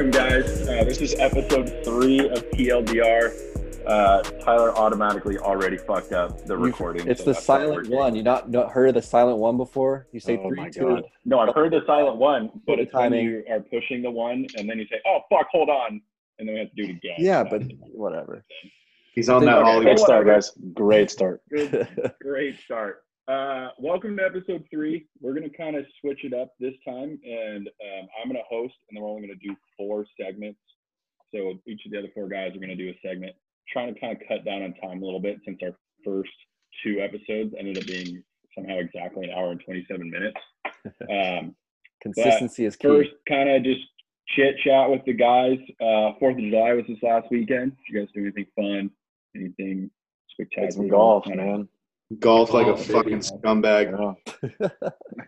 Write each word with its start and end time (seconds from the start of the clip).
welcome, 0.00 0.10
guys. 0.18 0.66
Uh, 0.66 0.82
this 0.84 1.02
is 1.02 1.14
episode 1.18 1.84
three 1.84 2.20
of 2.30 2.42
TLDR. 2.52 3.34
Uh, 3.86 4.22
Tyler 4.40 4.74
automatically 4.74 5.36
already 5.36 5.76
fucked 5.76 6.12
up 6.12 6.46
the 6.46 6.56
recording. 6.56 7.06
It's 7.06 7.20
so 7.22 7.32
the 7.32 7.34
silent 7.34 7.90
one. 7.90 8.14
You 8.14 8.22
not, 8.22 8.50
not 8.50 8.70
heard 8.72 8.88
of 8.88 8.94
the 8.94 9.02
silent 9.02 9.36
one 9.38 9.58
before? 9.58 10.06
You 10.12 10.20
say 10.20 10.38
Oh 10.38 10.48
three, 10.48 10.56
my 10.56 10.70
two. 10.70 10.80
God. 10.88 11.04
No, 11.26 11.40
I've 11.40 11.54
heard 11.54 11.72
the 11.72 11.82
silent 11.86 12.16
one, 12.16 12.50
but 12.66 12.76
The 12.76 12.82
it's 12.82 12.94
when 12.94 13.10
timing. 13.10 13.24
you 13.26 13.44
are 13.50 13.60
pushing 13.60 14.00
the 14.00 14.10
one, 14.10 14.46
and 14.56 14.68
then 14.68 14.78
you 14.78 14.86
say, 14.90 15.00
"Oh 15.06 15.20
fuck, 15.28 15.48
hold 15.52 15.68
on," 15.68 16.00
and 16.38 16.48
then 16.48 16.54
we 16.54 16.60
have 16.60 16.70
to 16.70 16.76
do 16.76 16.84
it 16.84 16.90
again. 16.96 17.16
Yeah, 17.18 17.44
but 17.44 17.62
whatever. 17.92 18.42
He's 19.14 19.28
on 19.28 19.44
that 19.44 19.58
Okay, 19.58 19.64
Hollywood 19.70 19.86
okay, 19.88 19.96
star, 20.02 20.18
whatever. 20.20 20.34
guys. 20.36 20.52
Great 20.72 21.10
start. 21.10 21.42
Good, 21.50 22.12
great 22.22 22.58
start. 22.60 23.02
Uh, 23.30 23.68
welcome 23.78 24.16
to 24.16 24.24
episode 24.24 24.64
three. 24.72 25.06
We're 25.20 25.34
gonna 25.34 25.50
kind 25.50 25.76
of 25.76 25.84
switch 26.00 26.24
it 26.24 26.34
up 26.34 26.52
this 26.58 26.74
time, 26.84 27.16
and 27.24 27.68
um, 27.68 28.08
I'm 28.20 28.28
gonna 28.28 28.42
host, 28.48 28.74
and 28.88 28.96
then 28.96 29.04
we're 29.04 29.08
only 29.10 29.28
gonna 29.28 29.38
do 29.40 29.54
four 29.76 30.04
segments. 30.20 30.58
So 31.32 31.54
each 31.64 31.82
of 31.86 31.92
the 31.92 31.98
other 32.00 32.08
four 32.12 32.26
guys 32.28 32.56
are 32.56 32.58
gonna 32.58 32.74
do 32.74 32.88
a 32.88 32.98
segment, 33.06 33.36
trying 33.72 33.94
to 33.94 34.00
kind 34.00 34.16
of 34.16 34.26
cut 34.26 34.44
down 34.44 34.62
on 34.62 34.74
time 34.82 35.00
a 35.00 35.04
little 35.04 35.20
bit 35.20 35.38
since 35.44 35.60
our 35.62 35.76
first 36.04 36.32
two 36.82 37.00
episodes 37.00 37.54
ended 37.56 37.78
up 37.78 37.86
being 37.86 38.20
somehow 38.52 38.78
exactly 38.78 39.26
an 39.26 39.30
hour 39.30 39.52
and 39.52 39.60
27 39.64 40.10
minutes. 40.10 40.36
Um, 41.10 41.54
Consistency 42.00 42.64
is 42.64 42.74
key. 42.74 42.88
first, 42.88 43.10
kind 43.28 43.50
of 43.50 43.62
just 43.62 43.82
chit 44.28 44.56
chat 44.64 44.88
with 44.90 45.04
the 45.04 45.12
guys. 45.12 45.58
Uh, 45.80 46.18
Fourth 46.18 46.36
of 46.36 46.40
July 46.40 46.72
was 46.72 46.86
this 46.88 46.96
last 47.02 47.26
weekend. 47.30 47.76
Did 47.76 47.82
you 47.90 48.00
guys 48.00 48.08
do 48.14 48.22
anything 48.22 48.46
fun? 48.56 48.90
Anything 49.36 49.90
spectacular? 50.30 50.66
Played 50.68 50.72
some 50.72 50.88
golf, 50.88 51.24
Kinda- 51.24 51.44
man. 51.44 51.68
Golf 52.18 52.52
like 52.52 52.66
a 52.66 52.70
Golf, 52.70 52.86
fucking 52.86 53.20
scumbag. 53.20 54.16
Yeah. 54.40 54.68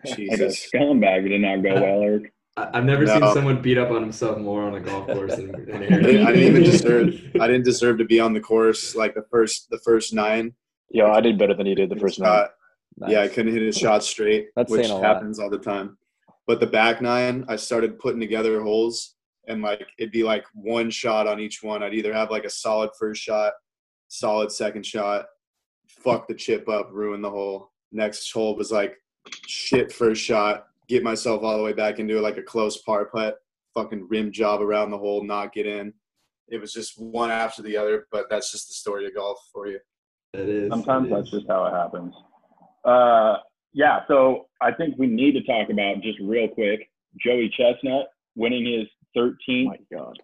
Like 0.05 0.13
a 0.13 0.17
Jesus. 0.17 0.69
scumbag 0.75 1.29
did 1.29 1.41
not 1.41 1.63
go 1.63 1.75
well, 1.81 2.03
Eric. 2.03 2.33
I- 2.57 2.71
I've 2.75 2.85
never 2.85 3.05
No. 3.05 3.13
seen 3.21 3.33
someone 3.33 3.63
beat 3.63 3.79
up 3.79 3.91
on 3.91 4.03
himself 4.03 4.39
more 4.39 4.63
on 4.65 4.75
a 4.75 4.81
golf 4.81 5.07
course 5.07 5.37
than, 5.37 5.53
than 5.53 5.75
I 5.75 5.79
didn't, 5.89 6.27
I 6.27 6.33
didn't 6.33 6.49
even 6.49 6.63
deserve. 6.65 7.15
I 7.41 7.47
didn't 7.47 7.65
deserve 7.65 7.99
to 7.99 8.05
be 8.05 8.19
on 8.21 8.33
the 8.35 8.41
course 8.41 8.95
like 8.97 9.15
the 9.15 9.25
first 9.31 9.69
the 9.71 9.79
first 9.85 10.13
nine. 10.13 10.55
Yeah, 10.91 11.07
I 11.11 11.21
did 11.21 11.39
better 11.39 11.55
than 11.55 11.67
he 11.67 11.75
did 11.75 11.89
the 11.89 11.97
first 11.97 12.19
night. 12.21 12.27
shot. 12.27 12.51
Nice. 12.99 13.11
Yeah, 13.13 13.21
I 13.23 13.29
couldn't 13.29 13.55
hit 13.55 13.63
a 13.63 13.73
shot 13.73 14.03
straight, 14.05 14.49
That's 14.57 14.71
which 14.71 14.83
saying 14.87 14.93
a 14.93 15.01
lot. 15.01 15.05
happens 15.15 15.39
all 15.39 15.49
the 15.49 15.59
time. 15.59 15.97
But 16.47 16.61
the 16.61 16.67
back 16.67 17.01
nine, 17.01 17.45
I 17.49 17.57
started 17.57 17.99
putting 17.99 18.21
together 18.21 18.61
holes, 18.61 19.15
and 19.49 19.63
like 19.63 19.87
it'd 19.99 20.13
be 20.13 20.25
like 20.25 20.45
one 20.53 20.91
shot 20.91 21.27
on 21.27 21.39
each 21.41 21.63
one. 21.63 21.83
I'd 21.83 21.95
either 21.95 22.13
have 22.13 22.31
like 22.31 22.45
a 22.45 22.51
solid 22.51 22.91
first 22.99 23.23
shot, 23.23 23.53
solid 24.09 24.51
second 24.53 24.85
shot, 24.85 25.25
fuck 26.01 26.29
the 26.29 26.35
chip 26.35 26.69
up, 26.69 26.91
ruin 26.93 27.23
the 27.23 27.31
hole. 27.31 27.71
Next 27.93 28.31
hole 28.33 28.57
was 28.57 28.73
like 28.73 28.97
shit 29.47 29.93
first 29.93 30.23
shot, 30.23 30.67
get 30.89 31.03
myself 31.03 31.43
all 31.43 31.57
the 31.57 31.63
way 31.63 31.73
back 31.73 31.99
into 31.99 32.17
it 32.17 32.23
like 32.23 32.39
a 32.39 32.43
close 32.43 32.83
par 32.83 33.07
putt, 33.07 33.37
fucking 33.75 34.07
rim 34.09 34.33
job 34.33 34.61
around 34.61 34.91
the 34.91 34.99
hole, 34.99 35.23
not 35.23 35.53
get 35.53 35.67
in. 35.67 35.93
It 36.49 36.61
was 36.61 36.73
just 36.73 37.01
one 37.01 37.31
after 37.31 37.63
the 37.63 37.77
other, 37.77 38.07
but 38.11 38.27
that's 38.29 38.51
just 38.51 38.69
the 38.69 38.75
story 38.75 39.07
of 39.07 39.15
golf 39.15 39.39
for 39.53 39.69
you. 39.69 39.79
It 40.35 40.49
is. 40.49 40.71
Sometimes 40.71 41.07
it 41.07 41.15
that's 41.15 41.31
just 41.31 41.47
how 41.49 41.67
it 41.67 41.73
happens. 41.73 42.15
Uh, 42.85 43.37
yeah, 43.73 44.01
so 44.09 44.47
I 44.61 44.73
think 44.73 44.97
we 44.99 45.07
need 45.07 45.33
to 45.33 45.43
talk 45.45 45.71
about 45.71 46.03
just 46.03 46.19
real 46.21 46.49
quick 46.49 46.89
Joey 47.25 47.53
Chestnut 47.57 48.07
winning 48.35 48.67
his 48.67 48.89
Oh 49.17 49.21
13th 49.49 49.65
my 49.67 49.77
God. 49.93 50.19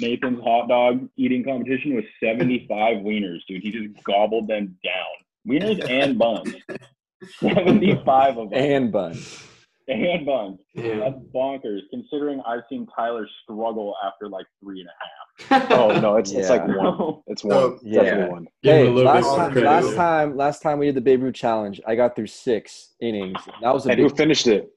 Nathan's 0.00 0.42
hot 0.42 0.68
dog 0.68 1.08
eating 1.16 1.44
competition 1.44 1.94
with 1.94 2.04
75 2.22 2.98
wieners, 2.98 3.38
dude. 3.48 3.62
He 3.62 3.70
just 3.70 4.02
gobbled 4.04 4.48
them 4.48 4.76
down. 4.84 5.48
Wieners 5.48 5.88
and 5.90 6.18
buns. 6.18 6.54
75 7.40 8.38
of 8.38 8.50
them. 8.50 8.58
and 8.58 8.92
buns. 8.92 9.42
And 9.86 10.24
buns. 10.24 10.60
Yeah. 10.74 10.96
That's 11.00 11.16
bonkers, 11.34 11.80
considering 11.90 12.40
I've 12.46 12.62
seen 12.70 12.86
Tyler 12.96 13.28
struggle 13.42 13.94
after 14.04 14.28
like 14.28 14.46
three 14.62 14.80
and 14.80 14.88
a 14.88 14.92
half. 14.92 15.70
Oh 15.70 16.00
no, 16.00 16.16
it's 16.16 16.30
it's 16.30 16.48
like 16.48 16.66
one. 16.66 17.20
It's 17.26 17.42
one. 17.44 17.56
Oh, 17.56 17.76
so- 17.76 17.80
Yeah. 17.82 18.02
Definitely 18.02 18.30
one. 18.30 18.46
Give 18.62 18.72
Hey, 18.72 18.86
a 18.86 18.90
little 18.90 19.12
last 19.12 19.24
bit 19.24 19.36
time, 19.36 19.52
credit. 19.52 19.66
last 19.68 19.94
time, 19.96 20.36
last 20.36 20.62
time 20.62 20.78
we 20.78 20.86
did 20.86 20.94
the 20.94 21.00
Babe 21.00 21.22
Ruth 21.22 21.34
challenge, 21.34 21.80
I 21.86 21.96
got 21.96 22.14
through 22.16 22.28
six 22.28 22.94
innings. 23.00 23.36
That 23.60 23.74
was 23.74 23.86
a 23.86 23.90
And 23.90 24.00
who 24.00 24.08
finished 24.10 24.46
it? 24.46 24.70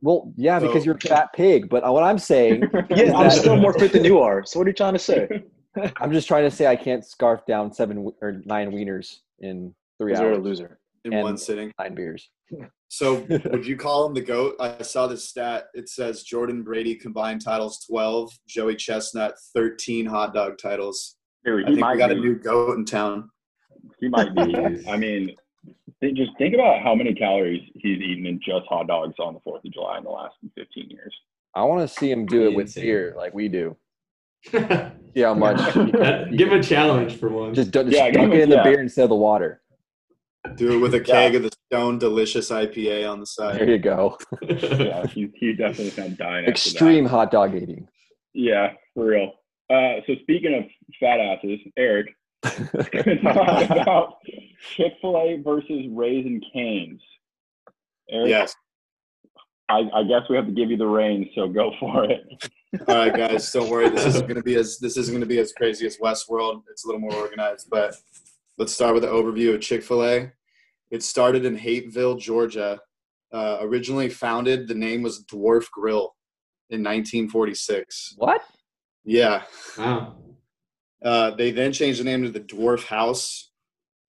Well, 0.00 0.32
yeah, 0.36 0.58
because 0.60 0.86
you're 0.86 0.94
a 0.96 1.00
fat 1.00 1.32
pig. 1.32 1.68
But 1.68 1.82
what 1.92 2.02
I'm 2.04 2.18
saying, 2.18 2.64
Yeah, 2.90 3.16
I'm 3.16 3.30
still 3.30 3.56
more 3.56 3.72
fit 3.72 3.92
than 3.92 4.04
you 4.04 4.20
are. 4.20 4.44
So 4.44 4.58
what 4.60 4.66
are 4.66 4.70
you 4.70 4.74
trying 4.74 4.92
to 4.92 4.98
say? 4.98 5.28
I'm 6.00 6.12
just 6.12 6.28
trying 6.28 6.44
to 6.44 6.50
say 6.50 6.66
I 6.66 6.76
can't 6.76 7.04
scarf 7.04 7.44
down 7.46 7.72
seven 7.72 8.10
or 8.20 8.40
nine 8.44 8.70
wieners 8.70 9.16
in 9.40 9.74
three 9.98 10.12
Because 10.12 10.20
you're 10.20 10.32
a 10.32 10.34
hours, 10.36 10.44
loser. 10.44 10.78
In 11.04 11.12
And- 11.14 11.22
one 11.22 11.36
sitting. 11.38 11.72
nine 11.78 11.94
beers. 11.94 12.28
So 12.88 13.26
would 13.50 13.66
you 13.66 13.76
call 13.76 14.06
him 14.06 14.14
the 14.14 14.22
GOAT? 14.22 14.56
I 14.60 14.82
saw 14.82 15.06
this 15.06 15.28
stat. 15.28 15.66
It 15.74 15.88
says 15.88 16.22
Jordan 16.22 16.62
Brady 16.62 16.94
combined 16.94 17.42
titles 17.44 17.84
12, 17.88 18.30
Joey 18.48 18.76
Chestnut 18.76 19.34
13 19.54 20.06
hot 20.06 20.32
dog 20.32 20.58
titles. 20.60 21.16
Dude, 21.44 21.64
I 21.64 21.68
think 21.68 21.80
might 21.80 21.92
we 21.92 21.98
got 21.98 22.10
a 22.10 22.14
new 22.14 22.34
GOAT 22.36 22.78
in 22.78 22.84
town. 22.84 23.28
He 24.00 24.08
might 24.08 24.34
be. 24.34 24.56
I 24.88 24.96
mean, 24.96 25.26
think, 25.26 25.38
just 26.02 26.30
think 26.38 26.54
about 26.54 26.82
how 26.82 26.94
many 26.94 27.14
calories 27.14 27.62
he's 27.74 28.00
eaten 28.00 28.26
in 28.26 28.38
just 28.44 28.66
hot 28.68 28.86
dogs 28.86 29.14
on 29.18 29.34
the 29.34 29.40
Fourth 29.40 29.64
of 29.64 29.72
July 29.72 29.98
in 29.98 30.04
the 30.04 30.10
last 30.10 30.34
15 30.56 30.90
years. 30.90 31.14
I 31.54 31.64
want 31.64 31.88
to 31.88 31.92
see 31.92 32.10
him 32.10 32.26
do 32.26 32.46
it 32.48 32.54
with 32.54 32.74
beer 32.74 33.14
like 33.16 33.34
we 33.34 33.48
do. 33.48 33.76
See 34.52 35.20
how 35.22 35.34
much. 35.34 35.60
he 35.66 35.72
can- 35.72 35.90
That- 35.92 36.36
Give 36.36 36.52
a 36.52 36.62
challenge 36.62 37.16
for 37.16 37.28
one. 37.28 37.54
Just, 37.54 37.70
don't- 37.72 37.86
just 37.86 37.96
Yeah, 37.96 38.10
give 38.10 38.20
dunk 38.22 38.34
it 38.34 38.40
in 38.42 38.48
the 38.50 38.56
yeah. 38.56 38.62
beer 38.62 38.80
instead 38.80 39.02
of 39.04 39.08
the 39.08 39.16
water. 39.16 39.60
Do 40.54 40.72
it 40.72 40.78
with 40.78 40.94
a 40.94 41.00
keg 41.00 41.34
of 41.34 41.42
the 41.42 41.50
Stone 41.66 41.98
Delicious 41.98 42.50
IPA 42.50 43.10
on 43.10 43.18
the 43.20 43.26
side. 43.26 43.58
There 43.58 43.68
you 43.70 43.78
go. 43.78 44.16
Yeah, 44.48 45.04
he, 45.06 45.28
he 45.34 45.52
definitely 45.54 45.90
sounds 45.90 46.16
dying. 46.16 46.44
after 46.44 46.50
Extreme 46.52 47.06
hot 47.06 47.30
dog 47.32 47.54
eating. 47.56 47.88
Yeah, 48.34 48.72
for 48.94 49.06
real. 49.06 49.32
Uh, 49.68 50.00
so 50.06 50.14
speaking 50.22 50.54
of 50.54 50.64
fat 51.00 51.18
asses, 51.20 51.58
Eric, 51.76 52.06
we're 52.06 52.06
going 52.06 52.06
to 52.06 52.17
talk 52.44 53.70
about 53.70 54.18
Chick 54.76 54.94
Fil 55.00 55.16
A 55.16 55.42
versus 55.42 55.86
Raising 55.90 56.40
Canes. 56.52 57.00
Eric, 58.10 58.28
Yes. 58.28 58.54
I, 59.70 59.82
I 59.94 60.02
guess 60.04 60.22
we 60.30 60.36
have 60.36 60.46
to 60.46 60.52
give 60.52 60.70
you 60.70 60.78
the 60.78 60.86
reins, 60.86 61.26
so 61.34 61.46
go 61.46 61.72
for 61.78 62.04
it. 62.04 62.22
All 62.88 62.96
right, 62.96 63.14
guys, 63.14 63.52
don't 63.52 63.68
worry. 63.68 63.90
This 63.90 64.06
isn't 64.06 64.26
gonna 64.28 64.42
be 64.42 64.56
as 64.56 64.78
this 64.78 64.96
isn't 64.96 65.14
gonna 65.14 65.26
be 65.26 65.38
as 65.38 65.52
crazy 65.52 65.86
as 65.86 65.98
Westworld. 65.98 66.62
It's 66.70 66.84
a 66.84 66.88
little 66.88 67.00
more 67.00 67.14
organized, 67.14 67.68
but 67.70 67.94
let's 68.56 68.72
start 68.72 68.94
with 68.94 69.02
the 69.02 69.10
overview 69.10 69.54
of 69.54 69.60
Chick 69.60 69.82
Fil 69.82 70.04
A. 70.04 70.32
It 70.90 71.02
started 71.02 71.44
in 71.44 71.56
Hapeville, 71.56 72.18
Georgia. 72.18 72.80
Uh, 73.30 73.58
originally 73.60 74.08
founded, 74.08 74.68
the 74.68 74.74
name 74.74 75.02
was 75.02 75.22
Dwarf 75.24 75.70
Grill 75.70 76.14
in 76.70 76.82
1946. 76.82 78.14
What? 78.16 78.42
Yeah. 79.04 79.42
wow. 79.76 80.16
Uh, 81.04 81.30
they 81.32 81.50
then 81.50 81.72
changed 81.72 82.00
the 82.00 82.04
name 82.04 82.22
to 82.22 82.30
the 82.30 82.40
Dwarf 82.40 82.84
House. 82.84 83.50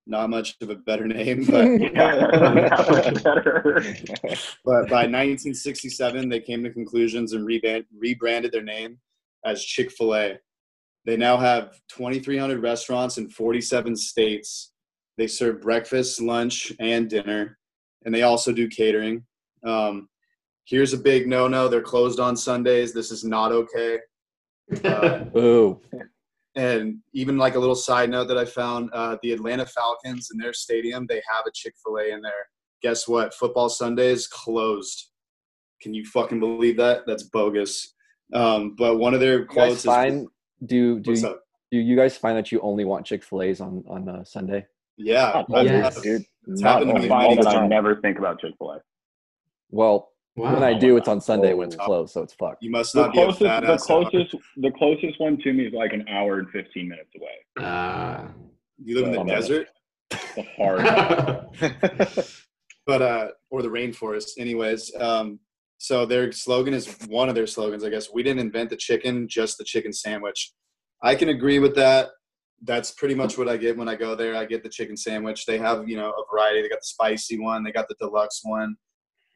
Not 0.08 0.30
much 0.32 0.56
of 0.62 0.70
a 0.72 0.76
better 0.76 1.06
name, 1.08 1.46
but 1.46 1.66
Yeah, 1.80 2.28
better. 3.24 3.84
but 4.66 4.90
by 4.90 5.06
1967 5.06 6.30
they 6.30 6.40
came 6.40 6.64
to 6.64 6.72
conclusions 6.72 7.34
and 7.34 7.46
rebrand, 7.48 7.86
rebranded 7.96 8.52
their 8.52 8.64
name 8.64 8.98
as 9.46 9.64
chick-fil-a 9.64 10.38
they 11.06 11.16
now 11.16 11.38
have 11.38 11.80
2300 11.90 12.62
restaurants 12.62 13.18
in 13.18 13.30
47 13.30 13.96
states 13.96 14.74
they 15.18 15.28
serve 15.28 15.62
breakfast 15.62 16.20
lunch 16.22 16.74
and 16.80 17.10
dinner 17.10 17.58
and 18.06 18.14
they 18.14 18.24
also 18.24 18.52
do 18.52 18.68
catering 18.68 19.24
um, 19.64 20.10
here's 20.66 20.92
a 20.94 20.98
big 20.98 21.28
no-no 21.28 21.68
they're 21.70 21.82
closed 21.82 22.20
on 22.20 22.36
sundays 22.36 22.94
this 22.94 23.12
is 23.12 23.24
not 23.24 23.52
okay 23.52 24.00
Uh, 24.84 25.26
Ooh. 25.38 25.80
And 26.56 26.98
even 27.14 27.38
like 27.38 27.56
a 27.56 27.60
little 27.60 27.76
side 27.76 28.10
note 28.10 28.28
that 28.28 28.38
I 28.38 28.46
found, 28.46 28.90
uh, 28.94 29.18
the 29.22 29.32
Atlanta 29.34 29.66
Falcons 29.66 30.30
in 30.32 30.38
their 30.40 30.54
stadium, 30.54 31.06
they 31.08 31.22
have 31.34 31.46
a 31.48 31.52
Chick 31.54 31.74
Fil 31.84 31.98
A 31.98 32.12
in 32.14 32.22
there. 32.22 32.50
Guess 32.82 33.08
what? 33.08 33.34
Football 33.34 33.70
Sunday 33.70 34.08
is 34.08 34.28
closed. 34.28 35.08
Can 35.82 35.94
you 35.94 36.06
fucking 36.06 36.40
believe 36.40 36.78
that? 36.78 37.04
That's 37.06 37.24
bogus. 37.24 37.94
Um, 38.34 38.76
but 38.78 38.98
one 38.98 39.14
of 39.14 39.20
their 39.20 39.46
quotes 39.46 39.84
find 39.84 40.24
is, 40.24 40.28
do 40.66 41.00
do 41.00 41.12
you, 41.14 41.40
do 41.72 41.78
you 41.78 41.96
guys 41.96 42.18
find 42.18 42.38
that 42.38 42.52
you 42.52 42.60
only 42.62 42.86
want 42.86 43.06
Chick 43.06 43.24
Fil 43.24 43.42
A's 43.42 43.62
on 43.62 43.84
on 43.88 44.08
uh, 44.10 44.24
Sunday? 44.24 44.66
Yeah, 44.98 45.44
I've- 45.54 45.66
yes. 45.66 46.02
Dude, 46.02 46.26
It's 46.48 46.62
not 46.62 46.80
happened 46.80 46.96
to 46.96 47.02
me 47.04 47.08
find 47.08 47.38
that 47.40 47.48
I 47.48 47.68
never 47.68 47.96
think 48.02 48.18
about 48.20 48.40
Chick 48.42 48.54
Fil 48.58 48.72
A. 48.72 48.82
Well, 49.72 50.12
wow. 50.36 50.54
when 50.54 50.64
I 50.64 50.78
do, 50.78 50.98
it's 50.98 51.08
on 51.08 51.22
Sunday 51.22 51.54
when 51.54 51.68
it's 51.68 51.76
closed, 51.76 52.14
so 52.14 52.22
it's 52.22 52.34
fucked. 52.34 52.64
You 52.64 52.72
must 52.72 52.94
The 52.94 53.02
not 53.02 53.14
be 53.14 53.20
a 53.20 53.24
closest, 53.26 53.40
the 53.40 53.50
ass. 53.52 53.86
closest, 53.86 54.36
the 54.58 54.72
closest 54.72 55.20
one 55.20 55.38
to 55.40 55.54
me 55.54 55.66
is 55.66 55.74
like 55.74 55.94
an 55.94 56.06
hour 56.10 56.40
and 56.40 56.50
15 56.50 56.88
minutes 56.88 57.10
away. 57.16 57.66
Ah. 57.66 58.28
You 58.84 58.96
live 58.96 59.06
in 59.08 59.12
the 59.12 59.24
no. 59.24 59.36
desert, 59.36 59.68
The 60.10 60.46
hard. 60.58 60.84
but 62.86 63.02
uh, 63.02 63.28
or 63.52 63.62
the 63.62 63.70
rainforest. 63.70 64.32
Anyways, 64.38 64.96
um, 65.00 65.40
so 65.78 66.06
their 66.06 66.32
slogan 66.32 66.74
is 66.74 66.88
one 67.08 67.30
of 67.30 67.36
their 67.36 67.48
slogans, 67.48 67.84
I 67.84 67.90
guess. 67.90 68.10
We 68.12 68.24
didn't 68.24 68.40
invent 68.40 68.70
the 68.70 68.78
chicken, 68.78 69.28
just 69.28 69.58
the 69.58 69.64
chicken 69.64 69.94
sandwich. 69.94 70.54
I 71.04 71.16
can 71.16 71.30
agree 71.30 71.60
with 71.60 71.76
that. 71.76 72.10
That's 72.64 72.92
pretty 72.92 73.16
much 73.16 73.38
what 73.38 73.48
I 73.48 73.56
get 73.56 73.78
when 73.78 73.88
I 73.88 73.96
go 73.96 74.16
there. 74.16 74.36
I 74.36 74.46
get 74.46 74.64
the 74.64 74.70
chicken 74.70 74.98
sandwich. 74.98 75.46
They 75.46 75.58
have, 75.58 75.88
you 75.88 75.96
know, 75.96 76.10
a 76.10 76.24
variety. 76.34 76.62
They 76.62 76.70
got 76.70 76.80
the 76.80 76.88
spicy 76.88 77.40
one. 77.40 77.64
They 77.64 77.72
got 77.72 77.88
the 77.88 77.96
deluxe 78.00 78.42
one. 78.44 78.76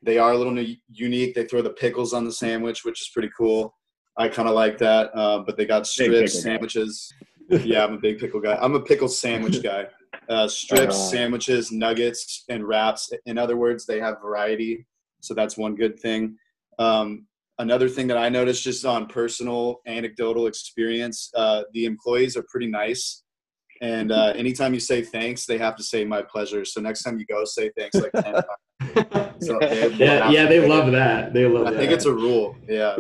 They 0.04 0.18
are 0.18 0.32
a 0.34 0.38
little 0.38 0.54
nu- 0.54 0.76
unique. 0.92 1.34
They 1.34 1.46
throw 1.46 1.62
the 1.62 1.70
pickles 1.72 2.14
on 2.14 2.26
the 2.26 2.32
sandwich, 2.32 2.84
which 2.84 3.02
is 3.02 3.10
pretty 3.14 3.30
cool. 3.38 3.74
I 4.18 4.28
kind 4.28 4.48
of 4.48 4.54
like 4.56 4.78
that. 4.80 5.16
Um, 5.18 5.44
but 5.46 5.58
they 5.58 5.66
got 5.66 5.88
strips, 5.88 6.42
sandwiches. 6.44 7.12
yeah, 7.50 7.84
I'm 7.84 7.94
a 7.94 8.00
big 8.00 8.20
pickle 8.20 8.40
guy. 8.42 8.58
I'm 8.62 8.76
a 8.76 8.82
pickle 8.82 9.08
sandwich 9.08 9.64
guy. 9.64 9.88
Uh, 10.30 10.48
strips, 10.48 10.96
Uh. 10.96 11.10
sandwiches, 11.10 11.72
nuggets, 11.72 12.44
and 12.50 12.68
wraps. 12.68 13.12
In 13.26 13.38
other 13.38 13.58
words, 13.58 13.86
they 13.86 14.00
have 14.00 14.22
variety. 14.22 14.86
So 15.22 15.34
that's 15.34 15.58
one 15.58 15.76
good 15.76 16.00
thing. 16.00 16.36
Um, 16.80 17.28
another 17.60 17.88
thing 17.90 18.08
that 18.08 18.18
I 18.18 18.30
noticed 18.30 18.64
just 18.64 18.86
on 18.86 19.08
personal 19.08 19.82
anecdotal 19.88 20.48
experience, 20.48 21.32
uh, 21.36 21.64
the 21.74 21.86
employees 21.86 22.36
are 22.38 22.44
pretty 22.50 22.68
nice. 22.68 23.23
And 23.82 24.12
uh, 24.12 24.34
anytime 24.36 24.74
you 24.74 24.80
say 24.80 25.02
thanks, 25.02 25.46
they 25.46 25.58
have 25.58 25.76
to 25.76 25.84
say 25.84 26.06
my 26.06 26.22
pleasure. 26.22 26.64
So 26.66 26.80
next 26.82 27.04
time 27.04 27.18
you 27.20 27.26
go, 27.26 27.44
say 27.46 27.70
thanks 27.78 27.96
like 27.96 28.12
10 28.14 28.24
times. 28.34 28.44
So 29.42 29.58
they- 29.60 29.90
yeah, 29.96 30.30
yeah, 30.30 30.46
they 30.46 30.66
love 30.66 30.92
that. 30.92 31.34
They 31.34 31.46
love 31.46 31.68
I 31.68 31.72
that. 31.72 31.78
think 31.80 31.92
it's 31.92 32.06
a 32.06 32.14
rule. 32.14 32.56
Yeah. 32.68 32.98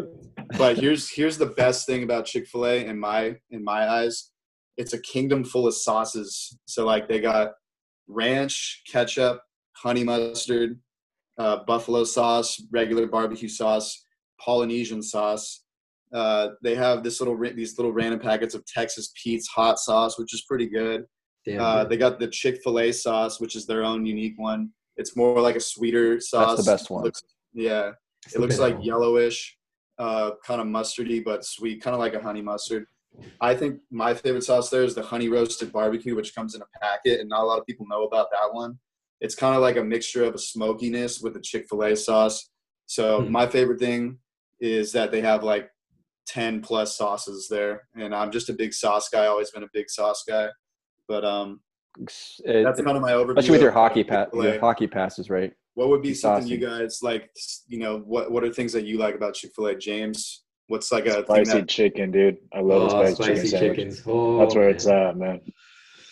But 0.58 0.78
here's 0.78 1.10
here's 1.10 1.38
the 1.38 1.46
best 1.46 1.86
thing 1.86 2.04
about 2.04 2.26
Chick-fil-A 2.26 2.86
in 2.86 3.00
my 3.00 3.36
in 3.52 3.64
my 3.64 3.88
eyes. 3.90 4.32
It's 4.76 4.94
a 4.94 5.00
kingdom 5.02 5.44
full 5.44 5.68
of 5.68 5.74
sauces. 5.74 6.58
So 6.66 6.86
like 6.86 7.08
they 7.08 7.20
got 7.22 7.52
ranch, 8.08 8.82
ketchup, 8.92 9.42
honey 9.74 10.04
mustard, 10.04 10.80
uh, 11.38 11.64
buffalo 11.66 12.04
sauce, 12.04 12.62
regular 12.72 13.08
barbecue 13.08 13.50
sauce, 13.50 14.06
Polynesian 14.40 15.02
sauce. 15.02 15.63
Uh, 16.14 16.50
they 16.62 16.76
have 16.76 17.04
this 17.04 17.20
little 17.20 17.38
these 17.56 17.78
little 17.78 17.92
random 17.92 18.20
packets 18.20 18.54
of 18.54 18.66
Texas 18.66 19.12
Pete's 19.22 19.48
hot 19.48 19.80
sauce, 19.80 20.20
which 20.20 20.34
is 20.34 20.44
pretty 20.44 20.68
good. 20.68 21.06
Uh, 21.60 21.84
they 21.84 21.98
got 21.98 22.20
the 22.20 22.28
Chick 22.28 22.60
Fil 22.64 22.80
A 22.80 22.92
sauce, 22.92 23.40
which 23.42 23.56
is 23.56 23.66
their 23.66 23.84
own 23.84 24.06
unique 24.06 24.36
one. 24.38 24.70
It's 24.96 25.16
more 25.16 25.42
like 25.42 25.56
a 25.56 25.60
sweeter 25.60 26.20
sauce. 26.22 26.56
That's 26.56 26.66
the 26.66 26.72
best 26.72 26.90
one. 26.90 27.04
Looks- 27.04 27.24
yeah, 27.54 27.92
It's 28.26 28.36
it 28.36 28.40
looks 28.40 28.60
like 28.60 28.76
one. 28.76 28.84
yellowish, 28.84 29.58
uh, 29.98 30.32
kind 30.46 30.62
of 30.62 30.68
mustardy 30.68 31.24
but 31.24 31.44
sweet, 31.44 31.82
kind 31.82 31.94
of 31.94 32.00
like 32.00 32.14
a 32.14 32.22
honey 32.22 32.42
mustard. 32.42 32.86
I 33.42 33.56
think 33.56 33.80
my 33.92 34.14
favorite 34.14 34.44
sauce 34.44 34.70
there 34.70 34.84
is 34.84 34.96
the 34.96 35.04
honey 35.04 35.28
roasted 35.30 35.72
barbecue, 35.72 36.16
which 36.16 36.34
comes 36.34 36.56
in 36.56 36.62
a 36.62 36.66
packet, 36.80 37.20
and 37.20 37.28
not 37.30 37.42
a 37.42 37.46
lot 37.46 37.60
of 37.60 37.66
people 37.66 37.86
know 37.90 38.04
about 38.04 38.28
that 38.32 38.54
one. 38.54 38.80
It's 39.20 39.36
kind 39.36 39.56
of 39.56 39.62
like 39.62 39.78
a 39.78 39.84
mixture 39.84 40.24
of 40.24 40.34
a 40.36 40.38
smokiness 40.40 41.20
with 41.22 41.36
a 41.36 41.42
Chick 41.42 41.66
Fil 41.70 41.84
A 41.84 41.96
sauce. 41.96 42.50
So 42.86 43.22
Hmm. 43.22 43.32
my 43.32 43.48
favorite 43.48 43.80
thing 43.80 44.20
is 44.60 44.92
that 44.94 45.12
they 45.12 45.22
have 45.22 45.44
like 45.44 45.70
ten 46.26 46.62
plus 46.62 46.98
sauces 46.98 47.48
there, 47.50 47.88
and 47.96 48.14
I'm 48.16 48.32
just 48.32 48.50
a 48.50 48.54
big 48.54 48.74
sauce 48.74 49.10
guy. 49.10 49.26
Always 49.26 49.52
been 49.52 49.64
a 49.64 49.70
big 49.74 49.90
sauce 49.90 50.24
guy, 50.28 50.50
but 51.08 51.24
um, 51.26 51.62
It- 52.46 52.64
that's 52.64 52.82
kind 52.82 52.98
of 52.98 53.02
my 53.04 53.12
overview. 53.12 53.30
especially 53.32 53.52
with 53.52 53.62
your 53.62 53.72
hockey 53.72 54.04
pass, 54.04 54.26
Chick-fil-A. 54.28 54.52
your 54.54 54.60
hockey 54.60 54.88
passes, 54.88 55.30
right? 55.30 55.52
What 55.76 55.90
would 55.90 56.02
be 56.02 56.10
Be 56.10 56.14
something 56.16 56.48
you 56.48 56.58
guys 56.58 57.00
like? 57.02 57.30
You 57.68 57.80
know, 57.80 57.98
what 58.00 58.32
what 58.32 58.44
are 58.44 58.54
things 58.54 58.74
that 58.74 58.86
you 58.86 58.98
like 59.00 59.16
about 59.16 59.34
Chick 59.34 59.52
Fil 59.56 59.68
A, 59.68 59.76
James? 59.76 60.44
What's 60.68 60.92
like 60.92 61.06
a 61.08 61.24
thing 61.24 61.46
Spicy 61.46 61.60
that, 61.60 61.68
chicken, 61.70 62.12
dude. 62.12 62.38
I 62.54 62.62
love 62.62 62.84
Oh, 62.94 63.02
a 63.02 63.08
spicy, 63.12 63.16
spicy 63.16 63.34
chicken 63.34 63.48
sandwich. 63.50 63.78
chickens. 63.78 64.04
Oh, 64.08 64.38
That's 64.40 64.56
where 64.56 64.66
man. 64.68 64.76
it's 64.76 64.88
at, 64.88 65.18
man. 65.18 65.42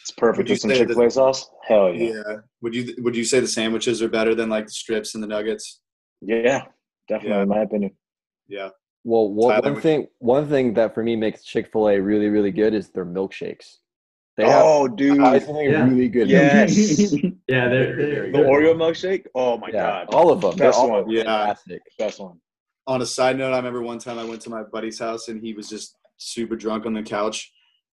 It's 0.01 0.11
perfect 0.11 0.49
with 0.49 0.59
some 0.59 0.71
Chick 0.71 0.87
Fil 0.89 0.99
A 1.01 1.03
that- 1.05 1.11
sauce. 1.13 1.49
Hell 1.67 1.93
yeah. 1.93 2.13
yeah. 2.27 2.35
Would 2.61 2.73
you 2.75 2.95
would 2.99 3.15
you 3.15 3.23
say 3.23 3.39
the 3.39 3.47
sandwiches 3.47 4.01
are 4.01 4.09
better 4.09 4.33
than 4.35 4.49
like 4.49 4.65
the 4.65 4.71
strips 4.71 5.13
and 5.15 5.23
the 5.23 5.27
nuggets? 5.27 5.79
Yeah, 6.21 6.65
definitely, 7.07 7.37
Yeah. 7.37 7.43
in 7.43 7.49
my 7.49 7.59
opinion. 7.61 7.91
Yeah. 8.47 8.69
Well, 9.03 9.29
one, 9.31 9.49
Tyler, 9.55 9.63
one 9.63 9.73
would- 9.73 9.83
thing 9.83 10.07
one 10.19 10.47
thing 10.49 10.73
that 10.75 10.93
for 10.93 11.03
me 11.03 11.15
makes 11.15 11.43
Chick 11.43 11.71
Fil 11.71 11.89
A 11.89 11.99
really 11.99 12.27
really 12.29 12.51
good 12.51 12.73
is 12.73 12.89
their 12.89 13.05
milkshakes. 13.05 13.77
They 14.37 14.45
have 14.45 14.63
Oh, 14.65 14.87
dude. 14.87 15.15
surprisingly 15.15 15.69
Yeah. 15.71 15.87
really 15.87 16.07
good. 16.09 16.29
Yes. 16.29 17.13
Yeah, 17.47 17.67
they're, 17.67 17.95
they're 17.97 18.31
The 18.31 18.37
Oreo 18.37 18.73
milkshake. 18.75 19.25
Oh 19.35 19.57
my 19.57 19.67
yeah, 19.67 20.05
god, 20.05 20.13
all 20.13 20.31
of 20.31 20.39
them. 20.41 20.55
They're 20.55 20.69
Best 20.69 20.79
all 20.79 20.89
one. 20.91 21.09
Yeah. 21.09 21.23
fantastic. 21.23 21.81
best 21.99 22.19
one. 22.19 22.39
On 22.87 23.01
a 23.01 23.05
side 23.05 23.37
note, 23.37 23.51
I 23.53 23.57
remember 23.57 23.81
one 23.81 23.99
time 23.99 24.17
I 24.17 24.23
went 24.23 24.41
to 24.43 24.49
my 24.49 24.63
buddy's 24.63 24.97
house 24.99 25.27
and 25.27 25.41
he 25.43 25.53
was 25.53 25.67
just 25.67 25.97
super 26.17 26.55
drunk 26.55 26.85
on 26.85 26.93
the 26.93 27.03
couch. 27.03 27.51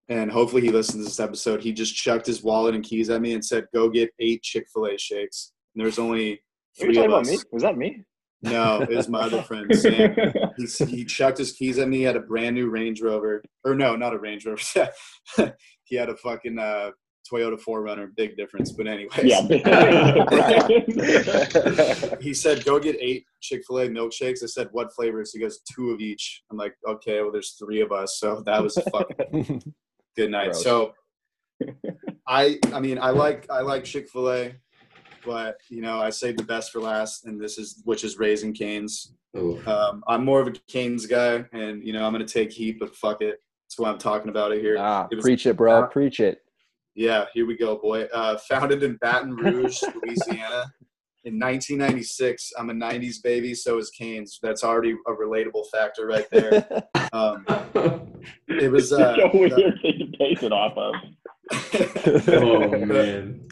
And 0.09 0.31
hopefully 0.31 0.63
he 0.63 0.71
listens 0.71 1.03
to 1.05 1.09
this 1.09 1.21
episode. 1.21 1.61
He 1.63 1.73
just 1.73 1.95
chucked 1.95 2.27
his 2.27 2.43
wallet 2.43 2.75
and 2.75 2.85
keys 2.85 3.11
at 3.11 3.21
me 3.21 3.35
and 3.35 3.45
said, 3.45 3.67
"Go 3.75 3.89
get 3.91 4.11
eight 4.21 4.43
Chick 4.43 4.67
Fil 4.73 4.87
A 4.87 4.97
shakes." 4.97 5.53
And 5.75 5.85
there's 5.85 5.99
only 5.99 6.25
Are 6.27 6.31
you 6.31 6.39
three 6.79 6.95
talking 6.95 7.05
of 7.11 7.11
about 7.11 7.23
us. 7.27 7.31
me? 7.31 7.39
Was 7.53 7.63
that 7.65 7.77
me? 7.77 8.05
No, 8.43 8.83
it 8.83 8.91
was 8.91 9.09
my 9.09 9.23
other 9.23 9.43
friend 9.43 9.75
Sam. 9.75 10.15
He, 10.57 10.67
he 10.87 11.05
chucked 11.05 11.39
his 11.39 11.53
keys 11.53 11.79
at 11.79 11.89
me. 11.89 11.99
He 11.99 12.03
had 12.05 12.17
a 12.17 12.21
brand 12.21 12.55
new 12.55 12.71
Range 12.71 13.01
Rover, 13.03 13.43
or 13.65 13.75
no, 13.75 13.97
not 13.97 14.15
a 14.15 14.19
Range 14.19 14.47
Rover. 14.47 14.63
he 15.85 15.97
had 15.97 16.09
a 16.09 16.17
fucking 16.17 16.59
uh, 16.59 16.91
Toyota 17.31 17.61
4Runner. 17.61 18.09
Big 18.17 18.37
difference, 18.37 18.73
but 18.73 18.87
anyways. 18.87 19.25
yeah. 19.25 19.41
he 22.21 22.33
said, 22.33 22.65
"Go 22.65 22.79
get 22.79 22.97
eight 23.01 23.25
Chick 23.41 23.63
Fil 23.67 23.81
A 23.81 23.89
milkshakes." 23.89 24.43
I 24.43 24.47
said, 24.47 24.69
"What 24.73 24.93
flavors?" 24.95 25.33
He 25.33 25.41
goes, 25.41 25.61
two 25.75 25.91
of 25.91 26.01
each." 26.01 26.43
I'm 26.51 26.57
like, 26.57 26.75
"Okay, 26.89 27.21
well, 27.21 27.33
there's 27.33 27.57
three 27.59 27.81
of 27.81 27.93
us, 27.93 28.19
so 28.19 28.43
that 28.47 28.63
was 28.63 28.77
a 28.77 28.83
fucking 28.91 29.63
good 30.17 30.31
night." 30.31 30.53
Gross. 30.53 30.63
So, 30.63 30.93
I, 32.27 32.59
I 32.73 32.81
mean, 32.81 32.99
I 32.99 33.11
like 33.11 33.47
I 33.51 33.63
like 33.63 33.85
Chick 33.85 34.09
Fil 34.09 34.31
A, 34.31 34.55
but 35.25 35.57
you 35.69 35.81
know, 35.81 36.01
I 36.01 36.11
saved 36.11 36.39
the 36.39 36.45
best 36.45 36.73
for 36.73 36.81
last, 36.81 37.27
and 37.27 37.41
this 37.41 37.59
is 37.59 37.83
which 37.85 38.05
is 38.05 38.19
Raising 38.19 38.53
Canes. 38.53 39.15
Um, 39.67 40.03
I'm 40.09 40.25
more 40.25 40.41
of 40.41 40.49
a 40.49 40.53
Canes 40.69 41.07
guy, 41.07 41.45
and 41.53 41.83
you 41.85 41.93
know, 41.93 42.05
I'm 42.05 42.13
gonna 42.13 42.27
take 42.27 42.51
heat, 42.53 42.79
but 42.81 42.95
fuck 42.97 43.23
it. 43.23 43.41
That's 43.65 43.79
why 43.79 43.91
I'm 43.91 43.99
talking 43.99 44.31
about 44.31 44.53
it 44.53 44.61
here. 44.63 44.77
ah, 44.79 45.07
It 45.11 45.17
was- 45.17 45.23
preach 45.25 45.47
it, 45.47 45.57
bro. 45.57 45.83
uh, 45.83 45.87
preach 45.87 46.21
it. 46.21 46.41
Yeah, 46.95 47.27
here 47.35 47.47
we 47.47 47.57
go, 47.57 47.77
boy. 47.77 48.05
Uh, 48.13 48.39
founded 48.49 48.83
in 48.83 48.97
Baton 48.97 49.37
Rouge, 49.37 49.81
Louisiana, 50.03 50.73
in 51.25 51.39
1996. 51.39 52.53
I'm 52.59 52.71
a 52.71 52.73
'90s 52.73 53.23
baby, 53.23 53.55
so 53.55 53.79
is 53.79 53.91
Canes. 53.91 54.39
That's 54.43 54.65
already 54.65 54.93
a 55.07 55.13
relatable 55.13 55.65
factor 55.73 56.07
right 56.07 56.27
there. 56.31 56.67
Um, 57.15 57.47
it 58.49 58.71
was 58.71 58.93
uh, 58.93 59.15
It's 59.17 59.35
a 59.35 59.39
weird 59.39 59.53
thing 59.81 59.99
to 59.99 60.19
base 60.19 60.43
it 60.43 60.53
off 60.53 60.77
of. 60.77 60.95
oh 62.29 62.85
man. 62.85 63.48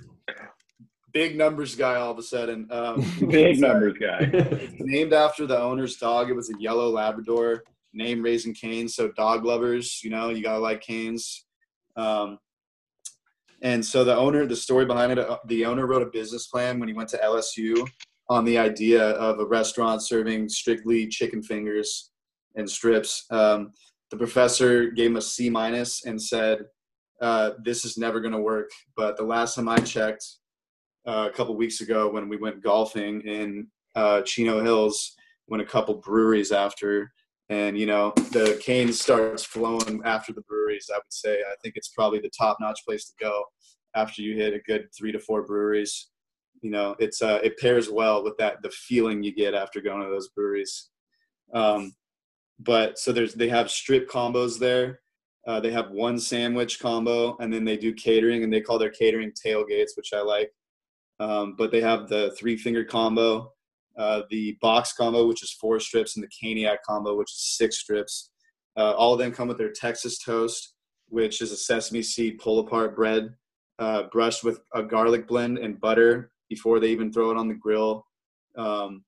Big 1.16 1.34
numbers 1.34 1.74
guy 1.74 1.94
all 1.94 2.10
of 2.10 2.18
a 2.18 2.22
sudden. 2.22 2.68
Um, 2.70 3.00
Big 3.30 3.58
numbers 3.58 3.96
guy. 3.98 4.18
It's 4.20 4.74
named 4.80 5.14
after 5.14 5.46
the 5.46 5.58
owner's 5.58 5.96
dog. 5.96 6.28
It 6.28 6.34
was 6.34 6.50
a 6.50 6.60
yellow 6.60 6.90
Labrador, 6.90 7.64
name 7.94 8.20
Raising 8.20 8.52
Canes. 8.52 8.94
So 8.94 9.08
dog 9.12 9.46
lovers, 9.46 10.04
you 10.04 10.10
know, 10.10 10.28
you 10.28 10.42
gotta 10.42 10.58
like 10.58 10.82
canes. 10.82 11.46
Um, 11.96 12.38
and 13.62 13.82
so 13.82 14.04
the 14.04 14.14
owner, 14.14 14.44
the 14.44 14.56
story 14.56 14.84
behind 14.84 15.12
it, 15.12 15.18
uh, 15.18 15.38
the 15.46 15.64
owner 15.64 15.86
wrote 15.86 16.02
a 16.02 16.10
business 16.10 16.48
plan 16.48 16.78
when 16.78 16.88
he 16.88 16.94
went 16.94 17.08
to 17.08 17.18
LSU 17.18 17.88
on 18.28 18.44
the 18.44 18.58
idea 18.58 19.12
of 19.12 19.40
a 19.40 19.46
restaurant 19.46 20.02
serving 20.02 20.50
strictly 20.50 21.08
chicken 21.08 21.42
fingers 21.42 22.10
and 22.56 22.68
strips. 22.68 23.24
Um, 23.30 23.72
the 24.10 24.18
professor 24.18 24.90
gave 24.90 25.12
him 25.12 25.16
a 25.16 25.22
C 25.22 25.48
minus 25.48 26.04
and 26.04 26.20
said, 26.20 26.58
uh, 27.22 27.52
"This 27.64 27.86
is 27.86 27.96
never 27.96 28.20
going 28.20 28.34
to 28.34 28.48
work." 28.52 28.68
But 28.98 29.16
the 29.16 29.24
last 29.24 29.54
time 29.54 29.70
I 29.70 29.78
checked, 29.78 30.22
uh, 31.06 31.28
a 31.28 31.32
couple 31.32 31.56
weeks 31.56 31.80
ago, 31.80 32.10
when 32.10 32.28
we 32.28 32.36
went 32.36 32.62
golfing 32.62 33.20
in 33.22 33.68
uh, 33.94 34.22
Chino 34.22 34.62
Hills, 34.62 35.14
went 35.46 35.62
a 35.62 35.66
couple 35.66 35.94
breweries 35.94 36.52
after, 36.52 37.12
and 37.48 37.78
you 37.78 37.86
know 37.86 38.12
the 38.32 38.60
cane 38.62 38.92
starts 38.92 39.44
flowing 39.44 40.00
after 40.04 40.32
the 40.32 40.42
breweries. 40.42 40.90
I 40.92 40.96
would 40.96 41.04
say 41.12 41.40
I 41.40 41.54
think 41.62 41.76
it's 41.76 41.88
probably 41.88 42.18
the 42.18 42.30
top 42.36 42.58
notch 42.60 42.80
place 42.84 43.06
to 43.06 43.14
go 43.20 43.44
after 43.94 44.22
you 44.22 44.36
hit 44.36 44.54
a 44.54 44.60
good 44.60 44.88
three 44.96 45.12
to 45.12 45.20
four 45.20 45.42
breweries. 45.42 46.08
You 46.62 46.70
know, 46.70 46.96
it's 46.98 47.22
uh, 47.22 47.40
it 47.42 47.58
pairs 47.58 47.88
well 47.90 48.24
with 48.24 48.36
that 48.38 48.62
the 48.62 48.70
feeling 48.70 49.22
you 49.22 49.34
get 49.34 49.54
after 49.54 49.80
going 49.80 50.02
to 50.02 50.08
those 50.08 50.28
breweries. 50.30 50.90
Um, 51.54 51.94
but 52.58 52.98
so 52.98 53.12
there's 53.12 53.34
they 53.34 53.48
have 53.48 53.70
strip 53.70 54.08
combos 54.08 54.58
there. 54.58 55.00
Uh, 55.46 55.60
they 55.60 55.70
have 55.70 55.90
one 55.92 56.18
sandwich 56.18 56.80
combo, 56.80 57.36
and 57.38 57.52
then 57.52 57.64
they 57.64 57.76
do 57.76 57.94
catering, 57.94 58.42
and 58.42 58.52
they 58.52 58.60
call 58.60 58.80
their 58.80 58.90
catering 58.90 59.30
tailgates, 59.30 59.96
which 59.96 60.12
I 60.12 60.20
like. 60.20 60.50
Um, 61.18 61.54
but 61.56 61.70
they 61.70 61.80
have 61.80 62.08
the 62.08 62.34
three 62.38 62.56
finger 62.56 62.84
combo, 62.84 63.52
uh, 63.96 64.22
the 64.30 64.58
box 64.60 64.92
combo, 64.92 65.26
which 65.26 65.42
is 65.42 65.52
four 65.52 65.80
strips, 65.80 66.16
and 66.16 66.24
the 66.24 66.28
caniac 66.28 66.78
combo, 66.86 67.16
which 67.16 67.30
is 67.30 67.56
six 67.56 67.78
strips. 67.78 68.30
Uh, 68.76 68.92
all 68.92 69.14
of 69.14 69.18
them 69.18 69.32
come 69.32 69.48
with 69.48 69.56
their 69.56 69.72
Texas 69.72 70.18
toast, 70.18 70.74
which 71.08 71.40
is 71.40 71.52
a 71.52 71.56
sesame 71.56 72.02
seed 72.02 72.38
pull 72.38 72.58
apart 72.58 72.94
bread, 72.94 73.34
uh, 73.78 74.04
brushed 74.12 74.44
with 74.44 74.60
a 74.74 74.82
garlic 74.82 75.26
blend 75.26 75.58
and 75.58 75.80
butter 75.80 76.30
before 76.48 76.78
they 76.78 76.88
even 76.88 77.12
throw 77.12 77.30
it 77.30 77.36
on 77.36 77.48
the 77.48 77.54
grill. 77.54 78.06
Um, 78.56 79.04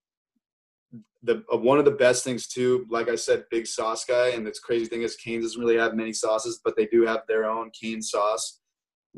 the 1.22 1.44
uh, 1.52 1.56
one 1.56 1.78
of 1.78 1.84
the 1.84 1.90
best 1.90 2.24
things 2.24 2.46
too, 2.46 2.86
like 2.90 3.08
I 3.08 3.16
said, 3.16 3.44
big 3.50 3.66
sauce 3.66 4.04
guy, 4.04 4.28
and 4.30 4.46
this 4.46 4.60
crazy 4.60 4.86
thing 4.86 5.02
is 5.02 5.16
Canes 5.16 5.44
doesn't 5.44 5.60
really 5.60 5.76
have 5.76 5.94
many 5.94 6.12
sauces, 6.12 6.60
but 6.64 6.76
they 6.76 6.86
do 6.86 7.04
have 7.04 7.22
their 7.28 7.44
own 7.44 7.70
cane 7.70 8.00
sauce, 8.00 8.60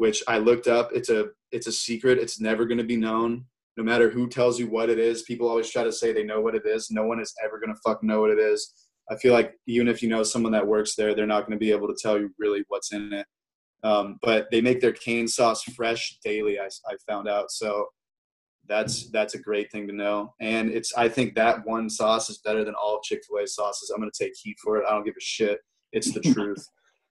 which 0.01 0.23
I 0.27 0.39
looked 0.39 0.67
up. 0.67 0.91
It's 0.95 1.11
a 1.11 1.27
it's 1.53 1.67
a 1.67 1.73
secret. 1.73 2.19
It's 2.19 2.41
never 2.41 2.65
going 2.65 2.79
to 2.79 2.85
be 2.85 2.97
known. 2.97 3.45
No 3.77 3.85
matter 3.85 4.09
who 4.09 4.29
tells 4.29 4.59
you 4.59 4.67
what 4.67 4.89
it 4.89 4.99
is, 4.99 5.23
people 5.23 5.47
always 5.47 5.71
try 5.71 5.85
to 5.85 5.93
say 5.93 6.11
they 6.11 6.25
know 6.25 6.41
what 6.41 6.55
it 6.55 6.65
is. 6.65 6.91
No 6.91 7.05
one 7.05 7.21
is 7.21 7.35
ever 7.45 7.61
going 7.61 7.75
to 7.75 7.81
fucking 7.85 8.09
know 8.09 8.23
what 8.23 8.31
it 8.31 8.39
is. 8.39 8.73
I 9.11 9.17
feel 9.17 9.35
like 9.35 9.53
even 9.67 9.89
if 9.89 10.03
you 10.03 10.09
know 10.09 10.23
someone 10.23 10.53
that 10.53 10.67
works 10.67 10.95
there, 10.95 11.15
they're 11.15 11.27
not 11.27 11.43
going 11.43 11.59
to 11.59 11.65
be 11.65 11.71
able 11.71 11.87
to 11.89 11.97
tell 12.01 12.19
you 12.19 12.31
really 12.39 12.65
what's 12.69 12.93
in 12.93 13.13
it. 13.13 13.27
Um, 13.83 14.19
but 14.23 14.49
they 14.51 14.63
make 14.63 14.81
their 14.81 14.93
cane 14.93 15.29
sauce 15.29 15.63
fresh 15.65 16.19
daily. 16.25 16.59
I, 16.59 16.69
I 16.89 16.95
found 17.07 17.29
out 17.29 17.51
so 17.51 17.89
that's 18.67 19.11
that's 19.11 19.35
a 19.35 19.39
great 19.39 19.71
thing 19.71 19.87
to 19.89 19.95
know. 19.95 20.33
And 20.41 20.71
it's 20.71 20.95
I 20.95 21.11
think 21.11 21.35
that 21.35 21.67
one 21.67 21.91
sauce 21.91 22.31
is 22.31 22.39
better 22.39 22.65
than 22.65 22.75
all 22.75 23.03
Chick 23.03 23.21
Fil 23.29 23.45
A 23.45 23.47
sauces. 23.47 23.91
I'm 23.91 24.01
gonna 24.01 24.13
take 24.19 24.33
heat 24.43 24.57
for 24.65 24.79
it. 24.79 24.85
I 24.89 24.93
don't 24.93 25.05
give 25.05 25.17
a 25.19 25.21
shit. 25.21 25.59
It's 25.93 26.13
the 26.13 26.21
truth. 26.35 26.67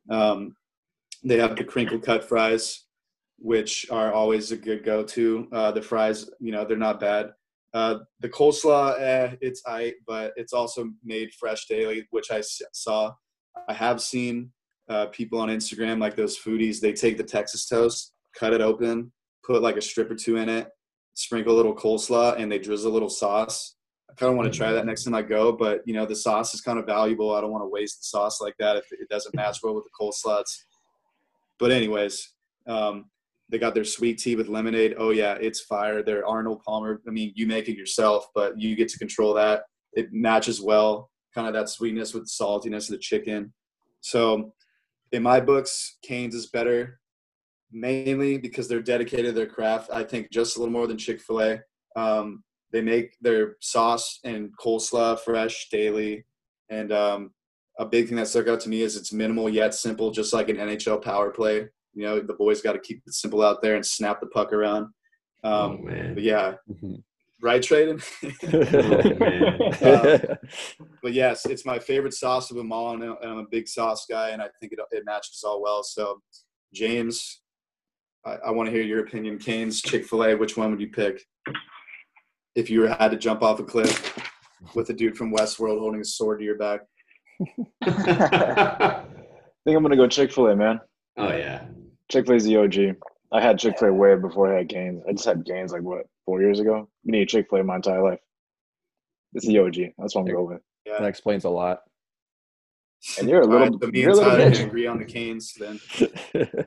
Um, 0.10 0.56
they 1.24 1.38
have 1.38 1.56
the 1.56 1.64
crinkle 1.64 2.00
cut 2.00 2.24
fries, 2.24 2.86
which 3.38 3.86
are 3.90 4.14
always 4.14 4.52
a 4.52 4.58
good 4.58 4.84
go 4.84 5.04
to. 5.04 5.48
Uh, 5.52 5.72
the 5.72 5.82
fries, 5.82 6.30
you 6.40 6.52
know, 6.52 6.66
they're 6.66 6.78
not 6.78 7.00
bad. 7.00 7.32
Uh, 7.74 8.00
the 8.20 8.30
coleslaw, 8.30 9.00
eh, 9.00 9.36
it's 9.42 9.62
I, 9.68 9.94
but 10.08 10.34
it's 10.36 10.54
also 10.54 10.90
made 11.04 11.32
fresh 11.34 11.68
daily, 11.68 12.08
which 12.12 12.32
I 12.32 12.42
saw. 12.74 13.14
I 13.68 13.74
have 13.74 14.02
seen 14.02 14.52
uh, 14.90 15.08
people 15.08 15.40
on 15.40 15.50
Instagram, 15.50 16.00
like 16.00 16.16
those 16.16 16.40
foodies, 16.40 16.80
they 16.80 16.94
take 16.94 17.18
the 17.18 17.24
Texas 17.24 17.68
toast, 17.68 18.14
cut 18.36 18.54
it 18.54 18.62
open, 18.62 19.12
put 19.46 19.62
like 19.62 19.78
a 19.78 19.82
strip 19.82 20.10
or 20.10 20.16
two 20.16 20.38
in 20.38 20.50
it, 20.50 20.70
sprinkle 21.14 21.54
a 21.54 21.58
little 21.58 21.76
coleslaw, 21.76 22.40
and 22.40 22.52
they 22.52 22.58
drizzle 22.58 22.92
a 22.92 22.94
little 22.94 23.10
sauce. 23.10 23.76
I 24.10 24.14
kind 24.16 24.32
of 24.32 24.38
want 24.38 24.52
to 24.52 24.58
try 24.58 24.72
that 24.72 24.88
next 24.88 25.04
time 25.04 25.14
I 25.14 25.22
go, 25.22 25.52
but 25.52 25.82
you 25.86 25.94
know 25.94 26.06
the 26.08 26.16
sauce 26.16 26.56
is 26.56 26.62
kind 26.62 26.80
of 26.80 26.88
valuable. 26.88 27.36
I 27.36 27.42
don't 27.42 27.52
want 27.52 27.64
to 27.64 27.68
waste 27.70 28.00
the 28.00 28.06
sauce 28.06 28.42
like 28.42 28.56
that 28.58 28.78
if 28.78 28.86
it 28.92 29.08
doesn't 29.10 29.36
match 29.36 29.60
well 29.62 29.76
with 29.76 29.84
the 29.84 29.92
coleslaw. 30.00 30.42
It's- 30.42 30.66
But 31.60 31.72
anyways, 31.72 32.34
um, 32.68 33.06
they 33.50 33.58
got 33.58 33.74
their 33.74 33.84
sweet 33.84 34.20
tea 34.20 34.36
with 34.36 34.48
lemonade. 34.48 34.96
Oh 34.98 35.10
yeah, 35.10 35.36
it's 35.42 35.62
fire. 35.62 36.04
Their 36.04 36.26
Arnold 36.26 36.62
Palmer. 36.64 37.02
I 37.08 37.12
mean, 37.12 37.34
you 37.36 37.48
make 37.48 37.68
it 37.68 37.78
yourself, 37.78 38.28
but 38.34 38.60
you 38.60 38.76
get 38.76 38.90
to 38.90 39.00
control 39.00 39.34
that. 39.34 39.64
It 39.94 40.14
matches 40.14 40.62
well, 40.62 41.10
kind 41.34 41.48
of 41.48 41.54
that 41.54 41.70
sweetness 41.70 42.14
with 42.14 42.24
the 42.24 42.44
saltiness 42.44 42.90
of 42.90 42.92
the 42.92 43.00
chicken. 43.00 43.54
So, 44.02 44.54
in 45.12 45.24
my 45.24 45.40
books, 45.40 45.98
Canes 46.04 46.36
is 46.36 46.48
better, 46.48 47.00
mainly 47.72 48.38
because 48.38 48.68
they're 48.68 48.82
dedicated 48.82 49.26
to 49.26 49.32
their 49.32 49.48
craft. 49.48 49.90
I 49.92 50.04
think 50.04 50.32
just 50.32 50.56
a 50.56 50.60
little 50.60 50.72
more 50.72 50.88
than 50.88 50.98
Chick 50.98 51.20
Fil 51.20 51.42
A. 51.42 51.60
Um, 51.96 52.44
they 52.72 52.82
make 52.82 53.16
their 53.20 53.56
sauce 53.62 54.20
and 54.24 54.52
coleslaw 54.58 55.20
fresh 55.20 55.70
daily, 55.72 56.24
and 56.70 56.92
um, 56.92 57.32
a 57.80 57.86
big 57.86 58.08
thing 58.08 58.18
that 58.18 58.28
stuck 58.28 58.48
out 58.48 58.60
to 58.62 58.70
me 58.70 58.82
is 58.82 58.96
it's 58.96 59.12
minimal 59.12 59.50
yet 59.50 59.74
simple, 59.74 60.12
just 60.12 60.34
like 60.34 60.50
an 60.50 60.58
NHL 60.58 61.02
power 61.02 61.32
play. 61.32 61.68
You 61.96 62.04
know, 62.06 62.20
the 62.20 62.34
boys 62.34 62.62
got 62.62 62.74
to 62.74 62.80
keep 62.80 63.02
it 63.08 63.14
simple 63.14 63.42
out 63.42 63.62
there 63.62 63.76
and 63.76 63.86
snap 63.86 64.20
the 64.22 64.28
puck 64.28 64.54
around. 64.54 64.90
oh 65.44 65.64
Um, 65.72 65.86
man. 65.86 66.14
but 66.14 66.24
yeah, 66.24 66.56
Mhm. 66.70 67.02
right, 67.42 67.62
Tradon. 67.62 68.00
Oh. 69.82 69.88
Uh, 69.90 70.36
but 71.02 71.14
yes, 71.14 71.46
it's 71.46 71.66
my 71.66 71.80
favorite 71.80 72.14
sauce 72.14 72.52
of 72.52 72.58
them 72.58 72.72
all, 72.72 72.94
and 72.94 73.04
I'm 73.04 73.38
a 73.40 73.46
big 73.50 73.68
sauce 73.68 74.06
guy, 74.10 74.30
and 74.30 74.42
I 74.42 74.50
think 74.60 74.74
it, 74.74 74.80
it 74.92 75.04
matches 75.06 75.44
all 75.46 75.62
well. 75.62 75.82
So, 75.84 76.22
James, 76.74 77.42
I, 78.26 78.34
I 78.48 78.52
want 78.52 78.68
to 78.68 78.72
hear 78.76 78.84
your 78.84 79.00
opinion. 79.00 79.38
Canes, 79.40 79.82
Chick 79.82 80.06
Fil 80.06 80.26
A, 80.26 80.36
which 80.36 80.58
one 80.58 80.70
would 80.72 80.82
you 80.82 80.90
pick 80.90 81.22
if 82.56 82.70
you 82.70 82.82
had 82.84 83.10
to 83.12 83.18
jump 83.18 83.42
off 83.42 83.60
a 83.60 83.64
cliff 83.64 84.18
with 84.76 84.90
a 84.90 84.94
dude 84.94 85.18
from 85.18 85.32
Westworld 85.34 85.80
holding 85.80 86.02
a 86.02 86.06
sword 86.06 86.40
to 86.40 86.46
your 86.46 86.58
back? 86.58 86.82
I 87.84 89.04
think 89.66 89.78
I'm 89.78 89.84
gonna 89.84 89.96
go 89.96 90.08
Chick 90.08 90.32
Fil 90.32 90.48
A, 90.48 90.56
man. 90.56 90.80
oh 91.18 91.30
yeah. 91.36 91.66
Chick 92.10 92.26
Fil 92.26 92.36
A's 92.36 92.44
the 92.46 92.58
OG. 92.58 92.96
I 93.32 93.42
had 93.42 93.60
Chick 93.60 93.78
Fil 93.80 93.90
A 93.90 93.94
way 93.94 94.16
before 94.16 94.54
I 94.54 94.60
had 94.60 94.70
Canes. 94.70 95.04
I 95.08 95.12
just 95.14 95.26
had 95.26 95.46
Canes 95.46 95.72
like 95.72 95.84
what 95.84 96.06
four 96.26 96.42
years 96.42 96.60
ago. 96.60 96.90
Been 97.06 97.16
eating 97.16 97.28
Chick 97.28 97.48
Fil 97.50 97.60
A 97.60 97.64
my 97.64 97.76
entire 97.78 98.04
life. 98.04 98.20
It's 99.34 99.46
the 99.48 99.60
OG. 99.60 99.76
That's 99.98 100.16
what 100.16 100.22
I'm 100.22 100.28
going 100.28 100.48
with. 100.54 100.62
Yeah, 100.86 100.98
that 101.00 101.06
explains 101.08 101.44
a 101.46 101.50
lot. 101.50 101.82
And 103.18 103.30
you're 103.30 103.42
a 103.42 103.46
little, 103.46 103.68
right, 103.70 103.82
so 103.82 103.88
me 103.88 104.02
you're 104.02 104.10
a 104.10 104.14
and 104.14 104.18
little 104.20 104.38
Tyler 104.38 104.52
bitch. 104.52 104.58
can 104.58 104.68
agree 104.68 104.88
on 104.88 104.98
the 105.00 105.06
Canes 105.06 105.54
then. 105.54 105.80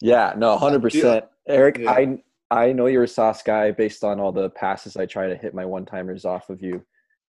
yeah, 0.00 0.32
no, 0.36 0.56
hundred 0.56 0.82
percent. 0.82 1.24
Eric, 1.48 1.78
Yeah. 1.78 1.90
I 1.90 2.22
I 2.50 2.72
know 2.72 2.86
you're 2.86 3.02
a 3.02 3.08
sauce 3.08 3.42
guy 3.42 3.72
based 3.72 4.04
on 4.04 4.20
all 4.20 4.30
the 4.32 4.50
passes 4.50 4.96
I 4.96 5.04
try 5.04 5.26
to 5.28 5.36
hit 5.36 5.52
my 5.52 5.64
one 5.64 5.84
timers 5.84 6.24
off 6.24 6.48
of 6.48 6.62
you 6.62 6.82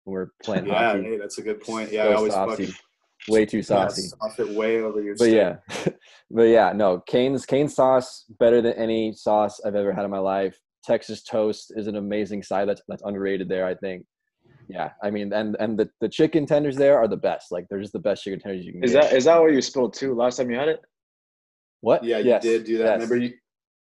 when 0.06 0.14
we're 0.14 0.30
playing 0.44 0.66
Yeah, 0.68 0.94
hockey. 0.94 1.04
hey, 1.04 1.18
that's 1.18 1.38
a 1.38 1.42
good 1.42 1.62
point. 1.62 1.92
Yeah, 1.92 2.06
I 2.08 2.14
always 2.14 2.34
saucy. 2.34 2.66
fucking 2.66 2.76
Way 3.28 3.46
too 3.46 3.58
yeah, 3.58 3.64
saucy. 3.64 4.10
off 4.22 4.40
it 4.40 4.48
way 4.50 4.82
over 4.82 5.02
your. 5.02 5.16
but 5.16 5.26
stick. 5.26 5.36
yeah, 5.36 5.94
but 6.32 6.44
yeah, 6.44 6.72
no, 6.76 7.00
Cane's 7.08 7.46
Cane 7.46 7.68
sauce 7.68 8.26
better 8.40 8.62
than 8.62 8.74
any 8.74 9.14
sauce 9.14 9.60
I've 9.66 9.76
ever 9.76 9.92
had 9.94 10.06
in 10.06 10.12
my 10.12 10.20
life. 10.20 10.60
Texas 10.84 11.24
toast 11.24 11.74
is 11.76 11.88
an 11.88 11.96
amazing 11.96 12.44
side 12.44 12.70
that's 12.70 12.82
that's 12.88 13.02
underrated 13.04 13.50
there. 13.50 13.66
I 13.66 13.74
think. 13.76 14.06
Yeah, 14.68 14.92
I 15.04 15.10
mean, 15.10 15.34
and 15.34 15.56
and 15.60 15.78
the, 15.78 15.90
the 16.02 16.10
chicken 16.10 16.46
tenders 16.46 16.76
there 16.76 16.98
are 17.00 17.08
the 17.08 17.18
best. 17.18 17.52
Like 17.52 17.66
they're 17.70 17.80
just 17.82 17.94
the 17.94 18.00
best 18.00 18.24
chicken 18.24 18.40
tenders 18.40 18.64
you 18.66 18.74
can 18.74 18.84
Is 18.84 18.92
get. 18.94 19.04
that 19.10 19.14
is 19.14 19.26
that 19.26 19.40
what 19.42 19.54
you 19.54 19.62
spilled 19.62 19.94
too 19.96 20.14
last 20.14 20.38
time 20.38 20.52
you 20.52 20.58
had 20.58 20.68
it? 20.70 20.82
what? 21.82 22.04
yeah, 22.04 22.18
you 22.20 22.26
Yes, 22.30 22.44
did 22.44 22.64
do 22.66 22.78
that. 22.80 22.84
yes, 22.86 22.94
Remember 23.10 23.18
you, 23.18 23.34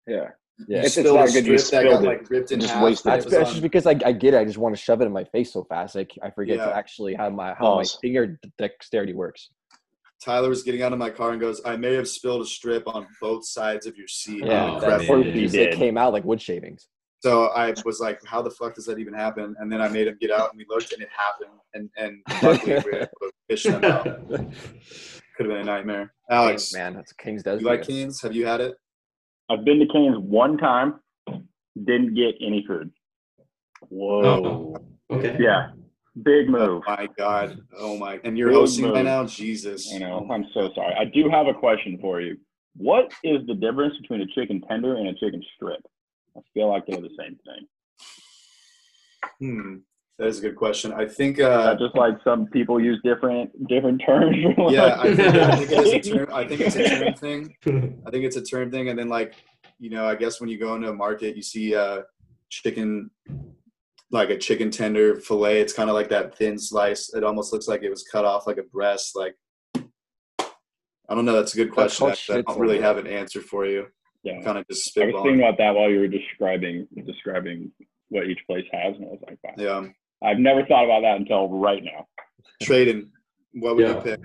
Yeah. 0.08 0.30
Yeah. 0.68 0.78
It's- 0.80 0.86
it's 0.86 0.96
spilled 0.96 1.20
not 1.20 1.30
a 1.30 1.32
good 1.32 1.46
you 1.48 1.58
strip 1.58 1.84
that 1.84 1.90
got 1.90 1.98
spilled 2.00 2.04
it. 2.04 2.08
like 2.08 2.30
ripped 2.30 2.52
in 2.52 2.60
Just 2.60 2.74
half. 2.74 2.84
wasted 2.84 3.14
It 3.14 3.16
That's, 3.16 3.26
that's 3.32 3.50
just 3.52 3.62
because 3.62 3.86
I, 3.88 3.92
I 4.06 4.12
get 4.12 4.34
it. 4.34 4.38
I 4.38 4.46
just 4.46 4.58
want 4.58 4.76
to 4.76 4.82
shove 4.82 5.02
it 5.02 5.06
in 5.06 5.12
my 5.12 5.24
face 5.26 5.52
so 5.54 5.64
fast. 5.64 5.96
I, 5.96 6.06
I 6.22 6.30
forget 6.32 6.58
Yeah. 6.58 6.66
to 6.66 6.76
actually 6.76 7.14
how 7.16 7.30
my 7.30 7.54
how 7.54 7.76
my 7.78 7.84
finger 8.02 8.40
dexterity 8.58 9.14
works. 9.14 9.50
Tyler 10.24 10.50
was 10.50 10.62
getting 10.62 10.84
out 10.84 10.94
of 10.94 11.00
my 11.00 11.10
car 11.10 11.32
and 11.32 11.42
goes, 11.42 11.62
"I 11.66 11.76
may 11.78 11.96
have 11.96 12.08
spilled 12.08 12.42
a 12.44 12.46
strip 12.46 12.88
on 12.88 13.08
both 13.20 13.44
sides 13.46 13.88
of 13.88 13.98
your 13.98 14.08
seat." 14.08 14.46
Yeah, 14.46 14.76
Oh, 14.76 14.80
that's 14.80 15.08
man. 15.10 15.22
it, 15.24 15.34
did. 15.34 15.56
it 15.56 15.76
came 15.76 15.98
out 15.98 16.14
like 16.14 16.24
wood 16.24 16.40
shavings. 16.42 16.88
So 17.22 17.46
I 17.48 17.74
was 17.86 18.00
like, 18.00 18.20
"How 18.26 18.42
the 18.44 18.52
fuck 18.52 18.76
does 18.76 18.86
that 18.86 19.00
even 19.00 19.14
happen?" 19.16 19.56
And 19.60 19.72
then 19.72 19.82
I 19.82 19.88
made 19.90 20.08
him 20.08 20.18
get 20.22 20.30
out, 20.32 20.52
and 20.52 20.58
we 20.60 20.66
looked, 20.70 20.94
and 20.94 21.02
it 21.02 21.10
happened. 21.16 21.58
And 21.74 21.90
and 21.98 22.22
luckily 22.44 22.74
we 22.86 22.92
were 22.92 22.98
able 22.98 23.08
to 23.24 23.32
fish 23.50 23.64
them 23.64 23.84
out. 23.84 24.04
Could 25.38 25.46
have 25.48 25.48
been 25.48 25.58
a 25.58 25.64
nightmare. 25.64 26.14
Alex, 26.30 26.72
man, 26.74 26.94
that's 26.94 27.14
King's 27.14 27.42
Desert. 27.42 27.62
you 27.62 27.68
like 27.68 27.82
Kings? 27.84 28.22
Have 28.22 28.36
you 28.36 28.46
had 28.46 28.60
it? 28.62 28.76
I've 29.52 29.66
been 29.66 29.80
to 29.80 29.86
Canes 29.88 30.18
one 30.18 30.58
time, 30.58 31.00
didn't 31.76 32.14
get 32.16 32.36
any 32.46 32.64
food. 32.68 32.92
Whoa. 33.90 34.76
Oh, 35.10 35.16
okay. 35.16 35.36
Yeah, 35.40 35.72
big 36.24 36.48
Oh 36.48 36.52
move. 36.52 36.84
my 36.88 37.08
god! 37.18 37.60
Oh 37.78 37.98
my! 37.98 38.20
And 38.24 38.38
you're 38.38 38.50
Big 38.50 38.58
hosting 38.58 38.86
right 38.86 38.96
move. 38.96 39.06
now, 39.06 39.26
Jesus! 39.26 39.94
I 39.94 39.98
know. 39.98 40.26
Oh 40.30 40.34
I'm 40.34 40.46
so 40.54 40.70
sorry. 40.74 40.94
I 40.98 41.06
do 41.06 41.30
have 41.30 41.48
a 41.48 41.54
question 41.54 41.98
for 42.00 42.22
you. 42.22 42.38
What 42.78 43.12
is 43.24 43.46
the 43.48 43.56
difference 43.56 43.98
between 44.02 44.22
a 44.22 44.28
chicken 44.28 44.62
tender 44.70 44.96
and 44.96 45.08
a 45.10 45.14
chicken 45.14 45.44
strip? 45.56 45.82
I 46.38 46.40
feel 46.54 46.70
like 46.70 46.86
they're 46.88 47.02
the 47.02 47.10
same 47.20 47.38
thing. 47.46 47.68
Hmm, 49.40 49.76
that 50.22 50.28
is 50.28 50.38
a 50.38 50.42
good 50.42 50.56
question. 50.56 50.94
I 50.94 51.08
think. 51.08 51.40
Uh, 51.40 51.76
just 51.80 51.96
like 51.96 52.14
some 52.24 52.46
people 52.46 52.80
use 52.80 53.02
different 53.04 53.50
different 53.68 54.04
terms. 54.06 54.38
yeah, 54.70 54.98
I 55.00 55.16
think, 55.16 55.36
I 55.36 55.56
think 55.56 55.72
it 55.72 55.88
is 55.88 56.08
a 56.08 56.14
term. 56.16 56.30
I 56.32 56.48
think 56.48 56.62
it's 56.62 56.76
a 56.76 56.88
term 56.88 57.14
thing. 57.16 57.56
I 58.06 58.12
think 58.12 58.26
it's 58.26 58.36
a 58.36 58.44
term 58.44 58.70
thing, 58.70 58.90
and 58.90 59.00
then 59.00 59.10
like 59.10 59.34
you 59.80 59.90
know, 59.90 60.06
I 60.06 60.14
guess 60.14 60.40
when 60.40 60.48
you 60.48 60.60
go 60.60 60.76
into 60.76 60.90
a 60.90 60.94
market, 60.94 61.36
you 61.36 61.42
see 61.42 61.74
uh, 61.76 62.02
chicken, 62.50 63.10
like 64.12 64.30
a 64.30 64.38
chicken 64.38 64.70
tender 64.70 65.16
fillet. 65.16 65.60
It's 65.60 65.74
kind 65.74 65.90
of 65.90 65.96
like 65.96 66.10
that 66.10 66.38
thin 66.38 66.60
slice. 66.60 67.16
It 67.16 67.24
almost 67.24 67.52
looks 67.52 67.68
like 67.68 67.82
it 67.82 67.90
was 67.90 68.04
cut 68.04 68.24
off 68.24 68.46
like 68.46 68.60
a 68.60 68.64
breast. 68.64 69.16
Like 69.16 69.36
I 69.76 71.16
don't 71.16 71.26
know. 71.26 71.34
That's 71.34 71.56
a 71.56 71.58
good 71.58 71.72
question. 71.72 72.10
actually. 72.10 72.38
I 72.38 72.42
don't 72.44 72.60
really 72.60 72.80
have 72.80 73.00
an 73.00 73.08
answer 73.08 73.42
for 73.42 73.66
you. 73.66 73.88
yeah. 74.22 74.40
Kind 74.44 74.60
of 74.60 74.68
just 74.68 74.96
I 75.00 75.06
was 75.06 75.16
thinking 75.24 75.40
about 75.40 75.58
that 75.58 75.74
while 75.74 75.90
you 75.90 76.00
were 76.00 76.08
describing 76.08 76.88
describing 77.08 77.72
what 78.10 78.28
each 78.28 78.46
place 78.46 78.66
has, 78.72 78.96
and 78.98 79.06
I 79.06 79.08
was 79.08 79.20
like, 79.26 79.40
wow. 79.44 79.54
Yeah, 79.58 79.88
I've 80.24 80.40
never 80.40 80.66
thought 80.66 80.86
about 80.86 81.02
that 81.02 81.18
until 81.18 81.50
right 81.50 81.84
now. 81.84 82.08
Tradon. 82.64 83.10
What 83.54 83.76
would 83.76 83.88
Yeah. 83.88 83.96
you 83.96 84.02
pick? 84.02 84.20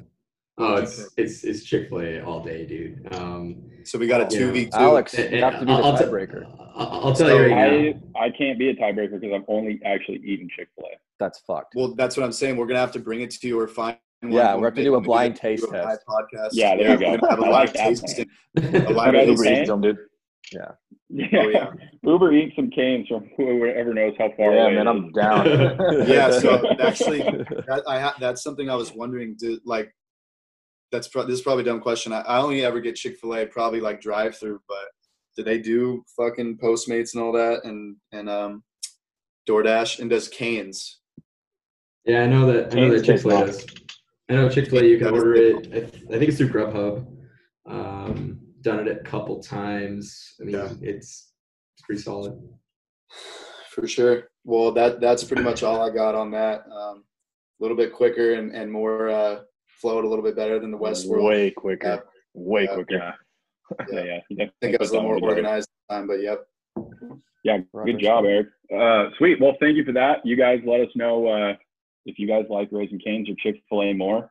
Oh, 0.59 0.77
it's 0.77 1.09
it's 1.17 1.45
it's 1.45 1.65
Chick 1.65 1.89
Fil 1.89 2.01
A 2.01 2.21
all 2.21 2.41
day, 2.43 2.65
dude. 2.65 3.07
Um, 3.15 3.63
So 3.85 3.99
we 3.99 4.07
got 4.07 4.21
a 4.21 4.27
two 4.37 4.51
v 4.53 4.65
two. 4.67 4.71
Alex, 4.75 5.15
and- 5.15 5.35
you 5.35 5.43
have 5.43 5.55
to 5.55 5.61
be 5.61 5.67
the 5.67 5.73
I'll- 5.73 5.85
I'll 5.85 5.99
tiebreaker. 5.99 6.45
I'll, 6.75 6.89
I'll 6.93 7.15
tell 7.15 7.29
So 7.29 7.37
you 7.39 7.53
right 7.55 7.95
now. 7.95 8.21
I 8.21 8.27
I 8.27 8.31
can't 8.31 8.59
be 8.59 8.69
a 8.71 8.75
tiebreaker 8.75 9.21
because 9.21 9.33
I'm 9.35 9.45
only 9.49 9.81
actually 9.85 10.19
eating 10.25 10.49
Chick 10.57 10.69
Fil 10.77 10.87
A. 10.87 10.97
That's 11.19 11.41
fucked. 11.41 11.75
Well, 11.75 11.95
that's 11.95 12.17
what 12.17 12.25
I'm 12.25 12.33
saying. 12.33 12.57
We're 12.57 12.67
gonna 12.67 12.81
have 12.81 12.93
to 12.93 12.99
bring 13.01 13.21
it 13.21 13.31
to 13.33 13.47
you 13.49 13.59
or 13.61 13.67
find. 13.69 13.97
one 14.21 14.33
Yeah, 14.33 14.55
we're 14.55 14.71
going 14.71 14.77
to 14.77 14.83
do 14.85 14.95
a 14.95 15.01
blind 15.01 15.35
do 15.35 15.41
taste 15.41 15.65
a 15.65 15.71
test. 15.71 16.01
Podcast. 16.09 16.49
Yeah, 16.53 16.75
there 16.77 16.93
you 16.93 16.99
go. 16.99 17.11
Have 17.29 17.39
a 17.39 17.45
I 17.45 17.51
live 17.51 17.51
like 17.51 17.73
tasting. 17.75 18.27
A 18.57 18.61
live 18.93 19.15
Okay, 19.15 19.27
Uber 19.31 19.43
okay. 19.43 19.61
Eats 19.61 19.69
them, 19.69 19.81
dude. 19.83 19.99
Yeah. 20.53 20.73
Oh 21.35 21.49
yeah. 21.49 21.71
Uber 22.03 22.33
eats 22.33 22.55
some 22.57 22.71
canes 22.71 23.09
from 23.09 23.29
whoever 23.37 23.93
knows 23.95 24.15
how 24.19 24.31
far 24.37 24.55
Yeah, 24.55 24.65
away. 24.67 24.75
man, 24.77 24.87
I'm 24.89 25.13
down. 25.13 25.47
Yeah, 26.09 26.31
so 26.31 26.63
actually, 26.81 27.19
That, 27.21 27.83
I 27.87 28.01
ha- 28.01 28.17
that's 28.21 28.43
something 28.43 28.69
I 28.71 28.75
was 28.77 28.93
wondering. 28.93 29.37
Do 29.39 29.59
like 29.65 29.93
that's 30.93 31.09
pro- 31.09 31.25
this 31.25 31.35
is 31.39 31.43
probably 31.43 31.63
a 31.63 31.67
dumb 31.67 31.81
question. 31.81 32.13
I, 32.13 32.21
I 32.21 32.39
only 32.39 32.65
ever 32.65 32.81
get 32.81 32.95
Chick 32.97 33.19
Fil 33.19 33.35
A 33.35 33.47
probably 33.47 33.81
like 33.81 34.01
drive 34.01 34.37
through, 34.37 34.61
but 34.69 34.85
do 35.37 35.43
they 35.43 35.59
do 35.59 36.05
fucking 36.17 36.59
Postmates 36.63 37.15
and 37.15 37.23
all 37.23 37.33
that 37.33 37.65
and 37.65 37.97
and 38.13 38.29
um 38.31 38.63
DoorDash 39.49 39.99
and 40.01 40.09
does 40.11 40.29
Canes? 40.29 41.01
Yeah, 42.05 42.23
I 42.23 42.27
know 42.27 42.47
that. 42.53 42.73
I 42.73 42.81
know 42.81 42.91
that 42.91 43.05
Chick 43.05 43.21
Fil 43.21 43.43
A 43.43 43.47
does. 43.47 43.67
I 44.29 44.35
know 44.35 44.49
Chick 44.49 44.71
Fil 44.71 44.79
A. 44.81 44.85
You 44.85 44.99
can 44.99 45.09
order 45.09 45.35
it. 45.35 45.57
I, 45.69 45.81
th- 45.81 46.05
I 46.09 46.19
think 46.19 46.29
it's 46.29 46.37
through 46.39 46.51
Grubhub. 46.51 47.07
Um, 47.67 48.41
done 48.67 48.81
it 48.87 48.89
a 48.89 49.01
couple 49.05 49.41
times. 49.41 50.35
I 50.41 50.45
mean, 50.45 50.57
Yeah. 50.57 50.73
it's 50.83 51.33
it's 51.75 51.83
pretty 51.85 52.03
solid. 52.03 52.35
For 53.71 53.87
sure. 53.87 54.29
Well, 54.45 54.73
that 54.73 55.01
that's 55.01 55.23
pretty 55.25 55.43
much 55.43 55.63
all 55.63 55.81
I 55.81 55.91
got 55.95 56.15
on 56.15 56.31
that. 56.33 56.65
Um, 56.71 57.05
a 57.59 57.63
little 57.63 57.77
bit 57.77 57.93
quicker 57.93 58.35
and 58.35 58.53
and 58.55 58.71
more 58.71 59.09
uh, 59.09 59.41
flowed 59.81 60.05
a 60.05 60.09
little 60.09 60.25
bit 60.25 60.37
better 60.37 60.59
than 60.59 60.71
the 60.71 60.79
Westworld. 60.79 61.25
Way 61.29 61.51
quicker. 61.51 62.05
Way 62.35 62.65
Yeah. 62.65 62.75
quicker. 62.75 62.95
Yeah. 62.97 63.13
Yeah, 63.93 64.21
yeah. 64.31 64.45
I 64.45 64.51
think 64.61 64.77
I 64.77 64.79
was 64.79 64.91
a 64.91 64.95
little 64.95 65.09
more 65.11 65.19
organized 65.31 65.69
time, 65.91 66.07
but 66.07 66.21
yep. 66.23 66.47
Yeah, 67.43 67.59
good 67.85 67.99
job. 67.99 68.25
Eric. 68.25 68.47
Uh, 68.73 69.11
sweet. 69.19 69.41
Well, 69.41 69.57
thank 69.61 69.77
you 69.77 69.85
for 69.85 69.91
that. 69.93 70.25
You 70.25 70.37
guys 70.37 70.61
let 70.65 70.81
us 70.81 70.89
know 70.95 71.27
uh, 71.27 71.55
if 72.05 72.17
you 72.17 72.29
guys 72.29 72.45
like 72.49 72.69
Raising 72.71 73.01
Canes 73.01 73.29
or 73.29 73.35
Chick 73.43 73.61
Fil 73.69 73.83
A 73.83 73.93
more. 73.93 74.31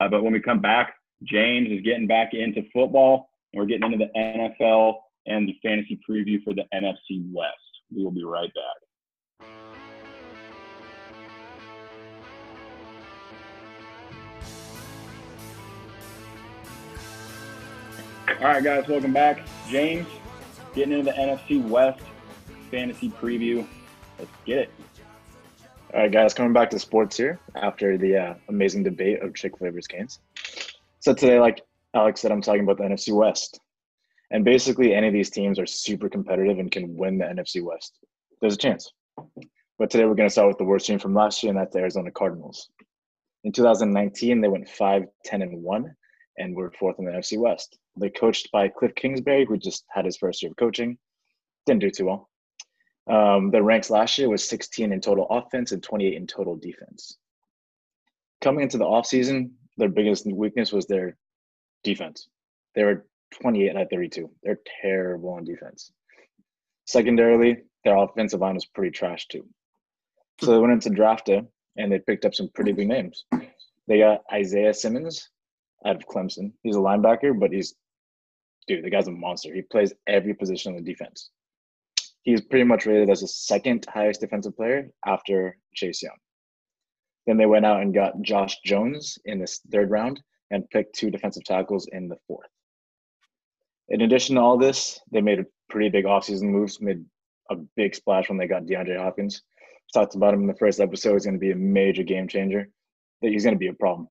Uh, 0.00 0.08
but 0.08 0.24
when 0.24 0.32
we 0.32 0.40
come 0.40 0.60
back, 0.60 0.94
James 1.22 1.68
is 1.70 1.82
getting 1.82 2.08
back 2.08 2.34
into 2.34 2.62
football. 2.72 3.28
We're 3.54 3.66
getting 3.66 3.92
into 3.92 4.04
the 4.04 4.10
NFL 4.18 4.94
and 5.26 5.48
the 5.48 5.56
fantasy 5.62 6.00
preview 6.08 6.42
for 6.42 6.54
the 6.54 6.64
NFC 6.74 7.24
West. 7.32 7.54
We 7.94 8.02
will 8.02 8.10
be 8.10 8.24
right 8.24 8.50
back. 8.52 9.48
All 18.40 18.46
right, 18.48 18.64
guys, 18.64 18.88
welcome 18.88 19.12
back. 19.12 19.46
James, 19.70 20.08
getting 20.74 20.98
into 20.98 21.04
the 21.04 21.16
NFC 21.16 21.62
West 21.66 22.02
fantasy 22.72 23.08
preview. 23.08 23.64
Let's 24.18 24.30
get 24.44 24.58
it. 24.58 24.70
All 25.94 26.00
right, 26.00 26.10
guys, 26.10 26.34
coming 26.34 26.52
back 26.52 26.70
to 26.70 26.78
sports 26.80 27.16
here 27.16 27.38
after 27.54 27.96
the 27.96 28.16
uh, 28.16 28.34
amazing 28.48 28.82
debate 28.82 29.22
of 29.22 29.32
Chick 29.34 29.56
fil 29.56 29.68
A 29.68 29.70
versus 29.70 29.86
Canes. 29.86 30.18
So 30.98 31.14
today, 31.14 31.38
like 31.38 31.62
Alex 31.94 32.20
said, 32.20 32.32
I'm 32.32 32.42
talking 32.42 32.62
about 32.62 32.78
the 32.78 32.84
NFC 32.84 33.14
West. 33.14 33.60
And 34.30 34.44
basically, 34.44 34.94
any 34.94 35.06
of 35.06 35.12
these 35.12 35.30
teams 35.30 35.58
are 35.58 35.66
super 35.66 36.08
competitive 36.08 36.58
and 36.58 36.70
can 36.70 36.96
win 36.96 37.18
the 37.18 37.24
NFC 37.24 37.62
West. 37.62 37.98
There's 38.40 38.54
a 38.54 38.58
chance. 38.58 38.90
But 39.78 39.90
today, 39.90 40.04
we're 40.04 40.14
going 40.14 40.28
to 40.28 40.32
start 40.32 40.48
with 40.48 40.58
the 40.58 40.64
worst 40.64 40.86
team 40.86 40.98
from 40.98 41.14
last 41.14 41.42
year, 41.42 41.50
and 41.50 41.58
that's 41.58 41.72
the 41.72 41.80
Arizona 41.80 42.10
Cardinals. 42.10 42.70
In 43.44 43.52
2019, 43.52 44.40
they 44.40 44.48
went 44.48 44.68
5 44.68 45.04
10 45.24 45.42
and 45.42 45.62
1 45.62 45.96
and 46.38 46.56
were 46.56 46.72
fourth 46.78 46.98
in 46.98 47.04
the 47.04 47.12
NFC 47.12 47.38
West. 47.38 47.78
They're 47.96 48.10
coached 48.10 48.50
by 48.50 48.68
Cliff 48.68 48.94
Kingsbury, 48.96 49.44
who 49.44 49.56
just 49.56 49.84
had 49.88 50.04
his 50.04 50.16
first 50.16 50.42
year 50.42 50.50
of 50.50 50.56
coaching. 50.56 50.98
Didn't 51.66 51.82
do 51.82 51.90
too 51.90 52.06
well. 52.06 52.30
Um, 53.08 53.50
their 53.50 53.62
ranks 53.62 53.90
last 53.90 54.18
year 54.18 54.28
was 54.28 54.48
16 54.48 54.92
in 54.92 55.00
total 55.00 55.26
offense 55.30 55.72
and 55.72 55.82
28 55.82 56.14
in 56.14 56.26
total 56.26 56.56
defense. 56.56 57.18
Coming 58.40 58.62
into 58.62 58.78
the 58.78 58.84
offseason, 58.84 59.50
their 59.76 59.88
biggest 59.88 60.26
weakness 60.26 60.72
was 60.72 60.86
their 60.86 61.16
defense. 61.84 62.28
They 62.74 62.82
were 62.82 63.06
28 63.40 63.76
at 63.76 63.90
32. 63.90 64.30
They're 64.42 64.58
terrible 64.82 65.30
on 65.30 65.44
defense. 65.44 65.92
Secondarily, 66.86 67.58
their 67.84 67.96
offensive 67.96 68.40
line 68.40 68.54
was 68.54 68.66
pretty 68.66 68.90
trash 68.90 69.26
too. 69.28 69.46
So 70.40 70.50
they 70.50 70.58
went 70.58 70.72
into 70.72 70.90
draft 70.90 71.26
day 71.26 71.42
and 71.76 71.92
they 71.92 72.00
picked 72.00 72.24
up 72.24 72.34
some 72.34 72.50
pretty 72.54 72.72
big 72.72 72.88
names. 72.88 73.24
They 73.86 73.98
got 73.98 74.22
Isaiah 74.32 74.74
Simmons 74.74 75.28
out 75.86 75.96
of 75.96 76.06
Clemson. 76.06 76.52
He's 76.62 76.76
a 76.76 76.80
linebacker, 76.80 77.38
but 77.38 77.52
he's 77.52 77.74
dude, 78.66 78.84
the 78.84 78.90
guy's 78.90 79.08
a 79.08 79.12
monster. 79.12 79.54
He 79.54 79.62
plays 79.62 79.92
every 80.06 80.34
position 80.34 80.72
on 80.72 80.82
the 80.82 80.90
defense. 80.90 81.30
He's 82.22 82.40
pretty 82.40 82.64
much 82.64 82.86
rated 82.86 83.10
as 83.10 83.20
the 83.20 83.28
second 83.28 83.86
highest 83.92 84.22
defensive 84.22 84.56
player 84.56 84.90
after 85.06 85.58
Chase 85.74 86.02
Young. 86.02 86.16
Then 87.26 87.36
they 87.36 87.46
went 87.46 87.66
out 87.66 87.82
and 87.82 87.94
got 87.94 88.20
Josh 88.22 88.58
Jones 88.64 89.18
in 89.26 89.38
this 89.38 89.60
third 89.70 89.90
round 89.90 90.22
and 90.50 90.68
picked 90.70 90.94
two 90.94 91.10
defensive 91.10 91.44
tackles 91.44 91.88
in 91.92 92.08
the 92.08 92.16
fourth. 92.26 92.48
In 93.88 94.00
addition 94.00 94.36
to 94.36 94.40
all 94.40 94.56
this, 94.56 95.00
they 95.12 95.20
made 95.20 95.40
a 95.40 95.46
pretty 95.68 95.90
big 95.90 96.04
offseason 96.04 96.44
moves, 96.44 96.80
made 96.80 97.04
a 97.50 97.56
big 97.76 97.94
splash 97.94 98.28
when 98.28 98.38
they 98.38 98.46
got 98.46 98.64
DeAndre 98.64 98.98
Hopkins. 98.98 99.42
Talked 99.92 100.14
about 100.14 100.34
him 100.34 100.40
in 100.40 100.46
the 100.46 100.54
first 100.54 100.80
episode. 100.80 101.14
He's 101.14 101.24
going 101.24 101.34
to 101.34 101.40
be 101.40 101.50
a 101.50 101.56
major 101.56 102.02
game 102.02 102.26
changer. 102.26 102.68
He's 103.20 103.44
going 103.44 103.54
to 103.54 103.58
be 103.58 103.68
a 103.68 103.74
problem. 103.74 104.08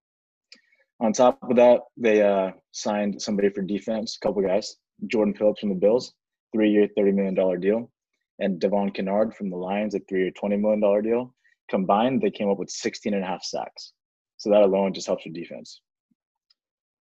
On 0.99 1.11
top 1.11 1.39
of 1.41 1.55
that, 1.57 1.81
they 1.97 2.21
uh, 2.21 2.51
signed 2.71 3.21
somebody 3.21 3.49
for 3.49 3.61
defense, 3.61 4.17
a 4.21 4.25
couple 4.25 4.41
guys. 4.41 4.77
Jordan 5.07 5.33
Phillips 5.33 5.59
from 5.59 5.69
the 5.69 5.75
Bills, 5.75 6.13
three-year, 6.53 6.87
thirty 6.95 7.11
million 7.11 7.33
dollar 7.33 7.57
deal, 7.57 7.91
and 8.39 8.59
Devon 8.59 8.91
Kennard 8.91 9.35
from 9.35 9.49
the 9.49 9.57
Lions, 9.57 9.95
a 9.95 9.99
three-year, 10.07 10.31
twenty 10.31 10.55
million 10.55 10.79
dollar 10.79 11.01
deal. 11.01 11.33
Combined, 11.69 12.21
they 12.21 12.31
came 12.31 12.49
up 12.49 12.59
with 12.59 12.69
16 12.69 13.13
and 13.13 13.23
a 13.23 13.27
half 13.27 13.43
sacks. 13.43 13.93
So 14.37 14.49
that 14.49 14.61
alone 14.61 14.93
just 14.93 15.07
helps 15.07 15.25
your 15.25 15.33
defense. 15.33 15.81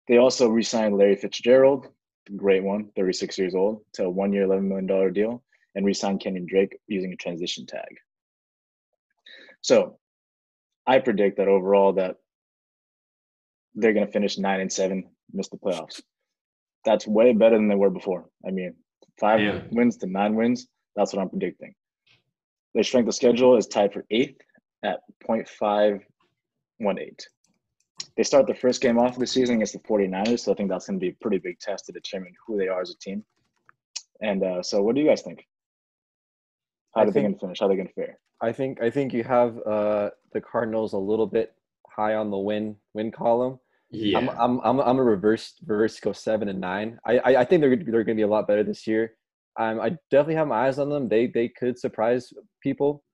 They 0.09 0.16
also 0.16 0.49
re-signed 0.49 0.97
Larry 0.97 1.16
Fitzgerald, 1.16 1.88
great 2.37 2.62
one, 2.64 2.90
36 2.97 3.38
years 3.38 3.55
old, 3.55 3.85
to 3.94 4.05
a 4.05 4.11
one-year, 4.11 4.44
11 4.44 4.66
million 4.68 4.87
dollar 4.87 5.11
deal, 5.11 5.42
and 5.75 5.85
re-signed 5.85 6.21
Kenyon 6.21 6.47
Drake 6.47 6.79
using 6.87 7.12
a 7.12 7.16
transition 7.16 7.66
tag. 7.66 7.99
So, 9.61 9.99
I 10.87 11.01
predict 11.01 11.37
that 11.37 11.49
overall 11.49 11.92
that 11.94 12.16
they're 13.75 13.92
going 13.92 14.07
to 14.07 14.12
finish 14.12 14.38
nine 14.38 14.61
and 14.61 14.73
seven, 14.73 15.11
miss 15.33 15.49
the 15.49 15.59
playoffs. 15.59 16.01
That's 16.85 17.07
way 17.07 17.33
better 17.35 17.57
than 17.57 17.68
they 17.68 17.75
were 17.75 17.90
before. 17.90 18.31
I 18.47 18.51
mean, 18.51 18.75
five 19.21 19.40
Yeah. 19.40 19.61
wins 19.71 19.99
to 19.99 20.07
nine 20.07 20.37
wins. 20.37 20.68
That's 20.97 21.12
what 21.12 21.21
I'm 21.21 21.29
predicting. 21.29 21.75
Their 22.75 22.85
strength 22.85 23.09
of 23.09 23.14
schedule 23.14 23.57
is 23.57 23.66
tied 23.66 23.92
for 23.92 24.07
eighth 24.11 24.40
at 24.83 25.01
0.518. 25.21 27.29
They 28.18 28.24
start 28.24 28.48
the 28.48 28.54
first 28.54 28.81
game 28.83 28.98
off 28.98 29.12
of 29.12 29.20
the 29.20 29.26
season 29.28 29.54
against 29.54 29.74
the 29.74 29.78
49ers, 29.78 30.40
so 30.40 30.50
I 30.52 30.57
think 30.57 30.68
that's 30.68 30.88
going 30.88 30.98
to 30.98 31.00
be 31.00 31.11
a 31.11 31.16
pretty 31.22 31.38
big 31.38 31.61
test 31.61 31.87
to 31.87 31.92
determine 31.92 32.35
who 32.44 32.59
they 32.59 32.66
are 32.66 32.81
as 32.83 32.90
a 32.90 32.98
team. 32.98 33.24
And 34.20 34.42
uh, 34.42 34.61
so, 34.61 34.83
what 34.83 34.96
do 34.96 35.00
you 35.00 35.07
guys 35.09 35.22
think? 35.22 35.46
How 36.96 37.02
I 37.02 37.04
are 37.04 37.07
they 37.07 37.12
think- 37.12 37.24
going 37.26 37.35
to 37.35 37.40
finish? 37.40 37.61
How 37.61 37.66
are 37.66 37.68
they 37.68 37.76
going 37.76 37.87
to 37.87 37.94
fare? 37.94 38.18
I 38.42 38.50
think 38.52 38.83
I 38.83 38.90
think 38.90 39.12
you 39.12 39.22
have 39.22 39.57
uh, 39.64 40.11
the 40.33 40.40
Cardinals 40.40 40.94
a 40.94 40.98
little 40.98 41.26
bit 41.26 41.54
high 41.88 42.14
on 42.14 42.31
the 42.33 42.37
win 42.37 42.74
win 42.92 43.12
column. 43.12 43.61
Yeah. 43.90 44.18
I'm 44.18 44.28
I'm 44.31 44.61
I'm 44.64 44.81
I'm 44.81 44.98
a 44.98 45.02
reverse 45.04 45.54
reverse 45.64 45.98
go 46.00 46.12
seven 46.12 46.48
and 46.48 46.61
nine. 46.61 46.98
I 47.07 47.18
I, 47.18 47.37
I 47.40 47.44
think 47.44 47.61
they're 47.61 47.76
they're 47.76 48.04
going 48.04 48.16
to 48.16 48.22
be 48.22 48.22
a 48.22 48.28
lot 48.28 48.48
better 48.48 48.64
this 48.64 48.87
year. 48.87 49.14
Um, 49.59 49.81
I 49.81 49.90
definitely 50.11 50.35
have 50.37 50.48
my 50.48 50.66
eyes 50.66 50.81
on 50.81 50.88
them. 50.88 51.09
They 51.09 51.28
they 51.28 51.48
could 51.48 51.78
surprise 51.78 52.33
people, 52.62 53.04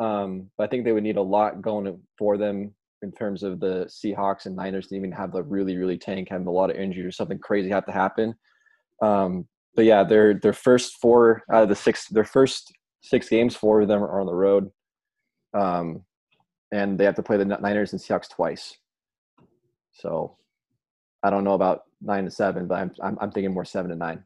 um, 0.00 0.50
but 0.58 0.64
I 0.64 0.66
think 0.66 0.84
they 0.84 0.92
would 0.92 1.02
need 1.02 1.16
a 1.16 1.22
lot 1.22 1.62
going 1.62 1.98
for 2.18 2.36
them 2.36 2.74
in 3.02 3.12
terms 3.12 3.42
of 3.42 3.60
the 3.60 3.86
Seahawks 3.86 4.46
and 4.46 4.56
Niners 4.56 4.88
to 4.88 4.96
even 4.96 5.12
have 5.12 5.32
the 5.32 5.42
really 5.42 5.76
really 5.76 5.98
tank, 5.98 6.28
have 6.30 6.46
a 6.46 6.50
lot 6.50 6.70
of 6.70 6.76
injuries 6.76 7.06
or 7.06 7.12
something 7.12 7.38
crazy 7.38 7.70
have 7.70 7.86
to 7.86 7.92
happen. 7.92 8.34
Um, 9.02 9.46
but 9.74 9.84
yeah, 9.84 10.04
their 10.04 10.34
their 10.34 10.52
first 10.52 10.96
four 11.00 11.42
out 11.52 11.62
of 11.62 11.68
the 11.68 11.76
six, 11.76 12.08
their 12.08 12.24
first 12.24 12.72
six 13.02 13.28
games, 13.28 13.56
four 13.56 13.80
of 13.80 13.88
them 13.88 14.02
are 14.02 14.20
on 14.20 14.26
the 14.26 14.34
road, 14.34 14.70
um, 15.54 16.04
and 16.72 16.98
they 16.98 17.04
have 17.04 17.14
to 17.16 17.22
play 17.22 17.36
the 17.36 17.44
Niners 17.44 17.92
and 17.92 18.00
Seahawks 18.00 18.28
twice. 18.28 18.76
So 19.92 20.36
I 21.22 21.30
don't 21.30 21.44
know 21.44 21.54
about 21.54 21.82
nine 22.00 22.24
to 22.24 22.30
seven, 22.30 22.66
but 22.66 22.76
I'm 22.76 22.90
I'm, 23.02 23.18
I'm 23.20 23.30
thinking 23.30 23.54
more 23.54 23.64
seven 23.64 23.90
to 23.90 23.96
nine. 23.96 24.24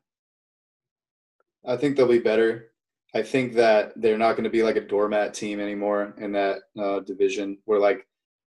I 1.67 1.77
think 1.77 1.97
they'll 1.97 2.09
be 2.09 2.19
better. 2.19 2.71
I 3.15 3.23
think 3.23 3.55
that 3.55 3.93
they're 3.97 4.19
not 4.19 4.33
going 4.33 4.45
to 4.45 4.51
be 4.51 4.65
like 4.65 4.77
a 4.77 4.81
doormat 4.81 5.35
team 5.35 5.61
anymore 5.61 6.15
in 6.19 6.33
that 6.33 6.63
uh, 6.79 7.01
division 7.01 7.59
where 7.65 7.79
like 7.79 8.07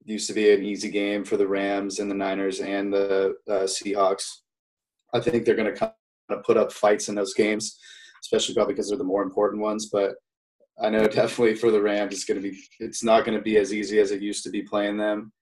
used 0.04 0.28
to 0.28 0.34
be 0.34 0.52
an 0.52 0.64
easy 0.64 0.90
game 0.90 1.24
for 1.24 1.36
the 1.36 1.46
Rams 1.46 1.98
and 1.98 2.10
the 2.10 2.14
Niners 2.14 2.60
and 2.60 2.92
the 2.92 3.34
uh, 3.48 3.64
Seahawks. 3.64 4.24
I 5.12 5.20
think 5.20 5.44
they're 5.44 5.56
going 5.56 5.72
to 5.72 5.78
kind 5.78 5.92
of 6.30 6.44
put 6.44 6.56
up 6.56 6.72
fights 6.72 7.08
in 7.08 7.14
those 7.14 7.34
games, 7.34 7.78
especially 8.22 8.54
probably 8.54 8.74
because 8.74 8.88
they're 8.88 8.98
the 8.98 9.04
more 9.04 9.22
important 9.22 9.62
ones. 9.62 9.88
But 9.92 10.14
I 10.80 10.90
know 10.90 11.06
definitely 11.06 11.54
for 11.54 11.70
the 11.70 11.82
Rams, 11.82 12.14
it's 12.14 12.24
going 12.24 12.40
to 12.40 12.48
be 12.48 12.58
it's 12.78 13.02
not 13.02 13.24
going 13.24 13.36
to 13.36 13.42
be 13.42 13.56
as 13.56 13.72
easy 13.72 13.98
as 13.98 14.10
it 14.10 14.22
used 14.22 14.44
to 14.44 14.50
be 14.50 14.62
playing 14.62 14.96
them. 14.96 15.32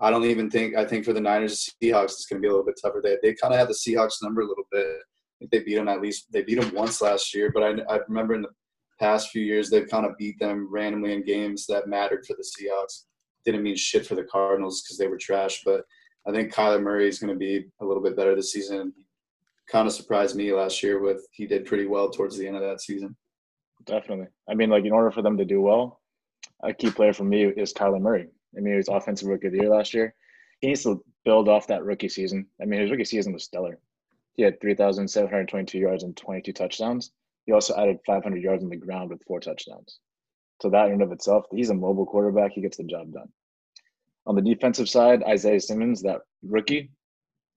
I 0.00 0.10
don't 0.10 0.24
even 0.24 0.50
think 0.50 0.76
I 0.76 0.84
think 0.84 1.04
for 1.04 1.12
the 1.12 1.20
Niners 1.20 1.70
and 1.80 1.92
Seahawks, 1.92 2.12
it's 2.12 2.26
going 2.26 2.40
to 2.40 2.46
be 2.46 2.48
a 2.48 2.50
little 2.50 2.66
bit 2.66 2.78
tougher. 2.82 3.00
They 3.02 3.16
they 3.22 3.34
kind 3.34 3.52
of 3.52 3.58
have 3.58 3.68
the 3.68 3.74
Seahawks 3.74 4.22
number 4.22 4.40
a 4.40 4.46
little 4.46 4.64
bit. 4.70 4.86
I 4.86 5.34
think 5.38 5.50
they 5.50 5.62
beat 5.62 5.76
them 5.76 5.88
at 5.88 6.00
least. 6.00 6.26
They 6.32 6.42
beat 6.42 6.60
them 6.60 6.74
once 6.74 7.00
last 7.00 7.34
year, 7.34 7.50
but 7.52 7.62
I, 7.62 7.94
I 7.94 7.98
remember 8.08 8.34
in 8.34 8.42
the 8.42 8.48
past 9.00 9.30
few 9.30 9.42
years 9.42 9.70
they've 9.70 9.88
kind 9.88 10.06
of 10.06 10.16
beat 10.16 10.38
them 10.38 10.68
randomly 10.70 11.12
in 11.12 11.24
games 11.24 11.66
that 11.66 11.88
mattered 11.88 12.24
for 12.26 12.34
the 12.34 12.44
Seahawks. 12.44 13.04
Didn't 13.44 13.62
mean 13.62 13.76
shit 13.76 14.06
for 14.06 14.14
the 14.14 14.24
Cardinals 14.24 14.82
because 14.82 14.98
they 14.98 15.06
were 15.06 15.18
trash, 15.18 15.62
but 15.64 15.84
I 16.26 16.32
think 16.32 16.52
Kyler 16.52 16.82
Murray 16.82 17.08
is 17.08 17.18
going 17.18 17.32
to 17.32 17.38
be 17.38 17.66
a 17.80 17.84
little 17.84 18.02
bit 18.02 18.16
better 18.16 18.34
this 18.34 18.52
season. 18.52 18.92
Kind 19.68 19.86
of 19.86 19.92
surprised 19.92 20.36
me 20.36 20.52
last 20.52 20.82
year 20.82 21.00
with 21.00 21.26
he 21.32 21.46
did 21.46 21.66
pretty 21.66 21.86
well 21.86 22.10
towards 22.10 22.36
the 22.36 22.46
end 22.46 22.56
of 22.56 22.62
that 22.62 22.80
season. 22.80 23.16
Definitely. 23.84 24.28
I 24.48 24.54
mean, 24.54 24.70
like 24.70 24.84
in 24.84 24.92
order 24.92 25.10
for 25.10 25.22
them 25.22 25.36
to 25.36 25.44
do 25.44 25.60
well, 25.60 26.00
a 26.62 26.72
key 26.72 26.90
player 26.90 27.12
for 27.12 27.24
me 27.24 27.44
is 27.44 27.74
Kyler 27.74 28.00
Murray. 28.00 28.28
I 28.56 28.60
mean, 28.60 28.74
he 28.74 28.76
was 28.76 28.88
offensive 28.88 29.28
rookie 29.28 29.48
of 29.48 29.52
the 29.52 29.60
year 29.60 29.70
last 29.70 29.92
year. 29.92 30.14
He 30.60 30.68
needs 30.68 30.82
to 30.84 31.04
build 31.24 31.48
off 31.48 31.66
that 31.66 31.84
rookie 31.84 32.08
season. 32.08 32.46
I 32.60 32.64
mean, 32.64 32.80
his 32.80 32.90
rookie 32.90 33.04
season 33.04 33.32
was 33.32 33.44
stellar. 33.44 33.78
He 34.34 34.42
had 34.42 34.60
3,722 34.60 35.78
yards 35.78 36.02
and 36.02 36.16
22 36.16 36.52
touchdowns. 36.52 37.12
He 37.46 37.52
also 37.52 37.76
added 37.76 37.98
500 38.06 38.42
yards 38.42 38.64
on 38.64 38.70
the 38.70 38.76
ground 38.76 39.10
with 39.10 39.22
four 39.26 39.40
touchdowns. 39.40 40.00
So 40.64 40.70
that 40.70 40.86
in 40.86 40.92
and 40.94 41.02
of 41.02 41.12
itself, 41.12 41.44
he's 41.50 41.68
a 41.68 41.74
mobile 41.74 42.06
quarterback. 42.06 42.52
He 42.52 42.62
gets 42.62 42.78
the 42.78 42.84
job 42.84 43.12
done. 43.12 43.28
On 44.24 44.34
the 44.34 44.40
defensive 44.40 44.88
side, 44.88 45.22
Isaiah 45.22 45.60
Simmons, 45.60 46.00
that 46.04 46.22
rookie, 46.42 46.90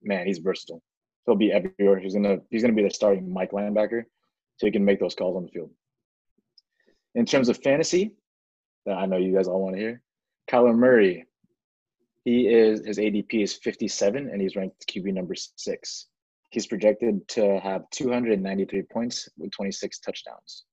man, 0.02 0.26
he's 0.26 0.40
versatile. 0.40 0.82
He'll 1.24 1.34
be 1.34 1.50
everywhere. 1.50 1.98
He's 1.98 2.12
gonna 2.12 2.36
he's 2.50 2.60
gonna 2.60 2.74
be 2.74 2.82
the 2.82 2.90
starting 2.90 3.32
Mike 3.32 3.52
linebacker, 3.52 4.02
so 4.58 4.66
he 4.66 4.70
can 4.70 4.84
make 4.84 5.00
those 5.00 5.14
calls 5.14 5.38
on 5.38 5.44
the 5.44 5.48
field. 5.48 5.70
In 7.14 7.24
terms 7.24 7.48
of 7.48 7.56
fantasy, 7.62 8.12
that 8.84 8.98
I 8.98 9.06
know 9.06 9.16
you 9.16 9.34
guys 9.34 9.48
all 9.48 9.62
want 9.62 9.76
to 9.76 9.80
hear, 9.80 10.02
Kyler 10.50 10.76
Murray, 10.76 11.24
he 12.26 12.46
is 12.46 12.84
his 12.84 12.98
ADP 12.98 13.42
is 13.42 13.54
57 13.54 14.28
and 14.28 14.38
he's 14.38 14.54
ranked 14.54 14.86
QB 14.86 15.14
number 15.14 15.34
six. 15.34 16.08
He's 16.50 16.66
projected 16.66 17.26
to 17.28 17.58
have 17.60 17.88
293 17.88 18.82
points 18.82 19.30
with 19.38 19.50
26 19.52 19.98
touchdowns. 20.00 20.64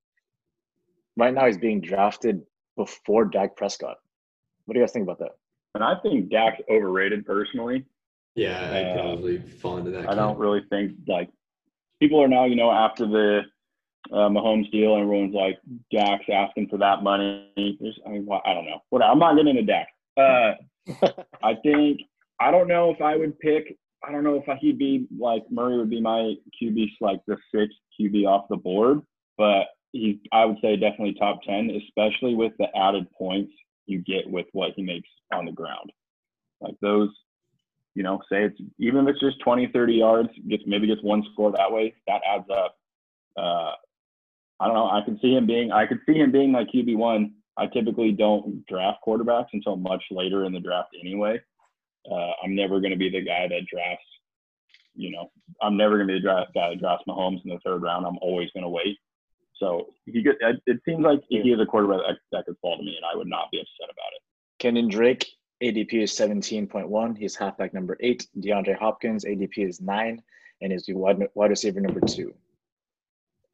Right 1.16 1.32
now 1.34 1.46
he's 1.46 1.58
being 1.58 1.80
drafted 1.80 2.42
before 2.76 3.24
Dak 3.24 3.56
Prescott. 3.56 3.96
What 4.64 4.74
do 4.74 4.80
you 4.80 4.84
guys 4.86 4.92
think 4.92 5.04
about 5.04 5.18
that? 5.20 5.32
And 5.74 5.84
I 5.84 5.94
think 6.02 6.30
Dak's 6.30 6.60
overrated 6.70 7.24
personally. 7.26 7.84
Yeah, 8.34 8.70
I 8.72 8.82
Uh, 8.82 8.94
probably 9.02 9.38
fall 9.38 9.78
into 9.78 9.90
that. 9.92 10.08
I 10.10 10.14
don't 10.14 10.38
really 10.38 10.62
think 10.70 10.92
like 11.06 11.30
people 12.00 12.20
are 12.22 12.28
now, 12.28 12.44
you 12.44 12.56
know, 12.56 12.70
after 12.70 13.06
the 13.06 13.42
uh, 14.12 14.28
Mahomes 14.28 14.70
deal, 14.70 14.94
everyone's 14.96 15.34
like 15.34 15.58
Dak's 15.90 16.26
asking 16.32 16.68
for 16.68 16.78
that 16.78 17.02
money. 17.02 17.50
There's, 17.80 17.98
I 18.06 18.10
mean, 18.10 18.26
why- 18.26 18.42
I 18.44 18.54
don't 18.54 18.66
know. 18.66 18.80
What 18.90 19.02
I'm 19.02 19.18
not 19.18 19.36
getting 19.36 19.56
into 19.56 19.62
Dak. 19.62 19.88
Uh, 20.16 20.54
I 21.42 21.54
think 21.62 22.00
I 22.40 22.50
don't 22.50 22.68
know 22.68 22.90
if 22.90 23.00
I 23.00 23.16
would 23.16 23.38
pick. 23.38 23.76
I 24.06 24.12
don't 24.12 24.22
know 24.24 24.36
if 24.46 24.58
he'd 24.60 24.78
be 24.78 25.06
like 25.18 25.42
Murray 25.50 25.78
would 25.78 25.90
be 25.90 26.00
my 26.00 26.34
QB 26.62 26.88
like 27.00 27.20
the 27.26 27.36
sixth 27.52 27.76
QB 27.98 28.26
off 28.26 28.46
the 28.48 28.56
board, 28.56 29.00
but 29.36 29.66
he 29.96 30.20
I 30.32 30.44
would 30.44 30.58
say 30.62 30.76
definitely 30.76 31.14
top 31.14 31.42
ten, 31.42 31.70
especially 31.70 32.34
with 32.34 32.52
the 32.58 32.68
added 32.76 33.10
points 33.12 33.52
you 33.86 34.00
get 34.00 34.28
with 34.28 34.46
what 34.52 34.72
he 34.76 34.82
makes 34.82 35.08
on 35.32 35.44
the 35.46 35.52
ground. 35.52 35.92
Like 36.60 36.74
those, 36.80 37.10
you 37.94 38.02
know, 38.02 38.20
say 38.30 38.44
it's 38.44 38.60
even 38.78 39.06
if 39.06 39.14
it's 39.14 39.20
just 39.20 39.40
20, 39.40 39.68
30 39.68 39.94
yards, 39.94 40.28
gets 40.48 40.64
maybe 40.66 40.86
gets 40.86 41.02
one 41.02 41.24
score 41.32 41.52
that 41.52 41.72
way, 41.72 41.94
that 42.06 42.22
adds 42.28 42.48
up. 42.50 42.76
Uh, 43.36 43.72
I 44.58 44.66
don't 44.66 44.74
know. 44.74 44.90
I 44.90 45.02
can 45.04 45.18
see 45.20 45.34
him 45.34 45.46
being. 45.46 45.72
I 45.72 45.86
could 45.86 46.00
see 46.06 46.14
him 46.14 46.32
being 46.32 46.52
like 46.52 46.68
QB 46.68 46.96
one. 46.96 47.34
I 47.58 47.66
typically 47.66 48.12
don't 48.12 48.66
draft 48.66 48.98
quarterbacks 49.06 49.48
until 49.52 49.76
much 49.76 50.02
later 50.10 50.44
in 50.44 50.52
the 50.52 50.60
draft 50.60 50.90
anyway. 51.00 51.40
Uh, 52.10 52.30
I'm 52.42 52.54
never 52.54 52.80
going 52.80 52.92
to 52.92 52.98
be 52.98 53.10
the 53.10 53.22
guy 53.22 53.48
that 53.48 53.66
drafts. 53.70 54.04
You 54.94 55.10
know, 55.10 55.30
I'm 55.60 55.76
never 55.76 55.96
going 55.96 56.08
to 56.08 56.14
be 56.14 56.20
the 56.20 56.22
dra- 56.22 56.46
guy 56.54 56.70
that 56.70 56.80
drafts 56.80 57.04
Mahomes 57.06 57.44
in 57.44 57.50
the 57.50 57.58
third 57.64 57.82
round. 57.82 58.06
I'm 58.06 58.18
always 58.22 58.50
going 58.52 58.64
to 58.64 58.68
wait. 58.68 58.98
So 59.58 59.86
he 60.04 60.22
could. 60.22 60.36
It, 60.40 60.60
it 60.66 60.80
seems 60.84 61.02
like 61.02 61.20
he 61.28 61.38
is 61.38 61.60
a 61.60 61.66
quarterback 61.66 62.00
that, 62.06 62.16
that 62.32 62.46
could 62.46 62.56
fall 62.60 62.76
to 62.76 62.82
me, 62.82 62.96
and 62.96 63.04
I 63.04 63.16
would 63.16 63.28
not 63.28 63.50
be 63.50 63.58
upset 63.58 63.90
about 63.90 64.12
it. 64.14 64.22
Kenyon 64.58 64.88
Drake, 64.88 65.26
ADP 65.62 65.94
is 65.94 66.12
17.1. 66.12 67.16
He's 67.16 67.34
halfback 67.34 67.72
number 67.72 67.96
eight. 68.00 68.26
DeAndre 68.38 68.78
Hopkins, 68.78 69.24
ADP 69.24 69.68
is 69.68 69.80
nine, 69.80 70.22
and 70.60 70.72
is 70.72 70.86
the 70.86 70.94
wide, 70.94 71.18
wide 71.34 71.50
receiver 71.50 71.80
number 71.80 72.00
two. 72.00 72.34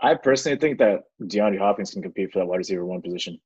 I 0.01 0.15
personally 0.15 0.59
think 0.59 0.79
that 0.79 1.05
DeAndre 1.23 1.59
Hopkins 1.59 1.93
can 1.93 2.03
compete 2.03 2.33
for 2.33 2.41
that 2.41 2.47
wide 2.47 2.59
receiver 2.59 2.85
one 2.85 3.03
position 3.03 3.41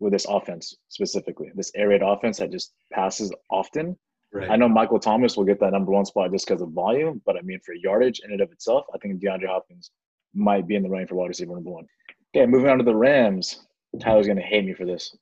with 0.00 0.12
this 0.12 0.26
offense 0.28 0.74
specifically, 0.88 1.52
this 1.54 1.70
air 1.74 1.88
raid 1.88 2.02
offense 2.02 2.38
that 2.38 2.50
just 2.50 2.72
passes 2.92 3.32
often. 3.50 3.96
Right. 4.32 4.50
I 4.50 4.56
know 4.56 4.68
Michael 4.68 4.98
Thomas 4.98 5.36
will 5.36 5.44
get 5.44 5.60
that 5.60 5.72
number 5.72 5.92
one 5.92 6.06
spot 6.06 6.32
just 6.32 6.46
because 6.46 6.62
of 6.62 6.70
volume, 6.70 7.20
but 7.26 7.36
I 7.36 7.42
mean, 7.42 7.60
for 7.64 7.74
yardage 7.74 8.20
in 8.24 8.32
and 8.32 8.40
of 8.40 8.50
itself, 8.50 8.86
I 8.94 8.98
think 8.98 9.22
DeAndre 9.22 9.46
Hopkins 9.46 9.90
might 10.34 10.66
be 10.66 10.76
in 10.76 10.82
the 10.82 10.88
running 10.88 11.06
for 11.06 11.14
wide 11.16 11.28
receiver 11.28 11.54
number 11.54 11.70
one. 11.70 11.86
Okay, 12.34 12.46
moving 12.46 12.70
on 12.70 12.78
to 12.78 12.84
the 12.84 12.94
Rams. 12.94 13.66
Tyler's 14.00 14.26
going 14.26 14.38
to 14.38 14.42
hate 14.42 14.64
me 14.64 14.72
for 14.72 14.86
this. 14.86 15.14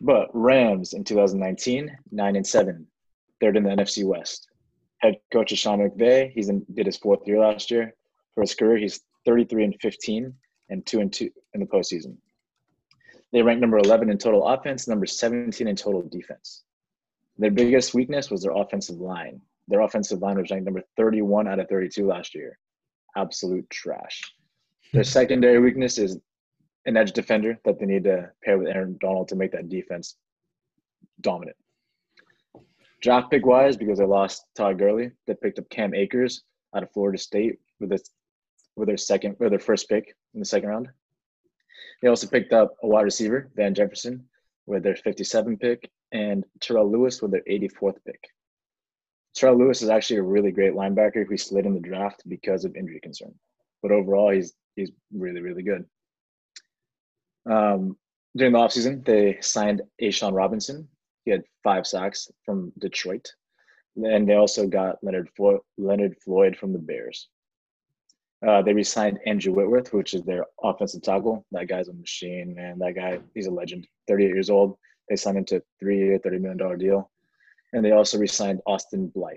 But 0.00 0.28
Rams 0.32 0.94
in 0.94 1.04
2019, 1.04 1.96
nine 2.10 2.36
and 2.36 2.46
seven, 2.46 2.86
third 3.40 3.56
in 3.56 3.64
the 3.64 3.70
NFC 3.70 4.04
West. 4.04 4.48
Head 4.98 5.16
coach 5.32 5.52
is 5.52 5.58
Sean 5.58 5.80
McVay. 5.80 6.30
He's 6.32 6.48
in, 6.48 6.64
did 6.74 6.86
his 6.86 6.96
fourth 6.96 7.26
year 7.26 7.40
last 7.40 7.70
year. 7.70 7.94
For 8.34 8.42
his 8.42 8.54
career, 8.54 8.78
he's 8.78 9.00
33 9.26 9.64
and 9.64 9.76
15 9.80 10.34
and 10.70 10.86
two 10.86 11.00
and 11.00 11.12
two 11.12 11.30
in 11.54 11.60
the 11.60 11.66
postseason. 11.66 12.16
They 13.32 13.42
ranked 13.42 13.60
number 13.60 13.78
11 13.78 14.10
in 14.10 14.18
total 14.18 14.46
offense, 14.46 14.86
number 14.86 15.06
17 15.06 15.66
in 15.66 15.76
total 15.76 16.02
defense. 16.02 16.62
Their 17.38 17.50
biggest 17.50 17.94
weakness 17.94 18.30
was 18.30 18.42
their 18.42 18.52
offensive 18.52 19.00
line. 19.00 19.40
Their 19.68 19.80
offensive 19.80 20.20
line 20.20 20.38
was 20.38 20.50
ranked 20.50 20.66
number 20.66 20.82
31 20.96 21.48
out 21.48 21.58
of 21.58 21.68
32 21.68 22.06
last 22.06 22.34
year. 22.34 22.58
Absolute 23.16 23.68
trash. 23.70 24.20
Their 24.92 25.04
secondary 25.04 25.58
weakness 25.58 25.96
is 25.96 26.18
an 26.84 26.98
edge 26.98 27.12
defender 27.12 27.58
that 27.64 27.78
they 27.78 27.86
need 27.86 28.04
to 28.04 28.30
pair 28.44 28.58
with 28.58 28.68
Aaron 28.68 28.98
Donald 29.00 29.28
to 29.28 29.36
make 29.36 29.52
that 29.52 29.70
defense 29.70 30.16
dominant. 31.22 31.56
Draft 33.00 33.30
pick 33.30 33.46
wise, 33.46 33.76
because 33.76 33.98
they 33.98 34.04
lost 34.04 34.44
Todd 34.54 34.78
Gurley, 34.78 35.12
they 35.26 35.34
picked 35.34 35.58
up 35.58 35.70
Cam 35.70 35.94
Akers 35.94 36.42
out 36.74 36.82
of 36.82 36.92
Florida 36.92 37.18
State 37.18 37.58
with 37.80 37.90
with 38.76 38.86
their 38.86 38.96
second 38.96 39.36
or 39.40 39.50
their 39.50 39.58
first 39.58 39.88
pick 39.88 40.14
in 40.34 40.40
the 40.40 40.46
second 40.46 40.68
round. 40.68 40.88
They 42.00 42.08
also 42.08 42.26
picked 42.26 42.52
up 42.52 42.74
a 42.82 42.86
wide 42.86 43.02
receiver, 43.02 43.50
Van 43.54 43.74
Jefferson, 43.74 44.28
with 44.66 44.82
their 44.82 44.96
57 44.96 45.56
pick, 45.58 45.90
and 46.12 46.44
Terrell 46.60 46.90
Lewis 46.90 47.20
with 47.20 47.32
their 47.32 47.42
84th 47.48 47.96
pick. 48.04 48.28
Terrell 49.34 49.58
Lewis 49.58 49.82
is 49.82 49.88
actually 49.88 50.18
a 50.18 50.22
really 50.22 50.52
great 50.52 50.74
linebacker 50.74 51.26
who 51.26 51.36
slid 51.36 51.66
in 51.66 51.74
the 51.74 51.80
draft 51.80 52.22
because 52.28 52.64
of 52.64 52.76
injury 52.76 53.00
concern. 53.00 53.34
But 53.82 53.92
overall, 53.92 54.30
he's 54.30 54.54
he's 54.76 54.90
really, 55.12 55.40
really 55.40 55.62
good. 55.62 55.84
Um, 57.50 57.96
during 58.36 58.52
the 58.52 58.58
offseason, 58.58 59.04
they 59.04 59.38
signed 59.40 59.82
Ashawn 60.00 60.34
Robinson. 60.34 60.88
He 61.24 61.30
had 61.30 61.44
five 61.62 61.86
sacks 61.86 62.30
from 62.44 62.72
Detroit. 62.78 63.30
And 63.96 64.28
they 64.28 64.34
also 64.34 64.66
got 64.66 64.96
Leonard, 65.02 65.28
Flo- 65.36 65.64
Leonard 65.76 66.16
Floyd 66.24 66.56
from 66.56 66.72
the 66.72 66.78
Bears. 66.78 67.28
Uh, 68.46 68.62
they 68.62 68.72
re-signed 68.72 69.20
Andrew 69.26 69.52
Whitworth, 69.52 69.92
which 69.92 70.14
is 70.14 70.22
their 70.22 70.46
offensive 70.62 71.02
tackle. 71.02 71.44
That 71.52 71.68
guy's 71.68 71.88
a 71.88 71.92
machine, 71.92 72.54
man. 72.54 72.78
That 72.78 72.94
guy, 72.94 73.20
he's 73.34 73.46
a 73.46 73.50
legend. 73.50 73.86
38 74.08 74.28
years 74.28 74.50
old. 74.50 74.76
They 75.08 75.16
signed 75.16 75.38
him 75.38 75.44
to 75.46 75.56
a 75.56 75.62
three-year, 75.78 76.18
$30 76.18 76.40
million 76.40 76.78
deal. 76.78 77.10
And 77.72 77.84
they 77.84 77.92
also 77.92 78.18
re-signed 78.18 78.60
Austin 78.66 79.08
Blythe. 79.08 79.36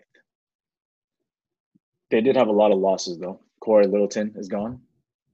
They 2.10 2.22
did 2.22 2.36
have 2.36 2.48
a 2.48 2.52
lot 2.52 2.72
of 2.72 2.80
losses, 2.80 3.20
though. 3.20 3.40
Corey 3.60 3.88
Littleton 3.88 4.34
is 4.38 4.48
gone, 4.48 4.82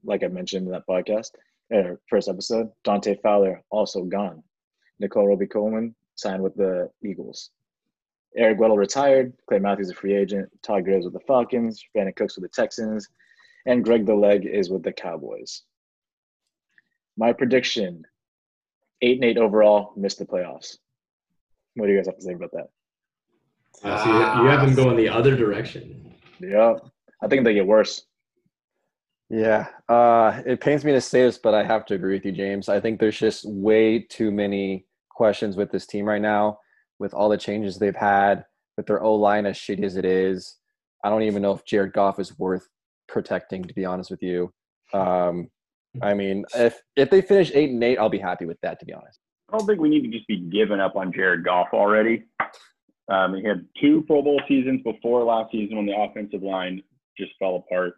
like 0.04 0.24
I 0.24 0.28
mentioned 0.28 0.66
in 0.68 0.72
that 0.74 0.88
podcast, 0.88 1.32
uh, 1.74 1.96
first 2.10 2.28
episode. 2.28 2.70
Dante 2.84 3.16
Fowler 3.22 3.62
also 3.70 4.04
gone. 4.04 4.44
Nickell 5.00 5.28
Robey-Coleman 5.28 5.96
signed 6.16 6.44
with 6.44 6.56
the 6.56 6.90
Eagles. 7.04 7.52
Eric 8.36 8.60
Weddle 8.60 8.78
retired. 8.78 9.34
Clay 9.48 9.60
Matthews 9.60 9.90
a 9.90 9.94
free 9.94 10.16
agent. 10.16 10.50
Todd 10.62 10.86
Graves 10.86 11.06
with 11.06 11.14
the 11.14 11.20
Falcons. 11.22 11.84
Brandin 11.96 12.16
Cooks 12.16 12.38
with 12.38 12.44
the 12.44 12.62
Texans. 12.62 13.10
And 13.66 13.84
Greg 13.84 14.06
the 14.06 14.16
Leg 14.16 14.46
is 14.46 14.70
with 14.70 14.84
the 14.84 14.94
Cowboys. 14.94 15.64
My 17.18 17.34
prediction: 17.34 18.04
eight 19.02 19.18
and 19.18 19.26
eight 19.26 19.38
overall, 19.38 19.94
missed 19.98 20.20
the 20.20 20.26
playoffs. 20.26 20.78
What 21.76 21.88
do 21.88 21.92
you 21.92 21.98
guys 21.98 22.08
have 22.08 22.16
to 22.18 22.22
say 22.24 22.34
about 22.34 22.52
that? 22.54 22.70
Uh, 23.84 24.04
so 24.04 24.10
you, 24.10 24.44
you 24.44 24.50
have 24.50 24.62
them 24.62 24.76
going 24.76 24.96
the 24.98 25.10
other 25.10 25.36
direction. 25.36 26.14
Yeah, 26.40 26.76
I 27.22 27.28
think 27.28 27.44
they 27.44 27.54
get 27.54 27.68
worse. 27.68 28.06
Yeah, 29.34 29.68
uh, 29.88 30.42
it 30.46 30.60
pains 30.60 30.84
me 30.84 30.92
to 30.92 31.00
say 31.00 31.24
this, 31.24 31.38
but 31.38 31.54
I 31.54 31.64
have 31.64 31.86
to 31.86 31.94
agree 31.94 32.16
with 32.16 32.26
you, 32.26 32.34
James. 32.34 32.68
I 32.68 32.82
think 32.82 33.00
there's 33.00 33.18
just 33.18 33.46
way 33.50 34.00
too 34.00 34.30
many 34.30 34.86
questions 35.10 35.56
with 35.56 35.72
this 35.72 35.88
team 35.88 36.04
right 36.04 36.22
now, 36.22 36.60
with 37.00 37.14
all 37.14 37.30
the 37.30 37.38
changes 37.38 37.78
they've 37.80 37.96
had, 37.96 38.44
with 38.76 38.88
their 38.88 39.02
O 39.02 39.16
line 39.16 39.46
as 39.46 39.56
shitty 39.56 39.86
as 39.86 39.96
it 39.96 40.04
is. 40.04 40.58
I 41.06 41.10
don't 41.10 41.24
even 41.24 41.42
know 41.42 41.54
if 41.54 41.64
Jared 41.64 41.94
Goff 41.94 42.20
is 42.20 42.38
worth 42.38 42.68
protecting, 43.08 43.64
to 43.64 43.74
be 43.74 43.86
honest 43.86 44.12
with 44.12 44.22
you. 44.22 44.52
Um, 44.94 45.50
I 46.02 46.14
mean, 46.14 46.44
if 46.54 46.82
if 46.98 47.10
they 47.10 47.22
finish 47.22 47.52
eight 47.54 47.70
and 47.70 47.82
eight, 47.82 48.00
I'll 48.00 48.10
be 48.10 48.20
happy 48.20 48.44
with 48.44 48.60
that, 48.64 48.82
to 48.82 48.86
be 48.86 48.94
honest. 48.94 49.18
I 49.48 49.58
don't 49.58 49.66
think 49.66 49.80
we 49.80 49.88
need 49.88 50.04
to 50.04 50.10
just 50.10 50.28
be 50.28 50.42
giving 50.42 50.82
up 50.82 50.98
on 50.98 51.14
Jared 51.14 51.46
Goff 51.46 51.70
already. 51.72 52.24
Um, 53.08 53.36
he 53.36 53.46
had 53.46 53.66
two 53.80 54.04
Pro 54.08 54.22
Bowl 54.22 54.42
seasons 54.50 54.82
before 54.84 55.24
last 55.24 55.54
season 55.54 55.78
when 55.78 55.86
the 55.86 55.96
offensive 55.96 56.44
line 56.44 56.84
just 57.18 57.32
fell 57.40 57.56
apart. 57.56 57.94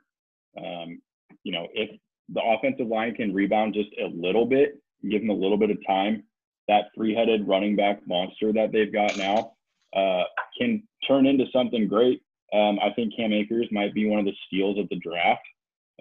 Um, 0.58 1.02
you 1.44 1.52
know, 1.52 1.68
if 1.74 1.90
the 2.30 2.42
offensive 2.42 2.88
line 2.88 3.14
can 3.16 3.34
rebound 3.34 3.74
just 3.74 3.90
a 4.02 4.08
little 4.08 4.46
bit, 4.46 4.82
give 5.10 5.22
them 5.22 5.30
a 5.30 5.34
little 5.34 5.58
bit 5.58 5.70
of 5.70 5.78
time, 5.86 6.24
that 6.68 6.86
three-headed 6.96 7.48
running 7.48 7.76
back 7.76 8.00
monster 8.08 8.54
that 8.54 8.72
they've 8.72 8.94
got 8.94 9.18
now 9.18 9.54
uh, 9.96 10.24
can 10.58 10.84
turn 11.08 11.26
into 11.26 11.46
something 11.52 11.88
great. 11.88 12.22
Um, 12.54 12.80
I 12.80 12.92
think 12.96 13.16
Cam 13.16 13.34
Akers 13.34 13.68
might 13.72 13.94
be 13.94 14.08
one 14.08 14.20
of 14.20 14.26
the 14.26 14.34
steals 14.48 14.78
of 14.78 14.88
the 14.90 14.98
draft. 14.98 15.42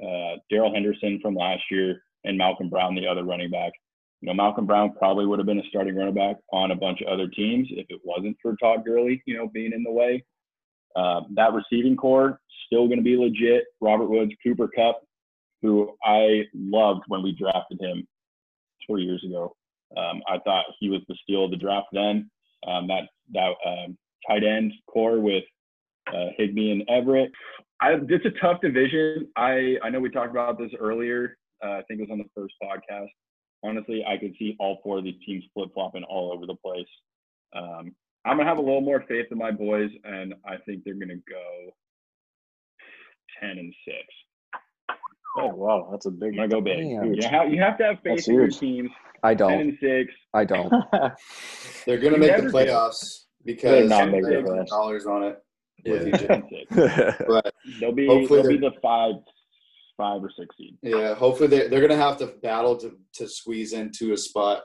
Uh, 0.00 0.38
Darrell 0.50 0.72
Henderson 0.72 1.18
from 1.20 1.34
last 1.34 1.62
year 1.70 2.02
and 2.24 2.38
Malcolm 2.38 2.68
Brown, 2.68 2.94
the 2.94 3.06
other 3.06 3.24
running 3.24 3.50
back. 3.50 3.72
You 4.20 4.28
know, 4.28 4.34
Malcolm 4.34 4.66
Brown 4.66 4.92
probably 4.92 5.26
would 5.26 5.40
have 5.40 5.46
been 5.46 5.58
a 5.58 5.68
starting 5.68 5.96
running 5.96 6.14
back 6.14 6.36
on 6.52 6.70
a 6.70 6.76
bunch 6.76 7.00
of 7.00 7.08
other 7.08 7.26
teams 7.26 7.68
if 7.72 7.86
it 7.88 8.00
wasn't 8.04 8.36
for 8.40 8.54
Todd 8.56 8.84
Gurley, 8.84 9.20
you 9.26 9.36
know, 9.36 9.48
being 9.48 9.72
in 9.72 9.82
the 9.82 9.90
way. 9.90 10.24
Uh, 10.94 11.22
that 11.34 11.52
receiving 11.52 11.96
corps 11.96 12.38
still 12.66 12.86
going 12.86 12.98
to 12.98 13.02
be 13.02 13.16
legit. 13.16 13.64
Robert 13.80 14.08
Woods, 14.08 14.32
Cooper 14.44 14.68
Kupp, 14.68 15.02
who 15.62 15.94
I 16.04 16.42
loved 16.54 17.04
when 17.08 17.22
we 17.22 17.32
drafted 17.32 17.80
him 17.80 18.06
four 18.86 18.98
years 18.98 19.22
ago. 19.24 19.54
Um, 19.96 20.22
I 20.28 20.38
thought 20.38 20.64
he 20.80 20.88
was 20.88 21.00
the 21.08 21.16
steal 21.22 21.44
of 21.44 21.50
the 21.50 21.56
draft 21.56 21.88
then. 21.92 22.30
Um, 22.66 22.86
that 22.88 23.08
that 23.32 23.52
um, 23.66 23.96
tight 24.28 24.44
end 24.44 24.72
corps 24.86 25.20
with 25.20 25.44
uh, 26.12 26.26
Higbee 26.36 26.70
and 26.70 26.84
Everett. 26.88 27.30
I, 27.80 27.94
it's 28.08 28.24
a 28.24 28.40
tough 28.40 28.60
division. 28.60 29.28
I, 29.36 29.76
I 29.82 29.90
know 29.90 30.00
we 30.00 30.10
talked 30.10 30.30
about 30.30 30.58
this 30.58 30.70
earlier. 30.78 31.36
Uh, 31.64 31.70
I 31.70 31.82
think 31.88 32.00
it 32.00 32.08
was 32.08 32.10
on 32.12 32.18
the 32.18 32.30
first 32.34 32.54
podcast. 32.62 33.08
Honestly, 33.64 34.04
I 34.06 34.16
could 34.16 34.34
see 34.38 34.56
all 34.58 34.78
four 34.82 34.98
of 34.98 35.04
these 35.04 35.20
teams 35.26 35.44
flip 35.54 35.70
flopping 35.74 36.04
all 36.04 36.32
over 36.32 36.46
the 36.46 36.56
place. 36.64 36.86
Um, 37.54 37.94
I'm 38.24 38.36
gonna 38.36 38.48
have 38.48 38.58
a 38.58 38.62
little 38.62 38.80
more 38.80 39.04
faith 39.08 39.26
in 39.30 39.38
my 39.38 39.50
boys, 39.50 39.90
and 40.04 40.34
I 40.46 40.56
think 40.64 40.84
they're 40.84 40.94
gonna 40.94 41.14
go 41.28 41.70
ten 43.40 43.58
and 43.58 43.74
six. 43.84 44.06
Oh 45.38 45.48
wow, 45.54 45.88
that's 45.90 46.06
a 46.06 46.10
big. 46.10 46.38
I'm 46.38 46.48
go 46.48 46.60
big. 46.60 46.78
Damn. 46.78 47.14
You 47.14 47.22
have, 47.28 47.52
you 47.52 47.60
have 47.60 47.78
to 47.78 47.84
have 47.84 47.96
faith 48.04 48.28
in 48.28 48.34
your 48.34 48.44
huge. 48.44 48.58
teams. 48.58 48.90
I 49.22 49.34
don't. 49.34 49.52
and 49.60 49.78
six. 49.80 50.12
I 50.34 50.44
don't. 50.44 50.70
They're 51.86 51.98
gonna 51.98 52.14
You 52.16 52.20
make 52.20 52.30
never 52.32 52.42
the 52.42 52.50
do. 52.50 52.56
playoffs 52.70 53.24
They're 53.44 53.54
because 53.54 53.88
not 53.88 54.02
I 54.02 54.06
making 54.06 54.22
the 54.30 54.36
playoffs. 54.42 54.66
dollars 54.68 55.06
on 55.06 55.22
it 55.24 55.38
Yeah. 55.84 55.94
you, 56.02 56.12
Ten 56.12 56.18
Jim. 56.18 56.30
and 56.30 56.44
six. 56.50 57.24
But 57.26 57.54
They'll 57.80 57.92
be 57.92 58.06
they'll 58.06 58.48
be 58.48 58.58
the 58.58 58.72
five 58.82 59.14
five 59.96 60.22
or 60.22 60.30
six 60.38 60.54
seed. 60.56 60.76
yeah, 60.82 61.14
hopefully 61.14 61.48
they 61.48 61.68
they're 61.68 61.80
gonna 61.80 61.96
have 62.00 62.16
to 62.18 62.26
battle 62.42 62.76
to 62.78 62.98
to 63.14 63.28
squeeze 63.28 63.72
into 63.72 64.12
a 64.12 64.16
spot. 64.16 64.62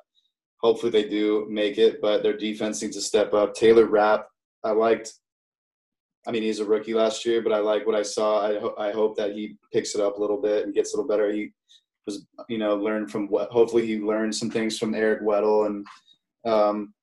Hopefully 0.62 0.92
they 0.92 1.08
do 1.08 1.46
make 1.50 1.78
it, 1.78 2.02
but 2.02 2.24
their 2.24 2.36
defense 2.36 2.82
needs 2.82 2.96
to 2.96 3.02
step 3.02 3.34
up. 3.34 3.54
Taylor 3.54 3.86
Rapp, 3.86 4.28
I 4.64 4.72
liked. 4.72 5.14
I 6.28 6.32
mean, 6.32 6.44
he's 6.44 6.60
a 6.60 6.66
rookie 6.66 6.94
last 6.94 7.26
year, 7.26 7.42
but 7.42 7.54
I 7.54 7.60
like 7.60 7.88
what 7.88 7.96
I 7.96 8.02
saw. 8.02 8.46
I, 8.46 8.60
ho- 8.60 8.76
I 8.78 8.92
hope 8.92 9.16
that 9.16 9.32
he 9.32 9.56
picks 9.72 9.96
it 9.96 10.02
up 10.02 10.18
a 10.18 10.22
little 10.22 10.42
bit 10.42 10.66
and 10.66 10.74
gets 10.74 10.94
a 10.94 10.98
little 10.98 11.08
better. 11.08 11.32
He 11.32 11.54
was, 12.06 12.26
you 12.50 12.58
know, 12.58 12.76
learned 12.76 13.10
from 13.10 13.28
what. 13.28 13.50
Hopefully, 13.50 13.88
he 13.88 14.00
learned 14.00 14.36
some 14.36 14.52
things 14.52 14.78
from 14.78 14.94
Eric 14.94 15.22
Weddle, 15.22 15.68
and 15.68 15.86
um, 16.46 16.94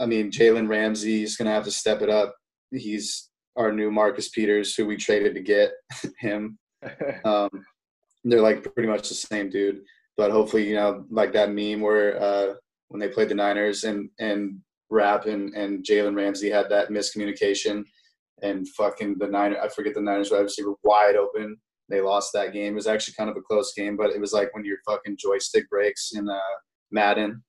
I 0.00 0.06
mean, 0.06 0.32
Jalen 0.32 0.68
Ramsey 0.68 1.22
is 1.22 1.36
going 1.36 1.46
to 1.46 1.52
have 1.52 1.64
to 1.64 1.70
step 1.70 2.02
it 2.02 2.10
up. 2.10 2.34
He's 2.72 3.30
our 3.56 3.72
new 3.72 3.90
Marcus 3.90 4.28
Peters, 4.28 4.74
who 4.74 4.86
we 4.86 4.96
traded 4.96 5.34
to 5.34 5.40
get 5.40 5.72
him. 6.18 6.58
Um, 7.24 7.50
they're 8.24 8.40
like 8.40 8.62
pretty 8.74 8.88
much 8.88 9.08
the 9.08 9.14
same 9.14 9.50
dude, 9.50 9.80
but 10.16 10.30
hopefully, 10.30 10.68
you 10.68 10.74
know, 10.74 11.04
like 11.10 11.32
that 11.32 11.50
meme 11.52 11.80
where 11.80 12.20
uh, 12.20 12.54
when 12.88 13.00
they 13.00 13.08
played 13.08 13.28
the 13.28 13.34
Niners 13.34 13.84
and 13.84 14.10
and 14.18 14.60
Rapp 14.90 15.26
and 15.26 15.54
and 15.54 15.84
Jalen 15.84 16.16
Ramsey 16.16 16.50
had 16.50 16.68
that 16.70 16.90
miscommunication, 16.90 17.84
and 18.42 18.68
fucking 18.68 19.16
the 19.18 19.28
Niners, 19.28 19.58
I 19.62 19.68
forget 19.68 19.94
the 19.94 20.00
Niners 20.00 20.30
wide 20.30 20.40
receiver 20.40 20.74
wide 20.82 21.16
open. 21.16 21.56
They 21.88 22.00
lost 22.00 22.32
that 22.34 22.52
game. 22.52 22.72
It 22.72 22.76
was 22.76 22.86
actually 22.86 23.14
kind 23.14 23.30
of 23.30 23.36
a 23.36 23.42
close 23.42 23.72
game, 23.72 23.96
but 23.96 24.10
it 24.10 24.20
was 24.20 24.32
like 24.32 24.54
when 24.54 24.64
your 24.64 24.76
fucking 24.86 25.16
joystick 25.18 25.68
breaks 25.70 26.12
in 26.14 26.28
uh, 26.28 26.38
Madden. 26.90 27.42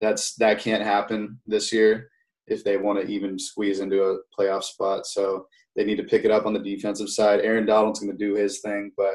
That's 0.00 0.34
that 0.36 0.58
can't 0.58 0.82
happen 0.82 1.38
this 1.46 1.72
year 1.72 2.10
if 2.46 2.64
they 2.64 2.76
want 2.76 3.00
to 3.00 3.06
even 3.06 3.38
squeeze 3.38 3.80
into 3.80 4.02
a 4.02 4.18
playoff 4.38 4.64
spot. 4.64 5.06
So 5.06 5.46
they 5.76 5.84
need 5.84 5.96
to 5.96 6.04
pick 6.04 6.24
it 6.24 6.30
up 6.30 6.46
on 6.46 6.52
the 6.52 6.58
defensive 6.58 7.08
side. 7.08 7.40
Aaron 7.40 7.66
Donald's 7.66 8.00
going 8.00 8.12
to 8.12 8.18
do 8.18 8.34
his 8.34 8.60
thing, 8.60 8.92
but 8.96 9.14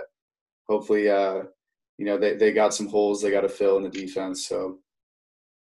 hopefully, 0.70 1.10
uh, 1.10 1.44
you 1.98 2.06
know, 2.06 2.18
they, 2.18 2.36
they 2.36 2.52
got 2.52 2.74
some 2.74 2.88
holes 2.88 3.22
they 3.22 3.32
got 3.32 3.42
to 3.42 3.50
fill 3.50 3.78
in 3.78 3.84
the 3.84 3.90
defense. 3.90 4.48
So 4.48 4.80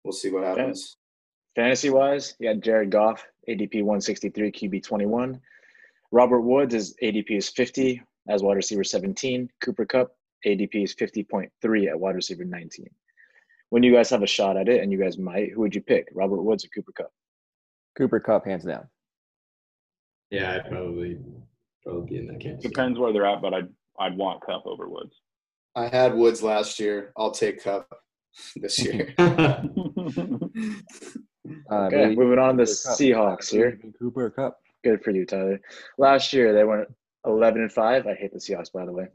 we'll 0.04 0.14
see 0.14 0.30
what 0.30 0.44
happens. 0.44 0.98
Fantasy 1.58 1.90
wise, 1.90 2.36
you 2.38 2.54
got 2.54 2.62
Jared 2.62 2.92
Goff, 2.92 3.26
ADP 3.50 3.82
163, 3.82 4.52
QB 4.52 4.84
21. 4.84 5.42
Robert 6.12 6.42
Woods 6.42 6.76
is 6.76 6.96
ADP 7.02 7.32
is 7.32 7.50
50 7.50 8.00
as 8.30 8.44
wide 8.44 8.58
receiver 8.58 8.84
17. 8.84 9.50
Cooper 9.60 9.88
Kupp, 9.88 10.16
ADP 10.46 10.84
is 10.84 10.94
50.3 10.94 11.88
at 11.88 12.00
wide 12.00 12.14
receiver 12.14 12.46
19. 12.46 12.88
When 13.70 13.82
you 13.82 13.92
guys 13.92 14.12
have 14.12 14.22
a 14.22 14.28
shot 14.28 14.56
at 14.56 14.70
it, 14.70 14.84
and 14.84 14.92
you 14.92 15.00
guys 15.00 15.18
might, 15.18 15.52
who 15.52 15.62
would 15.62 15.74
you 15.74 15.82
pick, 15.82 16.10
Robert 16.14 16.44
Woods 16.44 16.64
or 16.64 16.68
Cooper 16.68 16.92
Kupp? 16.92 17.12
Cooper 17.98 18.20
Kupp, 18.20 18.46
hands 18.46 18.64
down. 18.64 18.88
Yeah, 20.30 20.58
I'd 20.58 20.70
probably 20.70 21.18
probably 21.82 22.08
be 22.08 22.18
in 22.20 22.28
that 22.28 22.40
camp. 22.40 22.62
Depends 22.62 23.00
where 23.00 23.12
they're 23.12 23.26
at, 23.26 23.42
but 23.42 23.56
I'd 23.56 23.70
I'd 24.00 24.16
want 24.16 24.46
Kupp 24.46 24.68
over 24.68 24.88
Woods. 24.88 25.16
I 25.76 25.88
had 25.88 26.14
Woods 26.14 26.44
last 26.44 26.80
year. 26.80 27.14
I'll 27.18 27.32
take 27.32 27.64
Kupp 27.64 27.92
this 28.58 28.78
year. 28.78 29.16
Uh, 31.70 31.86
Okay, 31.86 32.16
moving 32.16 32.40
on 32.40 32.58
to 32.58 32.66
the 32.66 32.82
Kupp. 32.86 32.98
Seahawks 32.98 33.50
here. 33.50 33.80
Cooper 34.00 34.30
Kupp. 34.30 34.60
Good 34.84 35.04
for 35.04 35.12
you, 35.12 35.26
Tyler. 35.26 35.60
Last 35.98 36.34
year 36.34 36.54
they 36.54 36.64
went 36.64 36.88
11 37.26 37.62
and 37.62 37.72
5. 37.72 38.08
I 38.08 38.14
hate 38.14 38.34
the 38.34 38.40
Seahawks, 38.40 38.72
by 38.72 38.86
the 38.86 38.92
way. 38.92 39.08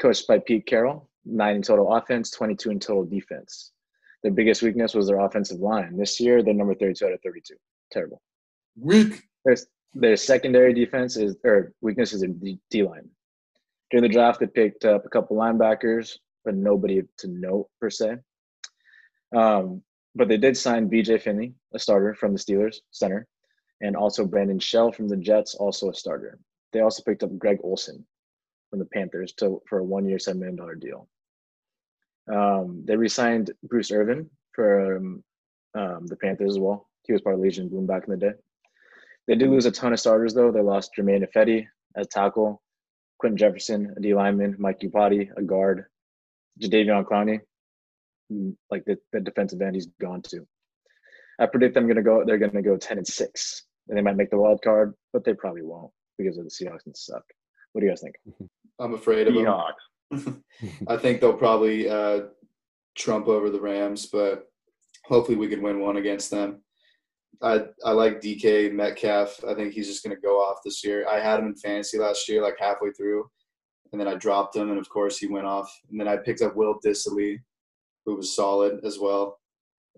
Coached 0.00 0.26
by 0.26 0.38
Pete 0.38 0.66
Carroll, 0.66 1.08
nine 1.24 1.56
in 1.56 1.62
total 1.62 1.92
offense, 1.92 2.30
22 2.30 2.70
in 2.70 2.80
total 2.80 3.04
defense. 3.04 3.72
Their 4.22 4.32
biggest 4.32 4.62
weakness 4.62 4.94
was 4.94 5.06
their 5.06 5.20
offensive 5.20 5.60
line. 5.60 5.96
This 5.96 6.18
year, 6.18 6.42
they're 6.42 6.54
number 6.54 6.74
32 6.74 7.06
out 7.06 7.12
of 7.12 7.20
32. 7.22 7.54
Terrible. 7.92 8.20
Weak. 8.80 9.22
Their, 9.44 9.56
their 9.94 10.16
secondary 10.16 10.72
defense 10.72 11.16
is, 11.16 11.36
or 11.44 11.72
weakness 11.80 12.12
is 12.12 12.22
in 12.22 12.38
D, 12.38 12.58
D 12.70 12.82
line. 12.82 13.08
During 13.90 14.02
the 14.02 14.08
draft, 14.08 14.40
they 14.40 14.46
picked 14.46 14.84
up 14.84 15.06
a 15.06 15.08
couple 15.08 15.36
linebackers, 15.36 16.18
but 16.44 16.54
nobody 16.54 17.02
to 17.18 17.28
note 17.28 17.68
per 17.80 17.90
se. 17.90 18.16
Um, 19.34 19.82
but 20.18 20.26
they 20.26 20.36
did 20.36 20.56
sign 20.56 20.90
BJ 20.90 21.22
Finney, 21.22 21.54
a 21.72 21.78
starter 21.78 22.12
from 22.12 22.32
the 22.32 22.40
Steelers, 22.40 22.78
center, 22.90 23.28
and 23.80 23.96
also 23.96 24.26
Brandon 24.26 24.58
Shell 24.58 24.90
from 24.90 25.08
the 25.08 25.16
Jets, 25.16 25.54
also 25.54 25.90
a 25.90 25.94
starter. 25.94 26.40
They 26.72 26.80
also 26.80 27.04
picked 27.04 27.22
up 27.22 27.38
Greg 27.38 27.58
Olsen 27.62 28.04
from 28.68 28.80
the 28.80 28.84
Panthers 28.84 29.32
to, 29.34 29.62
for 29.68 29.78
a 29.78 29.84
one-year, 29.84 30.18
$7 30.18 30.36
million 30.36 30.78
deal. 30.80 31.08
Um, 32.30 32.82
they 32.84 32.96
re-signed 32.96 33.52
Bruce 33.62 33.92
Irvin 33.92 34.28
from 34.52 35.22
um, 35.76 36.06
the 36.08 36.16
Panthers 36.16 36.54
as 36.54 36.58
well. 36.58 36.88
He 37.04 37.12
was 37.12 37.22
part 37.22 37.36
of 37.36 37.40
Legion 37.40 37.68
Boom 37.68 37.86
back 37.86 38.04
in 38.08 38.10
the 38.10 38.16
day. 38.16 38.32
They 39.28 39.36
did 39.36 39.50
lose 39.50 39.66
a 39.66 39.70
ton 39.70 39.92
of 39.92 40.00
starters 40.00 40.34
though. 40.34 40.50
They 40.50 40.60
lost 40.60 40.94
Germain 40.96 41.24
Ifedi 41.24 41.64
as 41.96 42.08
tackle, 42.08 42.60
Quinton 43.18 43.38
Jefferson, 43.38 43.94
a 43.96 44.00
D 44.00 44.14
lineman, 44.14 44.56
Mike 44.58 44.80
Iupati, 44.80 45.30
a 45.36 45.42
guard, 45.42 45.86
Jadeveon 46.60 47.04
Clowney, 47.04 47.40
like 48.70 48.84
the, 48.84 48.96
the 49.12 49.20
defensive 49.20 49.60
end 49.60 49.74
he's 49.74 49.88
gone 50.00 50.22
to. 50.22 50.46
I 51.40 51.46
predict 51.46 51.74
them 51.74 51.86
gonna 51.86 52.02
go 52.02 52.24
they're 52.24 52.38
gonna 52.38 52.62
go 52.62 52.76
ten 52.76 52.98
and 52.98 53.06
six. 53.06 53.64
And 53.88 53.96
they 53.96 54.02
might 54.02 54.16
make 54.16 54.30
the 54.30 54.38
wild 54.38 54.60
card, 54.62 54.94
but 55.12 55.24
they 55.24 55.32
probably 55.32 55.62
won't 55.62 55.90
because 56.18 56.36
of 56.36 56.44
the 56.44 56.50
Seahawks 56.50 56.84
and 56.84 56.96
suck. 56.96 57.22
What 57.72 57.80
do 57.80 57.86
you 57.86 57.92
guys 57.92 58.02
think? 58.02 58.16
I'm 58.78 58.94
afraid 58.94 59.28
of 59.28 59.34
them. 59.34 59.44
Seahawks. 59.44 60.42
I 60.88 60.96
think 60.96 61.20
they'll 61.20 61.32
probably 61.32 61.88
uh, 61.88 62.20
trump 62.96 63.28
over 63.28 63.50
the 63.50 63.60
Rams, 63.60 64.06
but 64.06 64.44
hopefully 65.06 65.36
we 65.36 65.48
can 65.48 65.62
win 65.62 65.80
one 65.80 65.96
against 65.96 66.30
them. 66.30 66.62
I 67.42 67.66
I 67.84 67.92
like 67.92 68.20
DK 68.20 68.72
Metcalf. 68.72 69.44
I 69.48 69.54
think 69.54 69.72
he's 69.72 69.86
just 69.86 70.02
going 70.02 70.14
to 70.14 70.20
go 70.20 70.36
off 70.36 70.58
this 70.64 70.84
year. 70.84 71.06
I 71.08 71.20
had 71.20 71.38
him 71.40 71.46
in 71.46 71.56
fantasy 71.56 71.98
last 71.98 72.28
year, 72.28 72.42
like 72.42 72.56
halfway 72.58 72.90
through, 72.90 73.28
and 73.92 74.00
then 74.00 74.08
I 74.08 74.14
dropped 74.14 74.56
him, 74.56 74.70
and 74.70 74.78
of 74.78 74.88
course 74.88 75.18
he 75.18 75.28
went 75.28 75.46
off. 75.46 75.72
And 75.90 76.00
then 76.00 76.08
I 76.08 76.16
picked 76.16 76.42
up 76.42 76.56
Will 76.56 76.78
Dissly, 76.84 77.38
who 78.08 78.16
was 78.16 78.34
solid 78.34 78.80
as 78.84 78.98
well. 78.98 79.38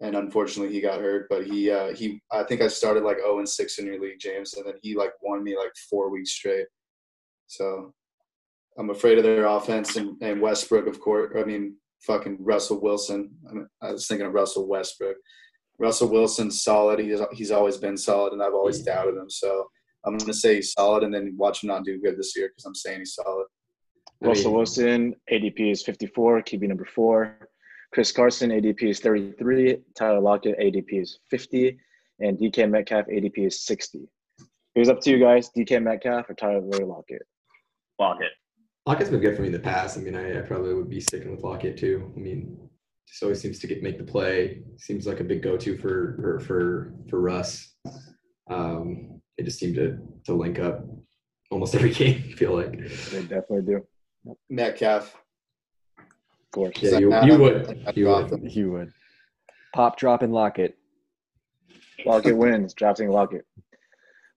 And 0.02 0.16
unfortunately, 0.16 0.74
he 0.74 0.80
got 0.80 1.00
hurt. 1.00 1.28
But 1.30 1.46
he 1.46 1.70
uh, 1.70 1.94
he 1.94 2.20
I 2.32 2.42
think 2.42 2.60
I 2.60 2.66
started 2.66 3.04
like 3.04 3.18
0 3.18 3.38
and 3.38 3.48
6 3.48 3.78
in 3.78 3.86
your 3.86 4.00
league, 4.00 4.18
James, 4.18 4.54
and 4.54 4.66
then 4.66 4.74
he 4.82 4.96
like 4.96 5.12
won 5.22 5.44
me 5.44 5.56
like 5.56 5.72
four 5.88 6.10
weeks 6.10 6.32
straight. 6.32 6.66
So 7.46 7.94
I'm 8.76 8.90
afraid 8.90 9.18
of 9.18 9.24
their 9.24 9.46
offense 9.46 9.96
and, 9.96 10.16
and 10.22 10.40
Westbrook, 10.40 10.86
of 10.86 11.00
course. 11.00 11.32
I 11.36 11.44
mean, 11.44 11.76
fucking 12.00 12.38
Russell 12.40 12.80
Wilson. 12.80 13.30
I, 13.48 13.52
mean, 13.52 13.68
I 13.80 13.92
was 13.92 14.08
thinking 14.08 14.26
of 14.26 14.34
Russell 14.34 14.66
Westbrook. 14.66 15.16
Russell 15.78 16.08
Wilson's 16.08 16.62
solid. 16.62 16.98
He's 16.98 17.20
he's 17.32 17.52
always 17.52 17.76
been 17.76 17.96
solid, 17.96 18.32
and 18.32 18.42
I've 18.42 18.54
always 18.54 18.82
doubted 18.82 19.16
him. 19.16 19.30
So 19.30 19.68
I'm 20.04 20.16
going 20.16 20.26
to 20.26 20.34
say 20.34 20.56
he's 20.56 20.72
solid, 20.72 21.04
and 21.04 21.14
then 21.14 21.34
watch 21.36 21.62
him 21.62 21.68
not 21.68 21.84
do 21.84 22.00
good 22.00 22.18
this 22.18 22.36
year 22.36 22.48
because 22.48 22.64
I'm 22.64 22.74
saying 22.74 22.98
he's 22.98 23.14
solid. 23.14 23.46
I 24.22 24.26
Russell 24.26 24.50
mean- 24.50 24.56
Wilson, 24.56 25.14
ADP 25.30 25.70
is 25.70 25.82
54, 25.82 26.42
QB 26.42 26.68
number 26.68 26.84
four. 26.84 27.38
Chris 27.92 28.12
Carson, 28.12 28.50
ADP 28.50 28.82
is 28.84 29.00
33. 29.00 29.78
Tyler 29.96 30.20
Lockett, 30.20 30.58
ADP 30.58 31.02
is 31.02 31.18
50. 31.30 31.76
And 32.20 32.38
DK 32.38 32.70
Metcalf, 32.70 33.06
ADP 33.06 33.46
is 33.46 33.64
60. 33.64 34.06
It 34.74 34.78
was 34.78 34.88
up 34.88 35.00
to 35.00 35.10
you 35.10 35.18
guys, 35.18 35.50
DK 35.56 35.82
Metcalf 35.82 36.30
or 36.30 36.34
Tyler 36.34 36.60
Lockett. 36.60 37.22
Lockett. 37.98 38.30
Lockett's 38.86 39.10
been 39.10 39.20
good 39.20 39.34
for 39.34 39.42
me 39.42 39.48
in 39.48 39.52
the 39.52 39.58
past. 39.58 39.98
I 39.98 40.00
mean, 40.00 40.14
I, 40.14 40.38
I 40.38 40.42
probably 40.42 40.74
would 40.74 40.88
be 40.88 41.00
sticking 41.00 41.30
with 41.30 41.42
Lockett 41.42 41.76
too. 41.76 42.12
I 42.16 42.18
mean, 42.18 42.56
just 43.06 43.22
always 43.22 43.40
seems 43.40 43.58
to 43.58 43.66
get 43.66 43.82
make 43.82 43.98
the 43.98 44.04
play. 44.04 44.62
Seems 44.78 45.06
like 45.06 45.20
a 45.20 45.24
big 45.24 45.42
go-to 45.42 45.76
for 45.76 46.16
for 46.20 46.40
for, 46.40 46.94
for 47.08 47.20
Russ. 47.20 47.74
Um, 48.48 49.20
they 49.36 49.44
just 49.44 49.58
seem 49.58 49.74
to 49.74 49.98
to 50.26 50.34
link 50.34 50.58
up 50.58 50.84
almost 51.50 51.74
every 51.76 51.92
game. 51.92 52.22
I 52.28 52.32
feel 52.32 52.54
like. 52.54 52.72
They 53.10 53.22
definitely 53.22 53.62
do, 53.62 53.86
Metcalf. 54.48 55.14
Course. 56.50 56.76
Yeah, 56.80 56.98
you, 56.98 57.12
I- 57.12 57.24
you 57.24 57.38
would. 57.38 57.82
You 57.94 58.04
dropped 58.04 58.30
would. 58.30 58.40
him. 58.42 58.48
You 58.48 58.72
would. 58.72 58.92
Pop, 59.74 59.96
drop, 59.98 60.22
and 60.22 60.32
lock 60.32 60.58
it. 60.58 60.76
Lockett 62.04 62.36
wins, 62.36 62.74
drafting 62.74 63.10
Lockett. 63.10 63.46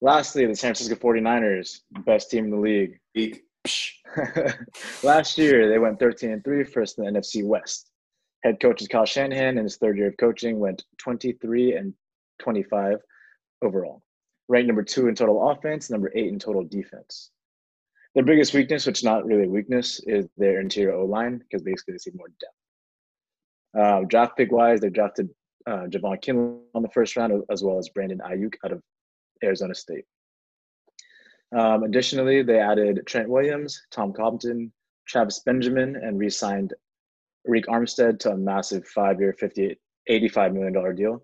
Lastly, 0.02 0.46
the 0.46 0.56
San 0.56 0.76
Francisco 0.76 0.96
49ers, 0.96 1.80
best 2.06 2.30
team 2.30 2.46
in 2.46 2.52
the 2.52 2.58
league. 2.58 3.00
Weak. 3.16 3.44
Last 5.04 5.38
year, 5.38 5.70
they 5.70 5.80
went 5.80 5.98
13 5.98 6.32
and 6.32 6.44
3, 6.44 6.64
first 6.66 6.98
in 7.00 7.06
the 7.06 7.12
NFC 7.12 7.44
West. 7.44 7.90
Head 8.44 8.60
coach 8.60 8.82
is 8.82 8.90
Kyle 8.90 9.06
Shanahan, 9.06 9.58
in 9.58 9.64
his 9.64 9.78
third 9.78 9.98
year 9.98 10.10
of 10.10 10.18
coaching, 10.18 10.60
went 10.60 10.84
23 10.98 11.76
and 11.78 11.94
25 12.40 12.98
overall. 13.62 14.02
Ranked 14.50 14.68
number 14.68 14.84
two 14.84 15.08
in 15.08 15.16
total 15.16 15.50
offense, 15.50 15.90
number 15.90 16.12
eight 16.14 16.28
in 16.28 16.38
total 16.38 16.66
defense. 16.66 17.32
Their 18.16 18.24
biggest 18.24 18.54
weakness, 18.54 18.86
which 18.86 19.00
is 19.00 19.04
not 19.04 19.26
really 19.26 19.46
a 19.46 19.50
weakness, 19.50 20.00
is 20.06 20.28
their 20.38 20.60
interior 20.60 20.94
O 20.94 21.06
line 21.06 21.40
because 21.40 21.64
basically 21.64 21.94
they 21.94 21.98
see 21.98 22.12
more 22.14 22.28
depth. 22.40 22.54
Uh, 23.76 24.06
draft 24.08 24.38
pick 24.38 24.52
wise, 24.52 24.80
they 24.80 24.90
drafted 24.90 25.30
uh, 25.66 25.88
Javon 25.88 26.24
Kinlaw 26.24 26.60
on 26.76 26.84
the 26.84 26.90
first 26.90 27.16
round, 27.16 27.44
as 27.50 27.64
well 27.64 27.80
as 27.80 27.90
Brandon 27.90 28.20
Aiyuk 28.20 28.54
out 28.64 28.72
of 28.72 28.82
Arizona 29.44 29.74
State. 29.74 30.06
Um, 31.58 31.84
additionally, 31.84 32.44
they 32.44 32.60
added 32.60 33.02
Trent 33.06 33.30
Williams, 33.30 33.82
Tom 33.92 34.14
Compton, 34.14 34.72
Travis 35.08 35.40
Benjamin 35.40 35.96
and 35.96 36.18
re-signed 36.18 36.74
Arik 37.48 37.66
Armstead 37.66 38.20
to 38.20 38.32
a 38.32 38.38
massive 38.38 38.88
five-year, 38.88 39.34
50, 39.34 39.78
$85 40.10 40.54
million 40.54 40.96
deal, 40.96 41.22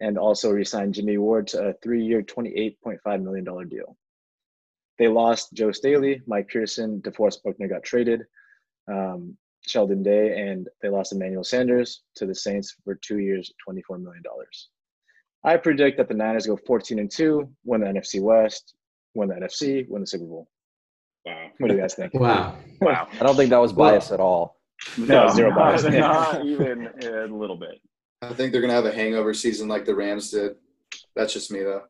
and 0.00 0.18
also 0.18 0.50
re-signed 0.50 0.94
Jimmy 0.94 1.18
Ward 1.18 1.48
to 1.48 1.68
a 1.68 1.74
three-year, 1.82 2.22
$28.5 2.22 3.22
million 3.22 3.68
deal. 3.68 3.96
They 5.00 5.08
lost 5.08 5.54
Joe 5.54 5.72
Staley, 5.72 6.20
Mike 6.26 6.50
Person, 6.50 7.00
DeForest 7.00 7.42
Buckner 7.42 7.66
got 7.68 7.82
traded, 7.82 8.20
um, 8.86 9.34
Sheldon 9.66 10.02
Day, 10.02 10.38
and 10.38 10.68
they 10.82 10.90
lost 10.90 11.12
Emmanuel 11.14 11.42
Sanders 11.42 12.02
to 12.16 12.26
the 12.26 12.34
Saints 12.34 12.76
for 12.84 12.96
two 12.96 13.18
years, 13.18 13.50
$24 13.66 13.98
million. 14.02 14.22
I 15.42 15.56
predict 15.56 15.96
that 15.96 16.08
the 16.08 16.14
Niners 16.14 16.46
go 16.46 16.58
14 16.66 16.98
and 16.98 17.10
2, 17.10 17.48
win 17.64 17.80
the 17.80 17.86
NFC 17.86 18.20
West, 18.20 18.74
win 19.14 19.30
the 19.30 19.36
NFC, 19.36 19.88
win 19.88 20.02
the 20.02 20.06
Super 20.06 20.26
Bowl. 20.26 20.48
Wow. 21.24 21.46
What 21.56 21.68
do 21.68 21.74
you 21.74 21.80
guys 21.80 21.94
think? 21.94 22.12
Wow. 22.20 22.56
Wow. 22.82 23.08
I 23.10 23.22
don't 23.24 23.36
think 23.36 23.48
that 23.50 23.56
was 23.60 23.72
Well- 23.72 23.92
biased 23.92 24.12
at 24.12 24.20
all. 24.20 24.60
No, 24.98 25.28
zero 25.28 25.54
bias. 25.54 25.82
Not, 25.84 25.92
not 25.94 26.46
even 26.46 26.88
a 27.02 27.26
little 27.26 27.56
bit. 27.56 27.80
I 28.20 28.34
think 28.34 28.52
they're 28.52 28.60
gonna 28.62 28.72
have 28.74 28.86
a 28.86 28.92
hangover 28.92 29.32
season 29.34 29.66
like 29.68 29.84
the 29.86 29.94
Rams 29.94 30.30
did. 30.30 30.56
That's 31.16 31.32
just 31.34 31.50
me 31.50 31.62
though. 31.62 31.82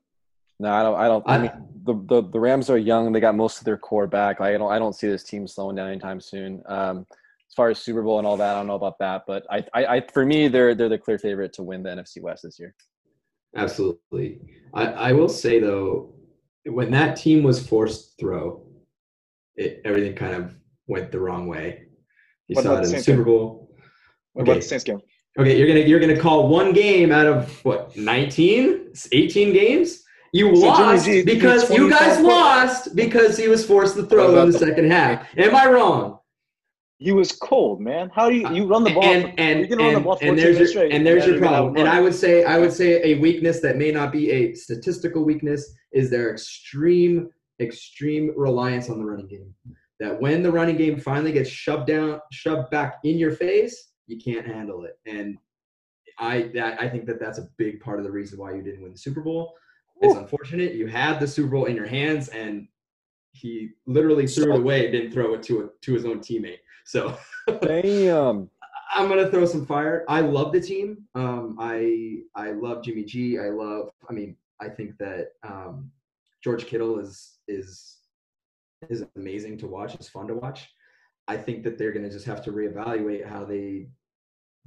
No, 0.61 0.70
I 0.70 0.83
don't. 0.83 0.94
I 0.96 1.09
don't. 1.09 1.25
I, 1.27 1.35
I- 1.35 1.38
mean, 1.38 1.51
the, 1.85 1.94
the 2.23 2.29
the 2.31 2.38
Rams 2.38 2.68
are 2.68 2.77
young. 2.77 3.11
They 3.12 3.20
got 3.20 3.35
most 3.35 3.59
of 3.59 3.64
their 3.64 3.79
core 3.79 4.07
back. 4.07 4.40
I 4.42 4.53
don't. 4.59 4.70
I 4.70 4.79
don't 4.79 4.94
see 4.94 5.09
this 5.09 5.25
team 5.25 5.46
slowing 5.49 5.75
down 5.77 5.88
anytime 5.88 6.20
soon. 6.20 6.62
Um, 6.66 7.07
as 7.49 7.55
far 7.57 7.70
as 7.70 7.79
Super 7.79 8.03
Bowl 8.03 8.18
and 8.18 8.27
all 8.27 8.37
that, 8.37 8.55
I 8.55 8.59
don't 8.59 8.66
know 8.66 8.75
about 8.75 8.99
that. 8.99 9.23
But 9.27 9.44
I, 9.51 9.64
I, 9.73 9.87
I 9.96 10.01
for 10.12 10.25
me, 10.27 10.49
they're 10.49 10.75
they're 10.75 10.90
the 10.90 10.99
clear 10.99 11.18
favorite 11.18 11.55
to 11.55 11.62
win 11.62 11.83
the 11.83 11.88
NFC 11.90 12.20
West 12.20 12.42
this 12.42 12.59
year. 12.61 12.75
Absolutely. 13.57 14.40
I, 14.75 14.87
I 14.87 15.12
will 15.12 15.29
say 15.29 15.59
though, 15.59 16.14
when 16.66 16.90
that 16.92 17.16
team 17.16 17.42
was 17.42 17.66
forced 17.66 18.11
to 18.11 18.16
throw, 18.25 18.66
it 19.57 19.81
everything 19.85 20.14
kind 20.14 20.35
of 20.35 20.55
went 20.87 21.11
the 21.11 21.18
wrong 21.18 21.46
way. 21.49 21.87
You 22.49 22.55
What 22.57 22.64
saw 22.64 22.73
about 22.73 22.83
it 22.85 22.87
in 22.87 22.92
the 22.92 22.96
the 22.99 23.03
Super 23.03 23.16
game? 23.18 23.25
Bowl. 23.25 23.75
What 24.35 24.42
Okay. 24.42 24.53
about 24.53 24.61
the 24.62 24.68
Saints 24.68 24.85
game? 24.85 25.01
Okay, 25.38 25.57
you're 25.59 25.66
gonna 25.66 25.81
you're 25.81 26.01
gonna 26.01 26.18
call 26.20 26.49
one 26.49 26.73
game 26.73 27.11
out 27.12 27.27
of 27.27 27.64
what 27.64 27.96
19, 27.96 28.92
18 29.12 29.53
games. 29.53 30.05
You 30.33 30.47
So 30.55 30.62
Jimmy 30.62 30.66
lost 30.66 31.05
G- 31.07 31.23
because 31.23 31.71
you 31.71 31.90
guys 31.90 32.16
points. 32.16 32.23
lost 32.23 32.97
because 32.97 33.37
he 33.37 33.49
was 33.49 33.66
forced 33.66 33.97
to 33.97 34.05
throw 34.05 34.29
in 34.40 34.51
the 34.51 34.59
the- 34.59 34.59
second 34.66 34.90
half. 34.90 35.27
Am 35.37 35.55
I 35.55 35.66
wrong? 35.69 36.19
You 37.03 37.14
was 37.16 37.33
cold, 37.33 37.81
man. 37.81 38.11
How 38.14 38.29
do 38.29 38.37
you 38.37 38.47
you 38.53 38.66
run 38.66 38.85
the 38.85 38.90
uh, 38.90 38.95
ball? 38.95 39.05
and 39.05 39.33
and 39.40 39.61
you 39.61 39.66
didn't 39.69 39.79
run 39.79 39.88
the 39.93 39.97
and, 39.97 40.05
ball 40.05 40.19
and 40.21 40.38
there's 40.38 40.59
your 40.59 40.66
straight, 40.69 40.93
and 40.93 41.05
there's 41.07 41.23
then 41.23 41.31
your 41.31 41.38
you're 41.38 41.45
gonna 41.45 41.57
have 41.57 41.62
problem. 41.64 41.87
And. 41.87 41.88
I 41.88 42.01
would 42.01 42.14
say 42.14 42.45
I 42.45 42.59
would 42.59 42.73
say 42.73 43.03
a 43.03 43.19
weakness 43.19 43.61
that 43.61 43.77
may 43.79 43.90
not 43.90 44.12
be 44.12 44.31
a 44.31 44.55
statistical 44.55 45.25
weakness 45.25 45.73
is 45.93 46.11
their 46.11 46.31
extreme 46.31 47.31
extreme 47.59 48.33
reliance 48.37 48.90
on 48.90 48.99
the 48.99 49.05
running 49.05 49.29
game. 49.29 49.55
That 49.99 50.21
when 50.21 50.43
the 50.43 50.53
running 50.53 50.77
game 50.77 50.99
finally 50.99 51.33
gets 51.33 51.49
shoved 51.51 51.87
down, 51.87 52.21
shoved 52.33 52.71
back 52.71 52.99
in 53.05 53.19
your 53.19 53.33
face, 53.33 53.93
you 54.07 54.19
can't 54.19 54.47
handle 54.47 54.85
it. 54.85 54.99
And 55.07 55.38
I 56.19 56.51
that 56.55 56.83
I 56.83 56.88
think 56.88 57.07
that 57.07 57.19
that's 57.19 57.38
a 57.38 57.49
big 57.57 57.81
part 57.81 57.99
of 57.99 58.05
the 58.05 58.11
reason 58.12 58.38
why 58.38 58.55
you 58.55 58.62
didn't 58.62 58.83
win 58.83 58.93
the 58.93 58.99
Super 58.99 59.23
Bowl. 59.23 59.55
It's 60.01 60.17
unfortunate 60.17 60.75
you 60.75 60.87
had 60.87 61.21
the 61.21 61.27
Super 61.27 61.49
Bowl 61.49 61.65
in 61.67 61.77
your 61.77 61.87
hands 61.87 62.29
and 62.29 62.69
he 63.33 63.71
literally 63.87 64.27
threw 64.27 64.55
it 64.55 64.59
away 64.59 64.85
and 64.85 64.93
didn't 64.93 65.13
throw 65.13 65.35
it 65.35 65.43
to 65.45 65.61
a, 65.63 65.69
to 65.83 65.93
his 65.93 66.05
own 66.05 66.21
teammate. 66.21 66.59
So 66.85 67.17
Damn. 67.63 68.51
I'm 68.93 69.09
gonna 69.09 69.31
throw 69.31 69.47
some 69.47 69.67
fire. 69.67 70.05
I 70.09 70.21
love 70.21 70.53
the 70.53 70.61
team. 70.61 71.07
Um, 71.15 71.57
I 71.61 72.23
I 72.35 72.51
love 72.53 72.83
Jimmy 72.83 73.05
G. 73.05 73.39
I 73.39 73.51
love. 73.51 73.91
I 74.09 74.13
mean, 74.13 74.37
I 74.61 74.69
think 74.69 74.99
that 74.99 75.29
um, 75.45 75.91
George 76.43 76.67
Kittle 76.67 76.99
is 76.99 77.39
is 77.47 77.99
is 78.89 79.05
amazing 79.17 79.59
to 79.59 79.69
watch. 79.69 79.95
It's 79.95 80.09
fun 80.09 80.27
to 80.27 80.35
watch. 80.35 80.69
I 81.29 81.37
think 81.37 81.63
that 81.65 81.79
they're 81.79 81.93
gonna 81.93 82.11
just 82.11 82.27
have 82.27 82.43
to 82.45 82.53
reevaluate 82.53 83.25
how 83.25 83.45
they, 83.45 83.89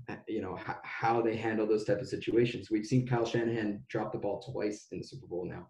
Uh, 0.09 0.15
you 0.27 0.41
know, 0.41 0.55
how, 0.55 0.77
how 0.83 1.21
they 1.21 1.35
handle 1.35 1.65
those 1.65 1.85
type 1.85 2.01
of 2.01 2.07
situations. 2.07 2.69
We've 2.69 2.85
seen 2.85 3.07
Kyle 3.07 3.25
Shanahan 3.25 3.83
drop 3.89 4.11
the 4.11 4.17
ball 4.17 4.41
twice 4.41 4.87
in 4.91 4.97
the 4.99 5.03
Super 5.03 5.27
Bowl 5.27 5.45
now. 5.45 5.67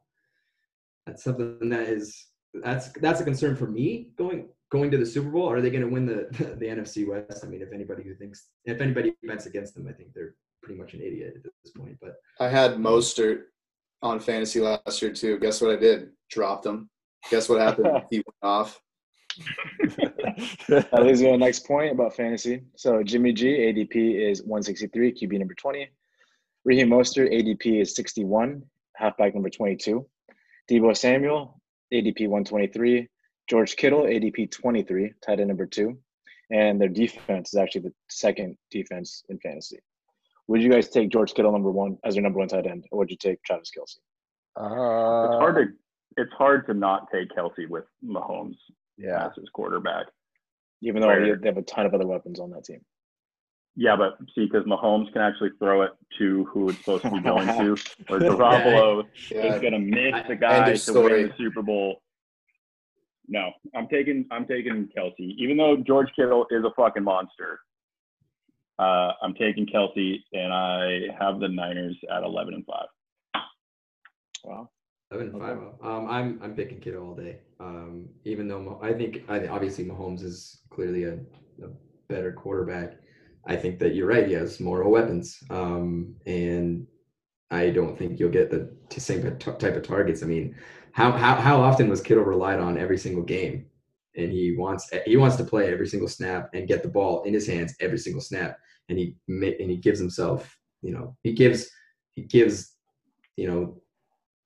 That's 1.06 1.24
something 1.24 1.70
that 1.70 1.88
is 1.88 2.28
that's 2.64 2.90
that's 2.94 3.20
a 3.20 3.24
concern 3.24 3.56
for 3.56 3.68
me 3.68 4.10
going 4.18 4.50
going 4.72 4.90
to 4.92 4.98
the 4.98 5.06
Super 5.06 5.30
Bowl. 5.30 5.52
Are 5.52 5.62
they 5.62 5.70
going 5.70 5.84
to 5.84 5.90
win 5.90 6.06
the, 6.06 6.28
the 6.60 6.66
NFC 6.66 7.08
West? 7.08 7.44
I 7.44 7.48
mean, 7.48 7.62
if 7.62 7.72
anybody 7.74 8.04
who 8.04 8.16
thinks 8.16 8.50
if 8.66 8.82
anybody 8.82 9.14
bets 9.24 9.46
against 9.46 9.76
them, 9.76 9.88
I 9.88 9.94
think 9.94 10.14
they're 10.14 10.36
pretty 10.64 10.80
much 10.80 10.94
an 10.94 11.02
idiot 11.02 11.34
at 11.36 11.44
this 11.64 11.74
point. 11.74 11.98
But 12.02 12.16
I 12.40 12.48
had 12.48 12.76
Mostert 12.78 13.44
on 14.02 14.20
fantasy 14.20 14.60
last 14.60 15.02
year 15.02 15.14
too. 15.14 15.38
Guess 15.40 15.62
what 15.62 15.72
I 15.72 15.76
did? 15.76 16.10
Dropped 16.30 16.66
him. 16.66 16.90
Guess 17.30 17.50
what 17.50 17.62
happened? 17.62 17.88
he 18.10 18.18
went 18.18 18.36
off. 18.42 18.80
That 20.68 21.04
leads 21.04 21.22
me 21.22 21.28
to 21.28 21.32
the 21.34 21.38
next 21.38 21.66
point 21.66 21.92
about 21.92 22.16
fantasy. 22.16 22.62
So 22.76 23.04
Jimmy 23.04 23.34
G 23.34 23.48
ADP 23.48 24.30
is 24.30 24.42
163, 24.42 25.14
QB 25.14 25.40
number 25.40 25.54
20. 25.54 25.90
Raheem 26.66 26.90
Mostert 26.90 27.32
ADP 27.34 27.82
is 27.82 27.96
61, 27.96 28.64
halfback 28.96 29.34
number 29.34 29.50
22. 29.50 30.06
Deebo 30.70 30.96
Samuel 30.96 31.62
ADP 31.94 32.22
123. 32.22 33.08
George 33.50 33.76
Kittle 33.76 34.04
ADP 34.04 34.50
23, 34.52 35.14
tight 35.26 35.40
end 35.40 35.50
number 35.50 35.66
two. 35.66 35.98
And 36.50 36.80
their 36.80 36.88
defense 36.88 37.54
is 37.54 37.60
actually 37.60 37.82
the 37.82 37.94
second 38.10 38.58
defense 38.72 39.24
in 39.30 39.38
fantasy. 39.40 39.80
Would 40.48 40.62
you 40.62 40.70
guys 40.70 40.90
take 40.90 41.10
George 41.10 41.34
Kittle 41.34 41.52
number 41.52 41.72
one 41.72 41.98
as 42.06 42.16
your 42.16 42.24
number 42.24 42.40
one 42.40 42.48
tight 42.48 42.68
end, 42.68 42.86
or 42.92 43.00
would 43.00 43.10
you 43.10 43.18
take 43.18 43.44
Travis 43.44 43.72
Kelce? 43.78 43.98
Uh, 44.56 45.26
It's 45.26 45.40
hard 45.40 45.56
to 45.56 45.74
it's 46.16 46.34
hard 46.34 46.68
to 46.68 46.74
not 46.74 47.08
take 47.12 47.30
Kelce 47.30 47.68
with 47.68 47.86
Mahomes 48.06 48.58
Yeah. 48.98 49.26
as 49.28 49.32
his 49.36 49.50
quarterback. 49.54 50.08
Even 50.82 51.02
though 51.02 51.08
Where- 51.08 51.38
they 51.38 51.48
have 51.48 51.58
a 51.58 51.62
ton 51.64 51.86
of 51.86 51.94
other 51.94 52.08
weapons 52.08 52.40
on 52.40 52.50
that 52.52 52.66
team. 52.66 52.84
Yeah, 53.76 53.96
but 53.96 54.18
see, 54.36 54.46
because 54.46 54.66
Mahomes 54.68 55.12
can 55.14 55.22
actually 55.24 55.50
throw 55.58 55.82
it 55.82 55.92
to 56.20 56.46
who 56.46 56.70
it's 56.70 56.78
supposed 56.80 57.04
to 57.04 57.10
be 57.12 57.22
going 57.22 57.48
to, 57.48 57.72
or 58.10 58.20
Garoppolo 58.20 59.04
Yeah. 59.32 59.56
is 59.56 59.62
going 59.62 59.74
to 59.74 59.80
miss 59.80 60.14
the 60.28 60.32
End 60.34 60.40
guy 60.42 60.70
of 60.70 60.84
to 60.86 60.94
win 61.02 61.28
the 61.30 61.34
Super 61.38 61.64
Bowl. 61.64 62.02
No, 63.28 63.52
I'm 63.74 63.88
taking 63.88 64.28
I'm 64.32 64.46
taking 64.46 64.90
Kelce, 64.96 65.14
even 65.38 65.58
though 65.58 65.78
George 65.78 66.10
Kittle 66.16 66.46
is 66.52 66.64
a 66.66 66.72
fucking 66.76 67.04
monster. 67.04 67.62
Uh, 68.78 69.14
I'm 69.24 69.34
taking 69.34 69.66
Kelce, 69.66 70.18
and 70.34 70.52
I 70.54 71.08
have 71.20 71.40
the 71.40 71.48
Niners 71.48 71.98
at 72.12 72.24
11 72.24 72.54
and 72.56 72.66
five. 72.66 72.88
Wow. 74.44 74.70
Eleven 75.14 75.32
and 75.32 75.40
five. 75.40 75.58
Um, 75.84 76.08
I'm 76.10 76.40
I'm 76.42 76.56
picking 76.56 76.80
Kittle 76.80 77.10
all 77.10 77.16
day. 77.16 77.38
Um, 77.60 78.10
even 78.26 78.48
though 78.48 78.80
I 78.82 78.94
think 78.94 79.24
I 79.30 79.48
obviously 79.48 79.86
Mahomes 79.86 80.24
is 80.24 80.62
clearly 80.72 81.04
a, 81.04 81.14
a 81.64 81.70
better 82.10 82.32
quarterback. 82.32 82.94
I 83.46 83.56
think 83.56 83.78
that 83.80 83.94
you're 83.94 84.08
right. 84.08 84.28
He 84.28 84.34
has 84.34 84.60
more 84.60 84.88
weapons, 84.90 85.44
um, 85.52 86.16
and 86.26 86.88
I 87.52 87.70
don't 87.70 87.96
think 87.96 88.20
you'll 88.20 88.32
get 88.32 88.50
the 88.50 88.76
same 89.00 89.38
type 89.38 89.76
of 89.76 89.84
targets. 89.84 90.24
I 90.24 90.26
mean, 90.26 90.56
how 90.94 91.12
how 91.12 91.36
how 91.36 91.62
often 91.62 91.90
was 91.90 92.02
Kittle 92.02 92.24
relied 92.24 92.60
on 92.60 92.80
every 92.80 92.98
single 92.98 93.24
game? 93.24 93.68
And 94.16 94.32
he 94.32 94.56
wants 94.58 94.90
he 95.06 95.18
wants 95.18 95.36
to 95.36 95.44
play 95.44 95.72
every 95.72 95.88
single 95.88 96.10
snap 96.10 96.50
and 96.56 96.68
get 96.68 96.82
the 96.82 96.90
ball 96.90 97.22
in 97.24 97.36
his 97.36 97.46
hands 97.46 97.76
every 97.80 98.00
single 98.00 98.22
snap. 98.22 98.58
And 98.90 98.98
he 98.98 99.16
and 99.28 99.70
he 99.70 99.78
gives 99.78 100.00
himself, 100.00 100.58
you 100.82 100.92
know, 100.92 101.16
he 101.22 101.34
gives 101.34 101.70
he 102.14 102.24
gives, 102.24 102.78
you 103.36 103.48
know, 103.48 103.83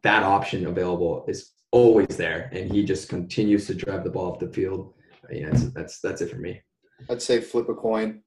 that 0.07 0.23
option 0.23 0.67
available 0.67 1.25
is 1.27 1.51
always 1.71 2.15
there, 2.15 2.49
and 2.53 2.71
he 2.71 2.85
just 2.85 3.09
continues 3.09 3.67
to 3.67 3.73
drive 3.75 4.05
the 4.05 4.09
ball 4.09 4.31
up 4.31 4.39
the 4.39 4.47
field. 4.47 4.93
Yeah, 5.29 5.49
that's 5.49 5.63
that's, 5.73 5.99
that's 5.99 6.21
it 6.21 6.31
for 6.31 6.37
me. 6.37 6.61
I'd 7.09 7.21
say 7.21 7.41
flip 7.41 7.67
a 7.67 7.73
coin. 7.73 8.21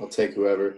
I'll 0.00 0.06
take 0.06 0.34
whoever. 0.34 0.76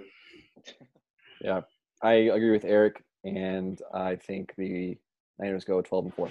Yeah, 1.42 1.60
I 2.02 2.12
agree 2.12 2.50
with 2.50 2.64
Eric, 2.64 3.04
and 3.24 3.78
I 3.92 4.16
think 4.16 4.54
the 4.56 4.96
Niners 5.38 5.64
go 5.64 5.82
12 5.82 6.06
and 6.06 6.14
4. 6.14 6.30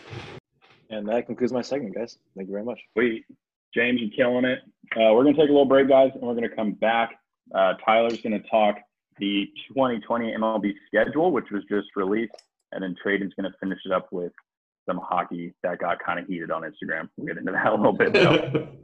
And 0.89 1.07
that 1.09 1.27
concludes 1.27 1.53
my 1.53 1.61
segment, 1.61 1.93
guys. 1.93 2.17
Thank 2.35 2.47
you 2.47 2.53
very 2.53 2.65
much. 2.65 2.79
Sweet. 2.97 3.23
James, 3.75 4.01
you're 4.01 4.09
killing 4.09 4.45
it. 4.45 4.59
Uh, 4.95 5.13
we're 5.13 5.23
going 5.23 5.35
to 5.35 5.41
take 5.41 5.49
a 5.49 5.53
little 5.53 5.65
break, 5.65 5.87
guys, 5.87 6.09
and 6.13 6.23
we're 6.23 6.33
going 6.33 6.49
to 6.49 6.55
come 6.55 6.71
back. 6.71 7.19
Uh, 7.53 7.73
Tyler's 7.85 8.21
going 8.21 8.41
to 8.41 8.49
talk 8.49 8.77
the 9.19 9.47
2020 9.69 10.33
MLB 10.33 10.73
schedule, 10.87 11.31
which 11.31 11.51
was 11.51 11.63
just 11.69 11.87
released, 11.95 12.33
and 12.71 12.83
then 12.83 12.95
Tradon's 13.03 13.33
going 13.39 13.49
to 13.51 13.57
finish 13.59 13.79
it 13.85 13.91
up 13.91 14.07
with 14.11 14.31
some 14.87 14.99
hockey 15.03 15.53
that 15.63 15.79
got 15.79 15.99
kind 16.03 16.19
of 16.19 16.27
heated 16.27 16.51
on 16.51 16.63
Instagram. 16.63 17.09
We'll 17.17 17.27
get 17.27 17.37
into 17.37 17.51
that 17.51 17.67
a 17.67 17.75
little 17.75 17.93
bit, 17.93 18.13
though. 18.13 18.67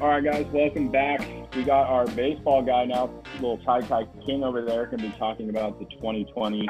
All 0.00 0.06
right, 0.06 0.22
guys, 0.22 0.46
welcome 0.52 0.92
back. 0.92 1.20
We 1.56 1.64
got 1.64 1.88
our 1.88 2.06
baseball 2.06 2.62
guy 2.62 2.84
now, 2.84 3.10
little 3.40 3.58
Ty 3.58 3.80
Ty 3.80 4.04
King 4.24 4.44
over 4.44 4.62
there, 4.62 4.86
going 4.86 4.98
to 4.98 5.08
be 5.08 5.14
talking 5.18 5.50
about 5.50 5.80
the 5.80 5.86
2020 5.86 6.68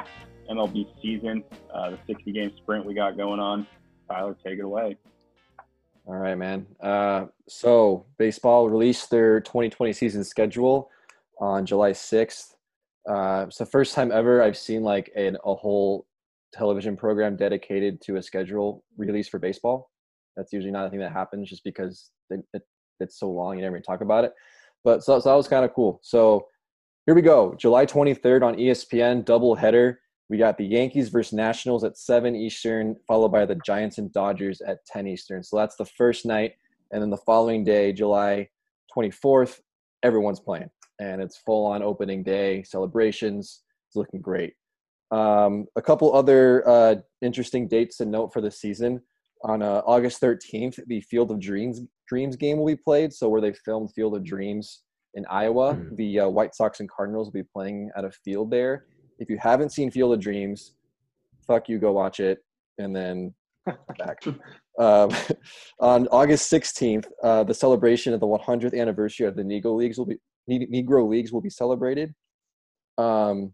MLB 0.50 0.86
season, 1.02 1.44
uh, 1.74 1.90
the 1.90 1.98
60 2.06 2.32
game 2.32 2.50
sprint 2.56 2.86
we 2.86 2.94
got 2.94 3.18
going 3.18 3.38
on. 3.38 3.66
Tyler, 4.08 4.34
take 4.42 4.58
it 4.58 4.64
away. 4.64 4.96
All 6.08 6.16
right, 6.16 6.38
man. 6.38 6.66
Uh, 6.80 7.26
so 7.48 8.06
baseball 8.16 8.70
released 8.70 9.10
their 9.10 9.40
2020 9.40 9.92
season 9.92 10.24
schedule 10.24 10.88
on 11.38 11.66
July 11.66 11.90
6th. 11.90 12.54
Uh, 13.06 13.44
it's 13.46 13.58
the 13.58 13.66
first 13.66 13.94
time 13.94 14.10
ever 14.10 14.42
I've 14.42 14.56
seen 14.56 14.82
like 14.82 15.12
an, 15.14 15.36
a 15.44 15.54
whole 15.54 16.06
television 16.54 16.96
program 16.96 17.36
dedicated 17.36 18.00
to 18.02 18.16
a 18.16 18.22
schedule 18.22 18.82
release 18.96 19.28
for 19.28 19.38
baseball. 19.38 19.90
That's 20.34 20.50
usually 20.50 20.72
not 20.72 20.86
a 20.86 20.90
thing 20.90 21.00
that 21.00 21.12
happens 21.12 21.50
just 21.50 21.62
because 21.62 22.10
it, 22.30 22.40
it, 22.54 22.62
it's 23.00 23.18
so 23.18 23.30
long. 23.30 23.56
You 23.56 23.62
never 23.62 23.76
even 23.76 23.82
talk 23.82 24.00
about 24.00 24.24
it. 24.24 24.32
But 24.84 25.04
so, 25.04 25.20
so 25.20 25.28
that 25.28 25.36
was 25.36 25.46
kind 25.46 25.66
of 25.66 25.74
cool. 25.74 26.00
So 26.02 26.46
here 27.04 27.14
we 27.14 27.20
go. 27.20 27.54
July 27.58 27.84
23rd 27.84 28.42
on 28.42 28.56
ESPN, 28.56 29.26
double 29.26 29.54
header. 29.54 30.00
We 30.28 30.36
got 30.36 30.58
the 30.58 30.66
Yankees 30.66 31.08
versus 31.08 31.32
Nationals 31.32 31.84
at 31.84 31.96
7 31.96 32.36
Eastern, 32.36 32.96
followed 33.06 33.30
by 33.30 33.46
the 33.46 33.58
Giants 33.64 33.98
and 33.98 34.12
Dodgers 34.12 34.60
at 34.60 34.84
10 34.86 35.06
Eastern. 35.06 35.42
So 35.42 35.56
that's 35.56 35.76
the 35.76 35.86
first 35.86 36.26
night. 36.26 36.54
And 36.92 37.02
then 37.02 37.10
the 37.10 37.16
following 37.16 37.64
day, 37.64 37.92
July 37.92 38.48
24th, 38.94 39.60
everyone's 40.02 40.40
playing. 40.40 40.70
And 41.00 41.22
it's 41.22 41.38
full 41.38 41.66
on 41.66 41.82
opening 41.82 42.22
day 42.22 42.62
celebrations. 42.62 43.62
It's 43.88 43.96
looking 43.96 44.20
great. 44.20 44.54
Um, 45.10 45.66
a 45.76 45.82
couple 45.82 46.14
other 46.14 46.68
uh, 46.68 46.96
interesting 47.22 47.66
dates 47.66 47.96
to 47.98 48.04
note 48.04 48.32
for 48.32 48.40
the 48.40 48.50
season. 48.50 49.00
On 49.44 49.62
uh, 49.62 49.82
August 49.86 50.20
13th, 50.20 50.80
the 50.88 51.00
Field 51.02 51.30
of 51.30 51.40
Dreams 51.40 51.80
Dreams 52.08 52.36
game 52.36 52.58
will 52.58 52.66
be 52.66 52.76
played. 52.76 53.12
So 53.12 53.28
where 53.28 53.40
they 53.40 53.52
filmed 53.52 53.92
Field 53.94 54.16
of 54.16 54.24
Dreams 54.24 54.82
in 55.14 55.24
Iowa, 55.26 55.74
mm-hmm. 55.74 55.94
the 55.94 56.20
uh, 56.20 56.28
White 56.28 56.54
Sox 56.54 56.80
and 56.80 56.90
Cardinals 56.90 57.28
will 57.28 57.42
be 57.42 57.48
playing 57.54 57.90
at 57.96 58.04
a 58.04 58.10
field 58.10 58.50
there. 58.50 58.86
If 59.18 59.28
you 59.30 59.38
haven't 59.40 59.70
seen 59.70 59.90
Field 59.90 60.14
of 60.14 60.20
Dreams, 60.20 60.74
fuck 61.46 61.68
you, 61.68 61.78
go 61.78 61.92
watch 61.92 62.20
it, 62.20 62.38
and 62.78 62.94
then 62.94 63.34
back. 63.98 64.18
um, 64.78 65.10
on 65.80 66.08
August 66.08 66.50
16th, 66.52 67.06
uh, 67.22 67.44
the 67.44 67.54
celebration 67.54 68.14
of 68.14 68.20
the 68.20 68.26
100th 68.26 68.78
anniversary 68.78 69.26
of 69.26 69.36
the 69.36 69.42
Negro 69.42 69.76
Leagues 69.76 69.98
will 69.98 70.06
be 70.06 70.16
Negro 70.48 71.06
Leagues 71.08 71.32
will 71.32 71.42
be 71.42 71.50
celebrated. 71.50 72.14
Um, 72.96 73.52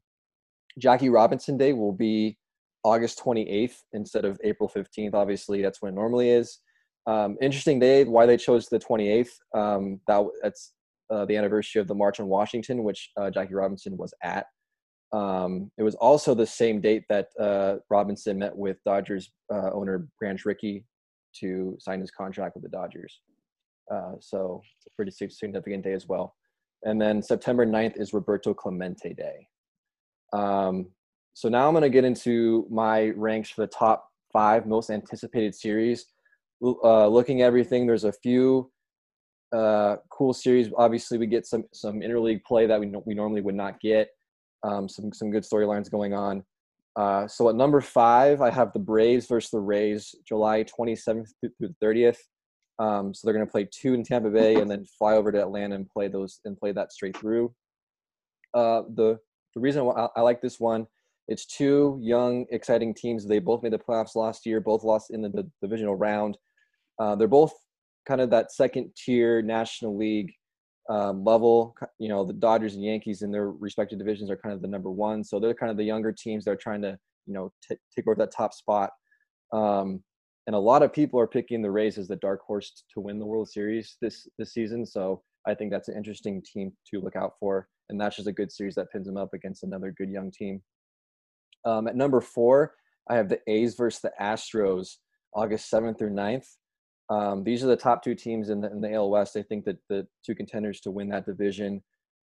Jackie 0.78 1.08
Robinson 1.08 1.56
Day 1.56 1.72
will 1.72 1.92
be 1.92 2.38
August 2.84 3.20
28th 3.24 3.76
instead 3.92 4.24
of 4.24 4.38
April 4.44 4.68
15th. 4.68 5.14
Obviously, 5.14 5.62
that's 5.62 5.82
when 5.82 5.92
it 5.92 5.96
normally 5.96 6.30
is. 6.30 6.60
Um, 7.06 7.36
interesting 7.42 7.78
day. 7.78 8.04
Why 8.04 8.26
they 8.26 8.36
chose 8.36 8.68
the 8.68 8.78
28th? 8.78 9.28
Um, 9.54 10.00
that 10.06 10.24
that's 10.42 10.72
uh, 11.10 11.24
the 11.26 11.36
anniversary 11.36 11.80
of 11.80 11.88
the 11.88 11.94
March 11.94 12.20
on 12.20 12.26
Washington, 12.26 12.82
which 12.82 13.10
uh, 13.16 13.30
Jackie 13.30 13.54
Robinson 13.54 13.96
was 13.96 14.14
at. 14.22 14.46
Um, 15.14 15.70
it 15.78 15.84
was 15.84 15.94
also 15.94 16.34
the 16.34 16.46
same 16.46 16.80
date 16.80 17.04
that 17.08 17.28
uh, 17.38 17.76
Robinson 17.88 18.38
met 18.38 18.56
with 18.56 18.78
Dodgers 18.84 19.30
uh, 19.52 19.70
owner 19.72 20.08
Branch 20.18 20.44
Rickey 20.44 20.84
to 21.40 21.76
sign 21.78 22.00
his 22.00 22.10
contract 22.10 22.56
with 22.56 22.64
the 22.64 22.68
Dodgers. 22.68 23.20
Uh, 23.92 24.14
so 24.20 24.60
it's 24.76 24.86
a 24.86 24.90
pretty 24.96 25.12
significant 25.30 25.84
day 25.84 25.92
as 25.92 26.08
well. 26.08 26.34
And 26.82 27.00
then 27.00 27.22
September 27.22 27.64
9th 27.64 28.00
is 28.00 28.12
Roberto 28.12 28.54
Clemente 28.54 29.14
Day. 29.14 29.46
Um, 30.32 30.88
so 31.34 31.48
now 31.48 31.68
I'm 31.68 31.74
going 31.74 31.82
to 31.82 31.90
get 31.90 32.04
into 32.04 32.66
my 32.68 33.10
ranks 33.10 33.50
for 33.50 33.60
the 33.60 33.68
top 33.68 34.08
five 34.32 34.66
most 34.66 34.90
anticipated 34.90 35.54
series. 35.54 36.06
Uh, 36.62 37.06
looking 37.06 37.42
at 37.42 37.46
everything, 37.46 37.86
there's 37.86 38.04
a 38.04 38.12
few 38.12 38.70
uh, 39.54 39.96
cool 40.10 40.32
series. 40.32 40.70
Obviously, 40.76 41.18
we 41.18 41.26
get 41.26 41.46
some 41.46 41.64
some 41.72 42.00
interleague 42.00 42.42
play 42.44 42.66
that 42.66 42.80
we 42.80 42.92
we 43.04 43.14
normally 43.14 43.40
would 43.40 43.54
not 43.54 43.80
get. 43.80 44.08
Um, 44.64 44.88
some 44.88 45.12
some 45.12 45.30
good 45.30 45.44
storylines 45.44 45.90
going 45.90 46.14
on. 46.14 46.42
Uh, 46.96 47.26
so 47.26 47.48
at 47.48 47.56
number 47.56 47.80
five, 47.80 48.40
I 48.40 48.50
have 48.50 48.72
the 48.72 48.78
Braves 48.78 49.26
versus 49.26 49.50
the 49.50 49.60
Rays, 49.60 50.14
July 50.26 50.64
27th 50.64 51.28
through 51.40 51.50
the 51.60 51.74
30th. 51.82 52.18
Um, 52.78 53.14
so 53.14 53.26
they're 53.26 53.34
going 53.34 53.46
to 53.46 53.50
play 53.50 53.68
two 53.70 53.94
in 53.94 54.04
Tampa 54.04 54.30
Bay 54.30 54.56
and 54.56 54.70
then 54.70 54.84
fly 54.98 55.14
over 55.14 55.30
to 55.30 55.40
Atlanta 55.40 55.74
and 55.76 55.88
play 55.88 56.08
those 56.08 56.40
and 56.44 56.56
play 56.56 56.72
that 56.72 56.92
straight 56.92 57.16
through. 57.16 57.52
Uh, 58.52 58.82
the 58.94 59.18
the 59.54 59.60
reason 59.60 59.86
I, 59.96 60.08
I 60.16 60.20
like 60.20 60.40
this 60.40 60.58
one, 60.58 60.86
it's 61.28 61.46
two 61.46 61.98
young, 62.02 62.46
exciting 62.50 62.94
teams. 62.94 63.26
They 63.26 63.38
both 63.38 63.62
made 63.62 63.72
the 63.72 63.78
playoffs 63.78 64.16
last 64.16 64.46
year. 64.46 64.60
Both 64.60 64.84
lost 64.84 65.10
in 65.10 65.22
the, 65.22 65.28
the 65.28 65.50
divisional 65.62 65.94
round. 65.96 66.36
Uh, 66.98 67.14
they're 67.14 67.28
both 67.28 67.52
kind 68.06 68.20
of 68.20 68.30
that 68.30 68.52
second 68.52 68.90
tier 68.96 69.42
National 69.42 69.96
League 69.96 70.32
um, 70.88 71.24
level. 71.24 71.74
You 71.98 72.08
know, 72.08 72.24
the 72.24 72.32
Dodgers 72.32 72.74
and 72.74 72.84
Yankees 72.84 73.22
in 73.22 73.30
their 73.30 73.50
respective 73.50 73.98
divisions 73.98 74.30
are 74.30 74.36
kind 74.36 74.54
of 74.54 74.62
the 74.62 74.68
number 74.68 74.90
one. 74.90 75.24
So 75.24 75.38
they're 75.38 75.54
kind 75.54 75.70
of 75.70 75.76
the 75.76 75.84
younger 75.84 76.12
teams 76.12 76.44
that 76.44 76.52
are 76.52 76.56
trying 76.56 76.82
to, 76.82 76.98
you 77.26 77.34
know, 77.34 77.52
t- 77.66 77.76
take 77.94 78.06
over 78.06 78.16
that 78.16 78.32
top 78.32 78.54
spot. 78.54 78.90
Um, 79.52 80.02
and 80.46 80.54
a 80.54 80.58
lot 80.58 80.82
of 80.82 80.92
people 80.92 81.18
are 81.18 81.26
picking 81.26 81.62
the 81.62 81.70
Rays 81.70 81.96
as 81.96 82.08
the 82.08 82.16
dark 82.16 82.40
horse 82.46 82.84
to 82.92 83.00
win 83.00 83.18
the 83.18 83.26
World 83.26 83.48
Series 83.48 83.96
this 84.02 84.28
this 84.38 84.52
season. 84.52 84.84
So 84.84 85.22
I 85.46 85.54
think 85.54 85.70
that's 85.70 85.88
an 85.88 85.96
interesting 85.96 86.42
team 86.42 86.72
to 86.90 87.00
look 87.00 87.16
out 87.16 87.32
for, 87.40 87.68
and 87.88 88.00
that's 88.00 88.16
just 88.16 88.28
a 88.28 88.32
good 88.32 88.52
series 88.52 88.74
that 88.74 88.90
pins 88.90 89.06
them 89.06 89.16
up 89.16 89.32
against 89.32 89.62
another 89.62 89.94
good 89.96 90.10
young 90.10 90.30
team. 90.30 90.62
Um, 91.64 91.88
at 91.88 91.96
number 91.96 92.20
four, 92.20 92.74
I 93.08 93.16
have 93.16 93.28
the 93.28 93.40
A's 93.46 93.74
versus 93.74 94.00
the 94.00 94.12
Astros, 94.20 94.96
August 95.34 95.70
7th 95.70 95.98
through 95.98 96.10
9th. 96.10 96.46
Um, 97.10 97.44
these 97.44 97.62
are 97.62 97.66
the 97.66 97.76
top 97.76 98.02
two 98.02 98.14
teams 98.14 98.48
in 98.48 98.60
the, 98.60 98.70
in 98.70 98.80
the 98.80 98.92
AL 98.94 99.10
West. 99.10 99.36
I 99.36 99.42
think 99.42 99.64
that 99.66 99.78
the 99.88 100.06
two 100.24 100.34
contenders 100.34 100.80
to 100.80 100.90
win 100.90 101.08
that 101.10 101.26
division. 101.26 101.82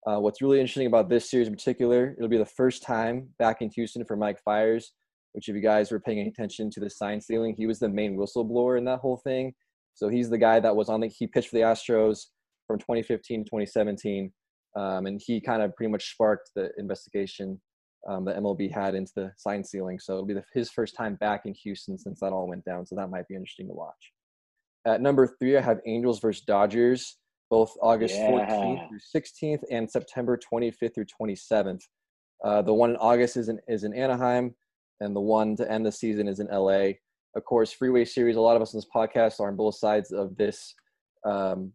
Uh, 0.05 0.19
what's 0.19 0.41
really 0.41 0.59
interesting 0.59 0.87
about 0.87 1.09
this 1.09 1.29
series 1.29 1.47
in 1.47 1.53
particular, 1.53 2.13
it'll 2.17 2.29
be 2.29 2.37
the 2.37 2.45
first 2.45 2.83
time 2.83 3.29
back 3.39 3.61
in 3.61 3.69
Houston 3.71 4.05
for 4.05 4.15
Mike 4.15 4.39
Fiers, 4.43 4.91
which 5.33 5.49
if 5.49 5.55
you 5.55 5.61
guys 5.61 5.91
were 5.91 5.99
paying 5.99 6.27
attention 6.27 6.69
to 6.71 6.79
the 6.79 6.89
sign 6.89 7.19
stealing, 7.19 7.55
he 7.57 7.65
was 7.65 7.79
the 7.79 7.89
main 7.89 8.15
whistleblower 8.15 8.77
in 8.77 8.85
that 8.85 8.99
whole 8.99 9.17
thing. 9.17 9.53
So 9.95 10.09
he's 10.09 10.29
the 10.29 10.37
guy 10.37 10.59
that 10.59 10.75
was 10.75 10.89
on 10.89 10.99
the, 10.99 11.07
he 11.07 11.25
pitched 11.25 11.49
for 11.49 11.55
the 11.55 11.63
Astros 11.63 12.25
from 12.67 12.77
2015 12.79 13.45
to 13.45 13.49
2017. 13.49 14.31
Um, 14.75 15.05
and 15.05 15.21
he 15.25 15.39
kind 15.39 15.61
of 15.61 15.75
pretty 15.75 15.91
much 15.91 16.11
sparked 16.11 16.51
the 16.55 16.69
investigation 16.77 17.61
um, 18.07 18.25
that 18.25 18.37
MLB 18.37 18.71
had 18.71 18.93
into 18.93 19.11
the 19.15 19.31
sign 19.37 19.63
stealing. 19.63 19.99
So 19.99 20.13
it'll 20.13 20.25
be 20.25 20.33
the, 20.33 20.43
his 20.53 20.69
first 20.69 20.95
time 20.95 21.15
back 21.15 21.45
in 21.45 21.53
Houston 21.63 21.97
since 21.97 22.19
that 22.19 22.33
all 22.33 22.47
went 22.47 22.65
down. 22.65 22.85
So 22.85 22.95
that 22.95 23.09
might 23.09 23.27
be 23.27 23.35
interesting 23.35 23.67
to 23.67 23.73
watch. 23.73 24.11
At 24.85 25.01
number 25.01 25.27
three, 25.27 25.57
I 25.57 25.61
have 25.61 25.79
Angels 25.85 26.19
versus 26.19 26.43
Dodgers, 26.43 27.17
both 27.49 27.73
August 27.81 28.15
yeah. 28.15 28.29
14th 28.29 28.87
through 28.89 29.21
16th 29.21 29.63
and 29.71 29.89
September 29.89 30.37
25th 30.37 30.93
through 30.93 31.05
27th. 31.21 31.81
Uh, 32.43 32.61
the 32.61 32.73
one 32.73 32.91
in 32.91 32.95
August 32.97 33.37
is 33.37 33.49
in, 33.49 33.59
is 33.67 33.83
in 33.83 33.93
Anaheim, 33.93 34.53
and 34.99 35.15
the 35.15 35.21
one 35.21 35.55
to 35.55 35.71
end 35.71 35.85
the 35.85 35.91
season 35.91 36.27
is 36.27 36.39
in 36.39 36.47
LA. 36.47 36.91
Of 37.35 37.43
course, 37.45 37.71
Freeway 37.71 38.05
Series, 38.05 38.35
a 38.35 38.41
lot 38.41 38.55
of 38.55 38.61
us 38.61 38.73
in 38.73 38.77
this 38.77 38.87
podcast 38.93 39.39
are 39.39 39.47
on 39.47 39.55
both 39.55 39.75
sides 39.75 40.11
of 40.11 40.37
this 40.37 40.73
um, 41.25 41.73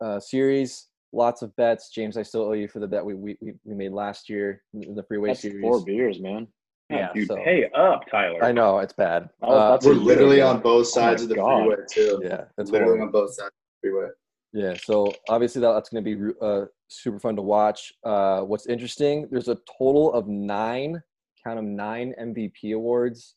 uh, 0.00 0.20
series. 0.20 0.88
Lots 1.12 1.40
of 1.40 1.56
bets. 1.56 1.90
James, 1.90 2.18
I 2.18 2.22
still 2.22 2.42
owe 2.42 2.52
you 2.52 2.68
for 2.68 2.80
the 2.80 2.86
bet 2.86 3.04
we, 3.04 3.14
we, 3.14 3.36
we 3.40 3.74
made 3.74 3.92
last 3.92 4.28
year 4.28 4.62
in 4.74 4.94
the 4.94 5.02
Freeway 5.02 5.30
That's 5.30 5.40
Series. 5.40 5.62
Four 5.62 5.82
beers, 5.82 6.20
man. 6.20 6.46
Yeah, 6.90 7.08
dude, 7.14 7.28
so, 7.28 7.36
pay 7.36 7.68
up, 7.74 8.02
Tyler. 8.10 8.42
I 8.42 8.50
know 8.50 8.78
it's 8.78 8.94
bad. 8.94 9.28
Oh, 9.42 9.54
uh, 9.54 9.78
we're 9.84 9.92
literally 9.92 10.40
on 10.40 10.60
both 10.60 10.86
oh 10.86 10.90
sides 10.90 11.22
oh 11.22 11.24
of 11.24 11.28
the 11.28 11.34
God. 11.34 11.66
freeway 11.66 11.76
too. 11.90 12.20
Yeah, 12.24 12.44
it's 12.56 12.70
literally 12.70 12.98
horrible. 12.98 13.18
on 13.20 13.26
both 13.26 13.34
sides 13.34 13.48
of 13.48 13.82
the 13.82 13.88
freeway. 13.90 14.08
Yeah, 14.54 14.74
so 14.82 15.12
obviously 15.28 15.60
that, 15.60 15.72
that's 15.72 15.90
going 15.90 16.02
to 16.02 16.16
be 16.16 16.34
uh, 16.40 16.64
super 16.88 17.18
fun 17.18 17.36
to 17.36 17.42
watch. 17.42 17.92
Uh, 18.04 18.40
what's 18.40 18.66
interesting? 18.66 19.28
There's 19.30 19.48
a 19.48 19.58
total 19.78 20.14
of 20.14 20.26
nine, 20.28 21.02
count 21.44 21.56
them 21.56 21.76
nine 21.76 22.14
MVP 22.18 22.74
awards 22.74 23.34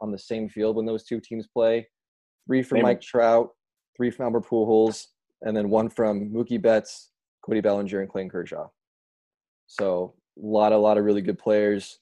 on 0.00 0.10
the 0.10 0.18
same 0.18 0.48
field 0.48 0.76
when 0.76 0.86
those 0.86 1.04
two 1.04 1.20
teams 1.20 1.46
play. 1.46 1.86
Three 2.46 2.62
for 2.62 2.78
Mike 2.78 3.02
Trout, 3.02 3.50
three 3.96 4.10
from 4.10 4.24
Albert 4.24 4.46
Pujols, 4.46 5.06
and 5.42 5.54
then 5.54 5.68
one 5.68 5.90
from 5.90 6.30
Mookie 6.30 6.60
Betts, 6.60 7.10
Cody 7.44 7.60
Bellinger, 7.60 8.00
and 8.00 8.08
Clayton 8.08 8.30
Kershaw. 8.30 8.68
So 9.66 10.14
a 10.42 10.46
lot, 10.46 10.72
a 10.72 10.78
lot 10.78 10.96
of 10.96 11.04
really 11.04 11.22
good 11.22 11.38
players 11.38 11.98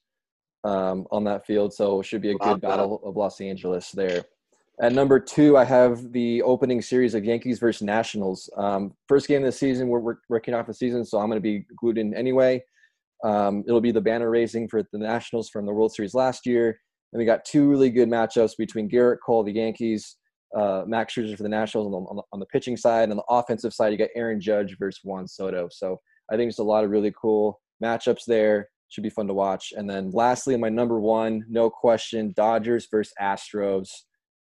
um, 0.64 1.06
on 1.10 1.24
that 1.24 1.46
field. 1.46 1.72
So 1.72 2.00
it 2.00 2.04
should 2.04 2.22
be 2.22 2.30
a 2.30 2.34
good 2.36 2.60
battle 2.60 3.00
of 3.04 3.16
Los 3.16 3.40
Angeles 3.40 3.90
there. 3.90 4.24
At 4.80 4.92
number 4.92 5.20
two, 5.20 5.56
I 5.56 5.64
have 5.64 6.12
the 6.12 6.42
opening 6.42 6.80
series 6.80 7.14
of 7.14 7.24
Yankees 7.24 7.58
versus 7.58 7.82
Nationals. 7.82 8.48
Um, 8.56 8.94
first 9.06 9.28
game 9.28 9.42
of 9.42 9.46
the 9.46 9.52
season, 9.52 9.88
we're, 9.88 10.00
we're 10.00 10.16
working 10.28 10.54
off 10.54 10.66
the 10.66 10.74
season, 10.74 11.04
so 11.04 11.18
I'm 11.18 11.28
going 11.28 11.36
to 11.36 11.40
be 11.40 11.66
glued 11.76 11.98
in 11.98 12.14
anyway. 12.14 12.64
Um, 13.22 13.62
it'll 13.66 13.80
be 13.80 13.92
the 13.92 14.00
banner 14.00 14.30
raising 14.30 14.68
for 14.68 14.82
the 14.92 14.98
Nationals 14.98 15.50
from 15.50 15.66
the 15.66 15.72
World 15.72 15.94
Series 15.94 16.14
last 16.14 16.46
year. 16.46 16.80
And 17.12 17.18
we 17.20 17.26
got 17.26 17.44
two 17.44 17.68
really 17.68 17.90
good 17.90 18.08
matchups 18.08 18.56
between 18.56 18.90
Gerrit 18.90 19.18
Cole, 19.24 19.44
the 19.44 19.52
Yankees, 19.52 20.16
uh, 20.56 20.82
Max 20.86 21.14
Scherzer 21.14 21.36
for 21.36 21.42
the 21.42 21.48
Nationals 21.48 21.86
on 21.86 21.92
the, 21.92 21.98
on 21.98 22.16
the, 22.16 22.22
on 22.32 22.40
the 22.40 22.46
pitching 22.46 22.76
side. 22.76 23.04
And 23.04 23.12
on 23.12 23.18
the 23.18 23.32
offensive 23.34 23.72
side, 23.72 23.92
you 23.92 23.98
got 23.98 24.08
Aaron 24.16 24.40
Judge 24.40 24.76
versus 24.78 25.00
Juan 25.04 25.28
Soto. 25.28 25.68
So 25.70 26.00
I 26.30 26.36
think 26.36 26.46
there's 26.46 26.58
a 26.58 26.64
lot 26.64 26.82
of 26.82 26.90
really 26.90 27.12
cool 27.20 27.60
matchups 27.84 28.24
there 28.26 28.68
should 28.92 29.02
be 29.02 29.10
fun 29.10 29.26
to 29.26 29.34
watch. 29.34 29.72
And 29.74 29.88
then 29.88 30.10
lastly, 30.10 30.54
my 30.56 30.68
number 30.68 31.00
one, 31.00 31.44
no 31.48 31.70
question, 31.70 32.32
Dodgers 32.36 32.86
versus 32.90 33.14
Astros. 33.20 33.88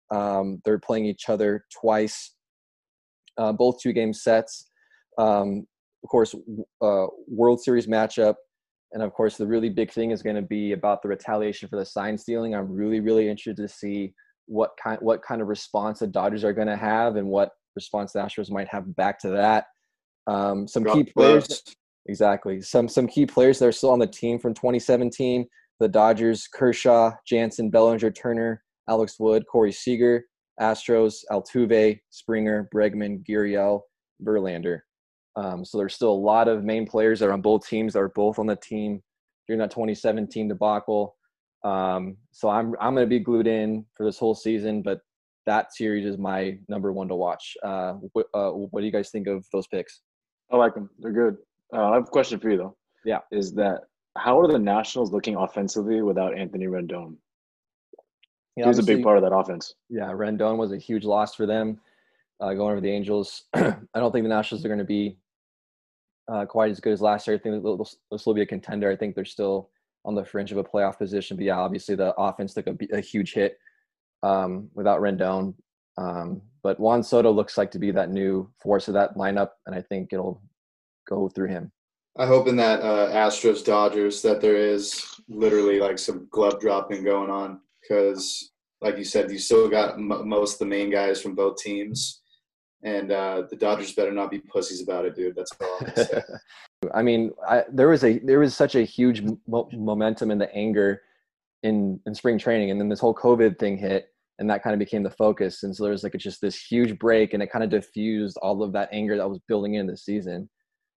Um, 0.10 0.62
they're 0.64 0.80
playing 0.80 1.06
each 1.06 1.28
other 1.28 1.66
twice, 1.82 2.34
uh, 3.38 3.52
both 3.52 3.82
two 3.82 3.92
game 3.92 4.14
sets. 4.14 4.70
Um, 5.18 5.68
of 6.02 6.10
course, 6.10 6.34
uh, 6.82 7.08
World 7.28 7.62
Series 7.62 7.88
matchup. 7.88 8.36
And 8.94 9.04
of 9.04 9.12
course, 9.12 9.36
the 9.36 9.46
really 9.46 9.70
big 9.70 9.92
thing 9.92 10.12
is 10.12 10.24
going 10.24 10.38
to 10.38 10.42
be 10.42 10.72
about 10.72 11.02
the 11.02 11.10
retaliation 11.10 11.68
for 11.68 11.76
the 11.76 11.86
sign 11.86 12.18
stealing. 12.18 12.56
I'm 12.56 12.72
really, 12.72 13.02
really 13.02 13.28
interested 13.28 13.58
to 13.58 13.68
see 13.68 14.14
what 14.46 14.72
kind, 14.82 14.98
what 15.02 15.22
kind 15.22 15.42
of 15.42 15.50
response 15.50 16.00
the 16.00 16.08
Dodgers 16.08 16.46
are 16.46 16.54
going 16.54 16.70
to 16.70 16.78
have 16.78 17.18
and 17.18 17.28
what 17.28 17.52
response 17.76 18.14
the 18.14 18.20
Astros 18.20 18.50
might 18.50 18.70
have 18.70 18.96
back 18.96 19.20
to 19.20 19.30
that. 19.32 19.66
Um, 20.26 20.70
some 20.70 20.86
key 20.86 21.04
players. 21.04 21.64
Exactly. 22.08 22.62
Some 22.62 22.88
some 22.88 23.08
key 23.08 23.26
players 23.26 23.60
that 23.60 23.68
are 23.68 23.72
still 23.72 23.92
on 23.92 24.00
the 24.00 24.08
team 24.08 24.40
from 24.40 24.54
2017. 24.54 25.48
The 25.80 25.88
Dodgers: 25.88 26.48
Kershaw, 26.48 27.12
Jansen, 27.26 27.70
Bellinger, 27.70 28.12
Turner, 28.12 28.64
Alex 28.90 29.20
Wood, 29.20 29.46
Corey 29.52 29.72
Seager. 29.72 30.26
Astros: 30.60 31.20
Altuve, 31.32 32.00
Springer, 32.10 32.68
Bregman, 32.74 33.24
Gurriel, 33.28 33.82
Verlander. 34.24 34.80
Um, 35.36 35.64
so 35.64 35.78
there's 35.78 35.94
still 35.94 36.12
a 36.12 36.14
lot 36.14 36.48
of 36.48 36.64
main 36.64 36.88
players 36.88 37.20
that 37.20 37.28
are 37.28 37.34
on 37.34 37.42
both 37.42 37.68
teams 37.68 37.94
that 37.94 38.00
are 38.00 38.10
both 38.10 38.40
on 38.40 38.48
the 38.48 38.56
team 38.56 39.02
during 39.48 39.60
that 39.60 39.70
2017 39.70 40.48
debacle. 40.48 41.16
Um, 41.64 42.18
so 42.32 42.50
I'm 42.50 42.74
I'm 42.80 42.96
going 42.96 43.06
to 43.06 43.10
be 43.10 43.20
glued 43.20 43.48
in 43.48 43.86
for 43.96 44.06
this 44.06 44.18
whole 44.18 44.36
season, 44.36 44.82
but 44.82 45.00
that 45.46 45.74
series 45.74 46.06
is 46.06 46.18
my 46.18 46.58
number 46.68 46.92
one 46.92 47.08
to 47.08 47.16
watch. 47.16 47.56
Uh, 47.64 47.94
uh, 48.34 48.50
what 48.52 48.82
do 48.82 48.86
you 48.86 48.92
guys 48.92 49.10
think 49.10 49.28
of 49.28 49.46
those 49.54 49.68
picks? 49.68 50.02
I 50.52 50.58
like 50.58 50.74
them. 50.74 50.90
They're 51.00 51.12
good. 51.12 51.38
Uh, 51.74 51.92
I 51.92 51.94
have 51.96 52.04
a 52.04 52.08
question 52.08 52.40
for 52.40 52.50
you 52.50 52.58
though. 52.58 52.78
Yeah. 53.06 53.20
Is 53.32 53.54
that 53.54 53.82
how 54.18 54.40
are 54.40 54.48
the 54.48 54.60
Nationals 54.60 55.12
looking 55.12 55.36
offensively 55.36 56.02
without 56.02 56.38
Anthony 56.38 56.66
Rendon? 56.66 57.16
Yeah, 58.56 58.64
he 58.64 58.68
was 58.68 58.80
a 58.80 58.84
big 58.84 59.04
part 59.04 59.18
of 59.18 59.24
that 59.24 59.36
offense. 59.36 59.76
Yeah, 59.90 60.12
Rendon 60.12 60.58
was 60.58 60.72
a 60.72 60.78
huge 60.78 61.04
loss 61.04 61.36
for 61.36 61.46
them 61.46 61.80
uh, 62.40 62.54
going 62.54 62.72
over 62.72 62.82
the 62.82 62.92
Angels. 62.92 63.44
I 63.54 63.76
don't 63.96 64.12
think 64.12 64.24
the 64.26 64.30
Nationals 64.30 64.66
are 64.66 64.70
going 64.70 64.80
to 64.80 64.86
be 64.86 65.18
uh, 66.32 66.46
quite 66.46 66.72
as 66.72 66.80
good 66.80 66.94
as 66.94 67.02
last 67.02 67.28
year. 67.28 67.36
I 67.36 67.40
think 67.40 67.64
they'll, 67.64 67.78
they'll 67.78 68.18
still 68.18 68.34
be 68.34 68.42
a 68.42 68.48
contender. 68.48 68.90
I 68.90 68.96
think 68.96 69.16
they're 69.16 69.26
still 69.26 69.70
on 70.06 70.16
the 70.16 70.26
fringe 70.26 70.52
of 70.52 70.58
a 70.58 70.64
playoff 70.64 70.98
position. 70.98 71.38
But 71.38 71.46
yeah, 71.46 71.58
obviously 71.58 71.96
the 71.96 72.14
offense 72.16 72.54
took 72.54 72.68
a 72.92 73.00
huge 73.00 73.34
hit 73.34 73.58
um, 74.24 74.70
without 74.74 75.02
Rendon. 75.02 75.54
Um, 75.98 76.42
but 76.64 76.80
Juan 76.80 77.04
Soto 77.04 77.32
looks 77.32 77.58
like 77.58 77.72
to 77.72 77.80
be 77.80 77.92
that 77.92 78.10
new 78.10 78.50
force 78.62 78.88
of 78.88 78.94
that 78.94 79.16
lineup, 79.16 79.52
and 79.66 79.76
I 79.76 79.82
think 79.82 80.10
it'll 80.12 80.42
go 81.08 81.30
through 81.30 81.48
him. 81.48 81.72
I 82.18 82.26
hope 82.26 82.48
in 82.48 82.56
that 82.56 82.82
uh, 82.82 83.12
Astros 83.12 83.64
Dodgers 83.64 84.22
that 84.24 84.42
there 84.42 84.56
is 84.56 85.06
literally 85.30 85.80
like 85.80 86.00
some 86.00 86.28
glove 86.32 86.60
dropping 86.60 87.04
going 87.04 87.30
on 87.30 87.60
because, 87.82 88.52
like 88.82 88.98
you 88.98 89.04
said, 89.04 89.32
you 89.32 89.38
still 89.38 89.70
got 89.70 89.96
m- 89.96 90.28
most 90.28 90.54
of 90.54 90.60
the 90.60 90.66
main 90.66 90.90
guys 90.90 91.22
from 91.22 91.36
both 91.36 91.58
teams, 91.58 92.24
and 92.84 93.12
uh, 93.12 93.44
the 93.50 93.56
Dodgers 93.56 93.94
better 93.94 94.12
not 94.12 94.32
be 94.32 94.40
pussies 94.40 94.82
about 94.82 95.06
it, 95.06 95.16
dude. 95.16 95.36
That's 95.36 95.52
all 95.62 95.78
I'm 95.80 95.96
say. 95.96 96.22
I 96.94 97.02
mean, 97.04 97.32
I, 97.48 97.64
there 97.72 97.88
was 97.88 98.04
a 98.04 98.18
there 98.20 98.40
was 98.40 98.56
such 98.56 98.76
a 98.76 98.84
huge 98.84 99.22
mo- 99.48 99.70
momentum 99.72 100.32
in 100.32 100.40
the 100.40 100.54
anger 100.56 101.02
in 101.62 102.00
in 102.08 102.16
spring 102.16 102.40
training, 102.40 102.72
and 102.72 102.80
then 102.80 102.90
this 102.90 103.00
whole 103.00 103.16
COVID 103.16 103.60
thing 103.60 103.78
hit, 103.78 104.08
and 104.40 104.50
that 104.50 104.64
kind 104.64 104.74
of 104.74 104.80
became 104.80 105.04
the 105.04 105.12
focus. 105.12 105.62
And 105.62 105.76
so 105.76 105.84
there 105.84 105.92
was 105.92 106.04
like 106.04 106.16
it's 106.16 106.24
just 106.24 106.42
this 106.42 106.60
huge 106.60 106.98
break, 106.98 107.34
and 107.34 107.44
it 107.44 107.52
kind 107.52 107.64
of 107.64 107.70
diffused 107.70 108.38
all 108.42 108.64
of 108.64 108.74
that 108.74 108.90
anger 108.92 109.18
that 109.18 109.30
was 109.30 109.40
building 109.48 109.76
in 109.76 109.86
the 109.86 109.98
season. 109.98 110.50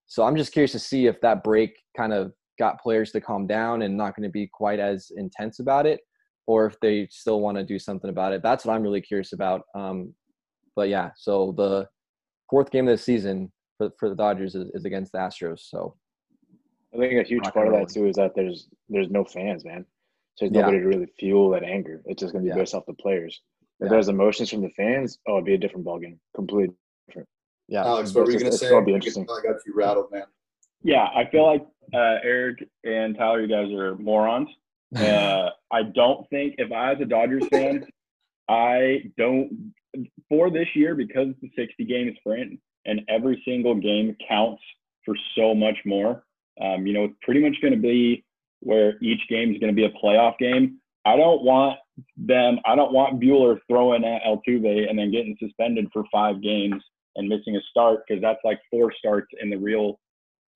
So 0.10 0.24
I'm 0.24 0.36
just 0.36 0.52
curious 0.52 0.72
to 0.72 0.80
see 0.80 1.06
if 1.06 1.22
that 1.22 1.44
break 1.44 1.78
kind 1.96 2.14
of 2.14 2.34
got 2.58 2.82
players 2.82 3.12
to 3.12 3.22
calm 3.22 3.46
down 3.46 3.84
and 3.84 3.96
not 3.96 4.16
going 4.16 4.24
to 4.28 4.32
be 4.32 4.48
quite 4.52 4.80
as 4.80 5.12
intense 5.16 5.60
about 5.60 5.86
it, 5.86 6.02
or 6.48 6.66
if 6.66 6.80
they 6.82 7.08
still 7.12 7.42
want 7.42 7.58
to 7.58 7.64
do 7.64 7.78
something 7.78 8.10
about 8.10 8.34
it. 8.34 8.42
That's 8.42 8.66
what 8.66 8.74
I'm 8.74 8.82
really 8.82 9.02
curious 9.02 9.34
about. 9.34 9.62
Um, 9.76 10.16
but 10.76 10.90
yeah, 10.90 11.12
so 11.16 11.54
the 11.56 11.88
fourth 12.50 12.72
game 12.72 12.88
of 12.88 12.98
the 12.98 13.04
season 13.04 13.52
for, 13.78 13.92
for 14.00 14.10
the 14.10 14.16
Dodgers 14.16 14.56
is, 14.56 14.72
is 14.74 14.84
against 14.84 15.12
the 15.12 15.20
Astros. 15.20 15.60
So 15.60 15.96
I 16.92 16.98
think 16.98 17.24
a 17.24 17.28
huge 17.28 17.44
part 17.54 17.68
of 17.68 17.74
that 17.74 17.90
too 17.94 18.08
is 18.08 18.16
that 18.16 18.34
there's 18.36 18.68
there's 18.90 19.12
no 19.12 19.24
fans, 19.24 19.64
man. 19.64 19.86
So 20.38 20.46
there's 20.46 20.56
Yeah. 20.56 20.62
nobody 20.62 20.80
to 20.80 20.88
really 20.88 21.08
fuel 21.20 21.52
that 21.52 21.64
anger. 21.64 22.02
It's 22.06 22.20
just 22.20 22.34
gonna 22.34 22.44
be 22.44 22.50
Yeah. 22.50 22.56
based 22.56 22.74
off 22.74 22.88
the 22.88 22.96
players. 22.96 23.40
If 23.80 23.86
Yeah. 23.86 23.90
there's 23.90 24.08
emotions 24.10 24.50
from 24.50 24.62
the 24.62 24.72
fans, 24.72 25.20
oh, 25.28 25.34
it'd 25.34 25.46
be 25.46 25.54
a 25.54 25.58
different 25.60 25.86
ballgame. 25.86 26.18
Completely 26.36 26.76
different. 27.08 27.30
Yeah, 27.70 27.86
Alex, 27.86 28.14
what 28.14 28.26
were 28.26 28.32
you 28.32 28.40
gonna 28.40 28.52
say? 28.52 28.66
it's 28.66 28.72
gonna 28.72 28.86
be 28.86 28.94
I 28.96 29.00
got 29.00 29.62
you 29.66 29.74
rattled, 29.76 30.12
man. 30.12 30.24
Yeah, 30.82 31.06
I 31.16 31.30
feel 31.32 31.46
like 31.46 31.62
uh, 31.94 32.18
Eric 32.24 32.68
and 32.84 33.16
Tyler, 33.16 33.42
you 33.42 33.48
guys 33.48 33.72
are 33.74 33.96
morons. 33.96 34.50
Uh, 34.96 35.52
I 35.72 35.84
don't 35.84 36.28
think 36.32 36.56
if 36.58 36.72
I 36.72 36.94
was 36.94 37.02
a 37.04 37.06
Dodgers 37.06 37.48
fan, 37.50 37.86
I 38.50 39.04
don't 39.20 39.72
for 40.28 40.50
this 40.50 40.68
year 40.74 40.96
because 40.96 41.28
it's 41.30 41.54
a 41.54 41.62
60 41.62 41.86
game 41.86 42.16
sprint 42.18 42.60
and 42.86 43.02
every 43.08 43.40
single 43.46 43.76
game 43.76 44.16
counts 44.28 44.64
for 45.06 45.16
so 45.36 45.54
much 45.54 45.78
more. 45.86 46.24
Um, 46.60 46.88
you 46.88 46.94
know, 46.94 47.04
it's 47.04 47.16
pretty 47.22 47.40
much 47.40 47.62
going 47.62 47.76
to 47.76 47.80
be 47.80 48.26
where 48.62 48.98
each 49.00 49.22
game 49.30 49.52
is 49.52 49.60
going 49.60 49.74
to 49.74 49.76
be 49.76 49.86
a 49.86 49.92
playoff 50.04 50.40
game. 50.40 50.80
I 51.06 51.16
don't 51.16 51.44
want 51.44 51.78
them. 52.18 52.58
I 52.66 52.76
don't 52.76 52.92
want 52.92 53.22
Buehler 53.22 53.60
throwing 53.68 54.04
at 54.04 54.24
Altuve 54.24 54.90
and 54.90 54.98
then 54.98 55.12
getting 55.12 55.38
suspended 55.40 55.88
for 55.94 56.04
five 56.12 56.42
games 56.42 56.82
and 57.20 57.28
missing 57.28 57.56
a 57.58 57.62
start 57.70 58.00
because 58.08 58.22
that's 58.22 58.40
like 58.44 58.60
four 58.72 58.92
starts 58.98 59.28
in 59.42 59.50
the 59.50 59.58
real 59.58 60.00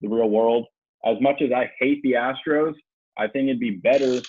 the 0.01 0.07
real 0.07 0.29
world. 0.29 0.65
As 1.05 1.17
much 1.21 1.41
as 1.41 1.51
I 1.51 1.69
hate 1.79 2.01
the 2.01 2.13
Astros, 2.13 2.73
I 3.17 3.27
think 3.27 3.49
it'd 3.49 3.59
be 3.59 3.81
better 3.83 4.21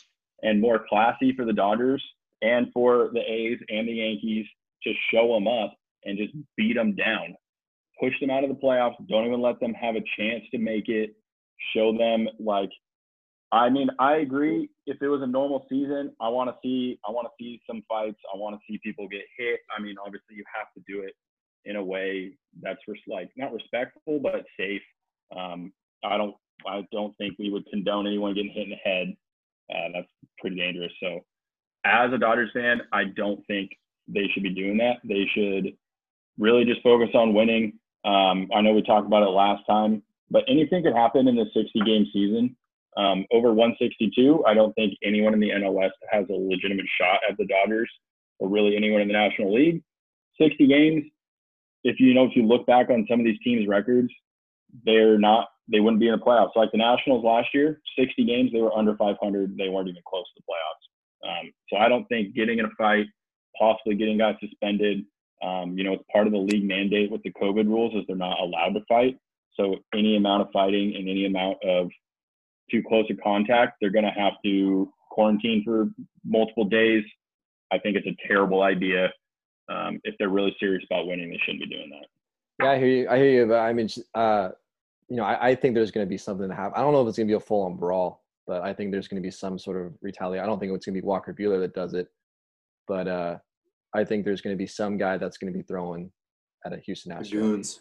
and 0.43 0.61
more 0.61 0.85
classy 0.89 1.33
for 1.35 1.45
the 1.45 1.53
Dodgers 1.53 2.05
and 2.43 2.67
for 2.75 3.11
the 3.13 3.21
A's 3.21 3.59
and 3.69 3.89
the 3.89 3.93
Yankees 3.93 4.47
to 4.83 4.93
show 5.13 5.33
them 5.33 5.47
up 5.47 5.75
and 6.05 6.19
just 6.19 6.35
beat 6.57 6.75
them 6.75 6.95
down. 6.95 7.35
Push 8.01 8.13
them 8.21 8.31
out 8.31 8.43
of 8.43 8.51
the 8.51 8.57
playoffs. 8.57 8.95
Don't 9.09 9.27
even 9.27 9.41
let 9.41 9.61
them 9.61 9.73
have 9.73 9.95
a 9.95 10.03
chance 10.19 10.43
to 10.51 10.59
make 10.59 10.89
it. 10.89 11.15
Show 11.75 11.97
them 11.97 12.29
like 12.39 12.71
I 13.53 13.71
mean, 13.71 13.89
I 14.01 14.17
agree. 14.17 14.69
If 14.85 15.01
it 15.01 15.07
was 15.07 15.23
a 15.23 15.29
normal 15.29 15.65
season, 15.69 16.11
I 16.21 16.29
want 16.29 16.51
to 16.51 16.57
see 16.61 16.99
I 17.07 17.13
want 17.13 17.29
to 17.29 17.33
see 17.43 17.63
some 17.69 17.85
fights. 17.89 18.19
I 18.35 18.37
want 18.37 18.57
to 18.57 18.61
see 18.69 18.81
people 18.83 19.07
get 19.07 19.23
hit. 19.39 19.61
I 19.77 19.81
mean, 19.81 19.95
obviously 20.05 20.35
you 20.35 20.45
have 20.53 20.67
to 20.75 20.83
do 20.93 21.03
it 21.03 21.15
in 21.65 21.77
a 21.77 21.85
way 21.85 22.33
that's 22.63 22.81
res- 22.87 23.01
like 23.09 23.31
not 23.37 23.53
respectful 23.53 24.21
but 24.21 24.45
safe. 24.59 24.83
Um, 25.37 25.73
I 26.05 26.17
don't 26.17 26.35
I 26.67 26.87
don't 26.93 27.17
think 27.17 27.39
we 27.39 27.51
would 27.51 27.67
condone 27.67 28.07
anyone 28.07 28.35
getting 28.35 28.53
hit 28.53 28.65
in 28.65 28.71
the 28.71 28.77
head. 28.77 29.17
Uh, 29.71 29.89
that's 29.95 30.09
pretty 30.39 30.57
dangerous. 30.57 30.93
So, 31.01 31.21
as 31.85 32.13
a 32.13 32.19
Dodgers 32.19 32.51
fan, 32.53 32.83
I 32.93 33.05
don't 33.05 33.45
think 33.47 33.71
they 34.09 34.29
should 34.33 34.43
be 34.43 34.55
doing 34.55 34.79
that. 34.79 34.99
They 35.05 35.27
should 35.35 35.77
really 36.39 36.65
just 36.65 36.83
focus 36.83 37.11
on 37.15 37.35
winning. 37.35 37.79
Um, 38.05 38.49
I 38.55 38.61
know 38.61 38.73
we 38.73 38.83
talked 38.83 39.07
about 39.07 39.23
it 39.23 39.31
last 39.31 39.65
time, 39.67 40.03
but 40.31 40.45
anything 40.49 40.83
could 40.83 40.95
happen 40.95 41.29
in 41.29 41.37
the 41.37 41.47
60 41.55 41.81
game 41.81 42.07
season. 42.13 42.57
Um, 42.97 43.25
over 43.33 43.53
162, 43.53 44.45
I 44.47 44.55
don't 44.55 44.73
think 44.75 44.95
anyone 45.03 45.35
in 45.35 45.41
the 45.41 45.51
NL 45.51 45.73
West 45.73 45.97
has 46.11 46.27
a 46.29 46.33
legitimate 46.33 46.87
shot 47.01 47.21
at 47.29 47.37
the 47.39 47.47
Dodgers 47.47 47.91
or 48.39 48.49
really 48.49 48.77
anyone 48.77 49.01
in 49.01 49.09
the 49.09 49.15
National 49.15 49.55
League. 49.55 49.83
60 50.41 50.67
games, 50.67 51.05
if 51.85 52.01
you 52.01 52.15
know, 52.15 52.25
if 52.25 52.35
you 52.35 52.47
look 52.47 52.67
back 52.67 52.91
on 52.91 53.07
some 53.09 53.21
of 53.21 53.27
these 53.27 53.39
teams' 53.45 53.69
records, 53.69 54.09
they're 54.85 55.19
not, 55.19 55.49
they 55.71 55.81
wouldn't 55.81 56.01
be 56.01 56.09
in 56.09 56.19
the 56.19 56.25
playoffs. 56.25 56.57
Like 56.57 56.73
the 56.73 56.79
Nationals 56.79 57.25
last 57.25 57.49
year, 57.55 57.81
60 57.99 58.25
games, 58.25 58.51
they 58.53 58.61
were 58.61 58.77
under 58.77 58.97
500. 58.97 59.57
They 59.57 59.69
weren't 59.69 59.89
even 59.89 60.03
close 60.09 60.25
to 60.35 60.43
the 60.43 60.53
playoffs. 60.53 61.41
Um, 61.41 61.53
so 61.71 61.77
I 61.77 61.89
don't 61.89 62.07
think 62.07 62.35
getting 62.35 62.59
in 62.59 62.65
a 62.65 62.71
fight, 62.77 63.07
possibly 63.59 63.95
getting 63.95 64.19
guys 64.19 64.35
suspended, 64.41 65.05
um, 65.43 65.77
you 65.77 65.85
know, 65.85 65.93
it's 65.95 66.05
part 66.13 66.27
of 66.27 66.33
the 66.33 66.39
league 66.39 66.67
mandate 66.67 67.11
with 67.11 67.23
the 67.23 67.33
COVID 67.33 67.67
rules 67.67 67.95
is 67.95 68.05
they're 68.07 68.17
not 68.17 68.41
allowed 68.41 68.75
to 68.75 68.81
fight. 68.89 69.19
So 69.57 69.77
any 69.93 70.17
amount 70.17 70.43
of 70.43 70.49
fighting 70.53 70.95
and 70.97 71.09
any 71.09 71.27
amount 71.27 71.59
of 71.65 71.91
too 72.71 72.83
close 72.87 73.05
a 73.11 73.15
contact, 73.15 73.77
they're 73.81 73.91
going 73.91 74.05
to 74.05 74.11
have 74.11 74.35
to 74.45 74.91
quarantine 75.11 75.63
for 75.65 75.89
multiple 76.25 76.65
days. 76.65 77.05
I 77.73 77.79
think 77.79 77.97
it's 77.97 78.07
a 78.07 78.17
terrible 78.27 78.63
idea. 78.63 79.13
Um, 79.69 80.01
if 80.05 80.15
they're 80.19 80.29
really 80.29 80.55
serious 80.61 80.85
about 80.91 81.07
winning, 81.07 81.31
they 81.31 81.39
shouldn't 81.45 81.63
be 81.63 81.75
doing 81.75 81.91
that. 81.91 82.65
yeah, 82.65 82.71
I 82.73 82.79
hear 82.79 82.89
you. 82.89 83.09
I 83.09 83.17
hear 83.17 83.31
you, 83.43 83.47
but 83.47 83.59
I 83.61 83.73
mean, 83.73 83.89
uh, 84.15 84.51
you 85.09 85.17
know, 85.17 85.25
I, 85.25 85.49
I 85.51 85.55
think 85.55 85.75
there's 85.75 85.91
going 85.91 86.07
to 86.07 86.09
be 86.09 86.19
something 86.19 86.49
to 86.49 86.55
happen. 86.55 86.75
I 86.77 86.81
don't 86.83 86.93
know 86.93 87.03
if 87.03 87.09
it's 87.09 87.17
going 87.19 87.27
to 87.29 87.33
be 87.33 87.37
a 87.37 87.41
full 87.41 87.63
on 87.63 87.77
brawl, 87.77 88.23
but 88.47 88.63
I 88.63 88.73
think 88.75 88.93
there's 88.93 89.09
going 89.09 89.23
to 89.23 89.27
be 89.27 89.31
some 89.31 89.59
sort 89.59 89.79
of 89.85 89.93
retaliation. 90.03 90.43
I 90.45 90.47
don't 90.47 90.59
think 90.59 90.73
it's 90.73 90.85
going 90.87 90.95
to 90.95 91.01
be 91.01 91.07
Walker 91.07 91.33
Buehler 91.35 91.61
that 91.61 91.75
does 91.75 91.95
it, 91.95 92.09
but 92.87 93.09
uh, 93.09 93.39
I 93.95 94.05
think 94.05 94.25
there's 94.25 94.41
going 94.41 94.55
to 94.55 94.59
be 94.59 94.67
some 94.67 94.97
guy 94.99 95.17
that's 95.19 95.39
going 95.39 95.53
to 95.53 95.57
be 95.59 95.63
throwing 95.63 96.11
at 96.67 96.73
a 96.73 96.79
Houston 96.79 97.13
Astros. 97.13 97.31
Goons. 97.33 97.81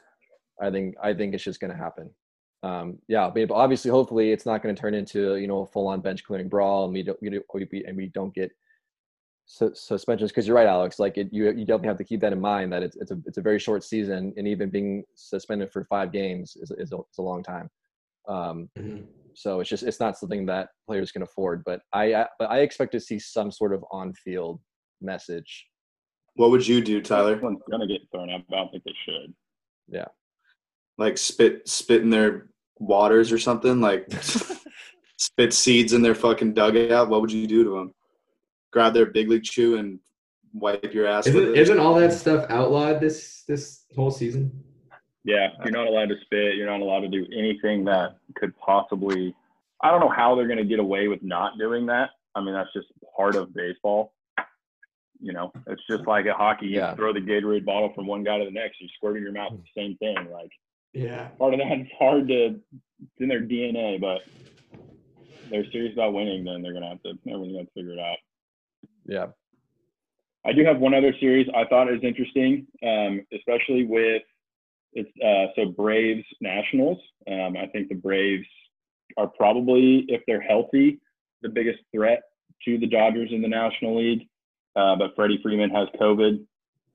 I 0.62 0.70
think 0.72 0.96
I 1.02 1.14
think 1.14 1.34
it's 1.34 1.44
just 1.44 1.60
going 1.60 1.72
to 1.72 1.78
happen. 1.78 2.10
Um, 2.62 3.00
yeah, 3.10 3.30
but 3.30 3.52
obviously, 3.52 3.92
hopefully, 3.92 4.32
it's 4.32 4.46
not 4.46 4.62
going 4.64 4.74
to 4.74 4.80
turn 4.82 4.94
into 4.94 5.36
you 5.36 5.48
know 5.48 5.62
a 5.64 5.68
full 5.68 5.88
on 5.88 6.00
bench 6.00 6.24
clearing 6.24 6.48
brawl, 6.48 6.86
and 6.86 6.94
we 6.94 7.04
don't 7.04 7.22
we, 7.22 7.30
don't- 7.30 7.46
we 7.72 7.84
and 7.86 7.98
we 7.98 8.08
don't 8.08 8.34
get 8.34 8.52
su- 9.46 9.74
suspensions 9.74 10.32
because 10.32 10.48
you're 10.48 10.56
right, 10.56 10.68
Alex. 10.68 11.00
Like 11.00 11.18
it, 11.18 11.30
you 11.32 11.46
you 11.46 11.66
definitely 11.66 11.88
have 11.90 11.98
to 11.98 12.04
keep 12.04 12.22
that 12.22 12.34
in 12.34 12.42
mind 12.42 12.72
that 12.74 12.84
it's 12.84 12.96
it's 12.98 13.12
a 13.12 13.18
it's 13.26 13.38
a 13.38 13.42
very 13.42 13.60
short 13.60 13.84
season, 13.84 14.34
and 14.38 14.48
even 14.48 14.70
being 14.70 15.04
suspended 15.16 15.72
for 15.72 15.86
five 15.86 16.12
games 16.12 16.56
is 16.62 16.72
is 16.78 16.92
a, 16.92 16.98
is 16.98 17.18
a 17.20 17.22
long 17.22 17.44
time. 17.44 17.70
Um, 18.28 18.70
Mhm. 18.78 19.06
so 19.34 19.60
it's 19.60 19.70
just 19.70 19.84
it's 19.84 20.00
not 20.00 20.18
something 20.18 20.46
that 20.46 20.70
players 20.88 21.12
can 21.12 21.24
afford. 21.24 21.64
But 21.66 21.82
I, 21.92 22.14
I 22.16 22.28
but 22.40 22.50
I 22.50 22.60
expect 22.60 22.92
to 22.94 23.00
see 23.00 23.20
some 23.20 23.52
sort 23.52 23.74
of 23.74 23.84
on 23.92 24.14
field 24.14 24.60
message. 25.02 25.66
What 26.36 26.50
would 26.52 26.66
you 26.68 26.82
do, 26.82 27.02
Tyler? 27.02 27.34
Everyone's 27.34 27.60
going 27.70 27.82
to 27.82 27.88
get 27.88 28.02
thrown 28.12 28.30
out. 28.32 28.42
but 28.50 28.56
I 28.56 28.60
don't 28.62 28.72
think 28.72 28.84
they 28.86 28.96
should. 29.06 29.34
Yeah. 29.88 30.08
Like 30.98 31.18
spit 31.18 31.68
spit 31.68 32.02
in 32.02 32.10
their 32.10 32.48
waters 32.80 33.32
or 33.32 33.38
something? 33.38 33.82
Like 33.82 34.08
spit 35.18 35.54
seeds 35.54 35.94
in 35.94 36.02
their 36.02 36.16
fucking 36.16 36.54
dugout? 36.54 37.10
What 37.10 37.22
would 37.22 37.32
you 37.32 37.46
do 37.46 37.64
to 37.66 37.70
them? 37.72 37.94
Grab 38.74 38.94
their 38.96 39.06
big 39.06 39.30
league 39.30 39.44
chew 39.44 39.78
and 39.78 40.00
wipe 40.52 40.94
your 40.94 41.06
ass 41.06 41.28
Isn't, 41.28 41.50
it? 41.50 41.58
isn't 41.60 41.80
all 41.80 41.94
that 41.96 42.12
stuff 42.12 42.46
outlawed 42.50 43.00
this 43.00 43.44
this 43.48 43.86
whole 43.96 44.10
season? 44.10 44.52
Yeah, 45.24 45.50
you're 45.64 45.72
not 45.72 45.86
allowed 45.88 46.10
to 46.10 46.16
spit. 46.22 46.56
You're 46.56 46.70
not 46.70 46.82
allowed 46.82 47.02
to 47.02 47.08
do 47.08 47.26
anything 47.38 47.86
that 47.86 48.18
could 48.36 48.52
possibly. 48.58 49.34
I 49.82 49.92
don't 49.92 50.00
know 50.00 50.10
how 50.10 50.36
they're 50.36 50.48
going 50.48 50.58
to 50.58 50.66
get 50.66 50.80
away 50.80 51.08
with 51.08 51.22
not 51.24 51.58
doing 51.60 51.86
that. 51.86 52.10
I 52.36 52.42
mean, 52.42 52.54
that's 52.54 52.74
just 52.74 52.88
part 53.16 53.36
of 53.36 53.54
baseball. 53.54 54.14
You 55.22 55.32
know, 55.34 55.54
it's 55.68 55.82
just 55.90 56.06
like 56.08 56.26
a 56.26 56.34
hockey. 56.34 56.66
You 56.68 56.78
Yeah. 56.78 56.96
throw 56.96 57.14
the 57.14 57.20
Gatorade 57.22 57.64
bottle 57.64 57.94
from 57.94 58.08
one 58.08 58.24
guy 58.24 58.40
to 58.40 58.46
the 58.46 58.52
next. 58.52 58.82
You 58.82 58.88
squirt 58.98 59.16
it 59.16 59.20
in 59.20 59.24
your 59.24 59.32
mouth. 59.34 59.54
It's 59.54 59.70
the 59.76 59.82
same 59.82 59.98
thing. 59.98 60.18
Like 60.32 60.52
Yeah. 60.94 61.28
part 61.38 61.54
of 61.54 61.60
that 61.60 61.80
is 61.80 61.88
hard 61.98 62.28
to. 62.30 62.60
It's 63.02 63.20
in 63.20 63.28
their 63.30 63.42
DNA, 63.42 63.98
but 64.02 64.24
they're 65.50 65.70
serious 65.72 65.94
about 65.94 66.14
winning. 66.14 66.44
Then 66.44 66.62
they're 66.64 66.74
gonna 66.74 66.90
have 66.90 67.04
to. 67.04 67.10
Everyone's 67.28 67.52
gonna 67.52 67.60
have 67.60 67.68
to 67.68 67.74
figure 67.74 67.94
it 67.94 68.00
out. 68.00 68.18
Yeah. 69.06 69.28
I 70.46 70.52
do 70.52 70.66
have 70.66 70.80
one 70.80 70.94
other 70.94 71.14
series 71.20 71.48
I 71.56 71.66
thought 71.66 71.92
is 71.92 72.04
interesting, 72.04 72.68
um, 72.86 73.26
especially 73.34 73.86
with 73.86 74.24
it's 74.94 75.10
uh, 75.24 75.52
so 75.56 75.72
Braves 75.72 76.26
Nationals. 76.42 77.00
Um, 77.28 77.56
I 77.58 77.68
think 77.68 77.90
the 77.90 77.96
Braves 77.96 78.46
are 79.18 79.28
probably, 79.28 80.06
if 80.08 80.22
they're 80.28 80.42
healthy, 80.42 81.00
the 81.42 81.50
biggest 81.50 81.80
threat 81.94 82.22
to 82.66 82.78
the 82.78 82.88
Dodgers 82.88 83.30
in 83.32 83.42
the 83.42 83.48
National 83.48 83.98
League. 83.98 84.28
Uh, 84.76 84.96
but 84.96 85.16
Freddie 85.16 85.40
Freeman 85.42 85.70
has 85.70 85.88
COVID. 86.00 86.46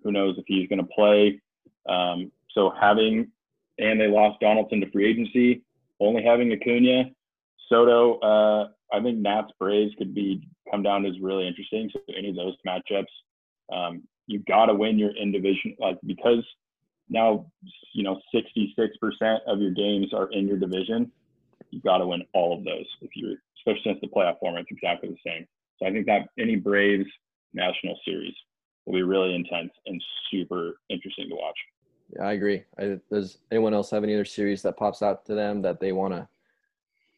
Who 0.05 0.13
knows 0.13 0.37
if 0.39 0.45
he's 0.47 0.69
going 0.69 0.81
to 0.81 0.89
play? 0.95 1.41
Um, 1.89 2.31
so 2.51 2.73
having 2.79 3.31
and 3.79 4.01
they 4.01 4.09
lost 4.09 4.41
Donaldson 4.41 4.81
to 4.81 4.91
free 4.91 5.09
agency. 5.09 5.63
Only 6.01 6.23
having 6.23 6.53
Acuna, 6.53 7.11
Soto. 7.69 8.19
Uh, 8.21 8.69
I 8.93 9.03
think 9.03 9.19
Nats 9.19 9.53
Braves 9.59 9.95
could 9.99 10.15
be 10.15 10.49
come 10.71 10.83
down 10.83 11.05
as 11.07 11.21
really 11.21 11.47
interesting. 11.47 11.91
So 11.93 12.01
any 12.17 12.31
of 12.31 12.37
those 12.37 12.55
matchups, 12.67 13.07
um, 13.73 14.03
you 14.27 14.41
got 14.41 14.67
to 14.67 14.75
win 14.75 14.99
your 14.99 15.17
in 15.17 15.33
division, 15.33 15.77
like 15.79 15.99
because 16.07 16.45
now 17.09 17.47
you 17.95 18.03
know 18.03 18.21
66% 18.35 19.39
of 19.47 19.61
your 19.61 19.73
games 19.73 20.13
are 20.13 20.31
in 20.33 20.47
your 20.47 20.59
division. 20.59 21.11
You 21.71 21.81
got 21.81 21.99
to 21.99 22.07
win 22.07 22.23
all 22.35 22.57
of 22.57 22.65
those 22.65 22.87
if 23.03 23.11
you're, 23.15 23.37
especially 23.59 23.83
since 23.85 23.99
the 24.01 24.09
playoff 24.09 24.39
format's 24.41 24.69
exactly 24.71 25.11
the 25.11 25.31
same. 25.31 25.47
So 25.79 25.87
I 25.87 25.93
think 25.93 26.07
that 26.07 26.29
any 26.39 26.57
Braves 26.57 27.09
National 27.53 27.99
Series 28.05 28.35
will 28.87 28.95
be 28.95 29.03
really 29.03 29.35
intense 29.35 29.71
and 29.87 30.03
super 30.31 30.81
interesting 30.89 31.29
to 31.29 31.35
watch. 31.35 31.57
Yeah, 32.17 32.23
I 32.23 32.33
agree. 32.33 32.65
I, 32.79 32.99
does 33.11 33.39
anyone 33.51 33.75
else 33.75 33.91
have 33.91 34.03
any 34.03 34.15
other 34.15 34.25
series 34.25 34.63
that 34.63 34.79
pops 34.79 35.03
out 35.03 35.27
to 35.27 35.35
them 35.35 35.61
that 35.63 35.79
they 35.79 35.93
want 35.93 36.15
to 36.15 36.27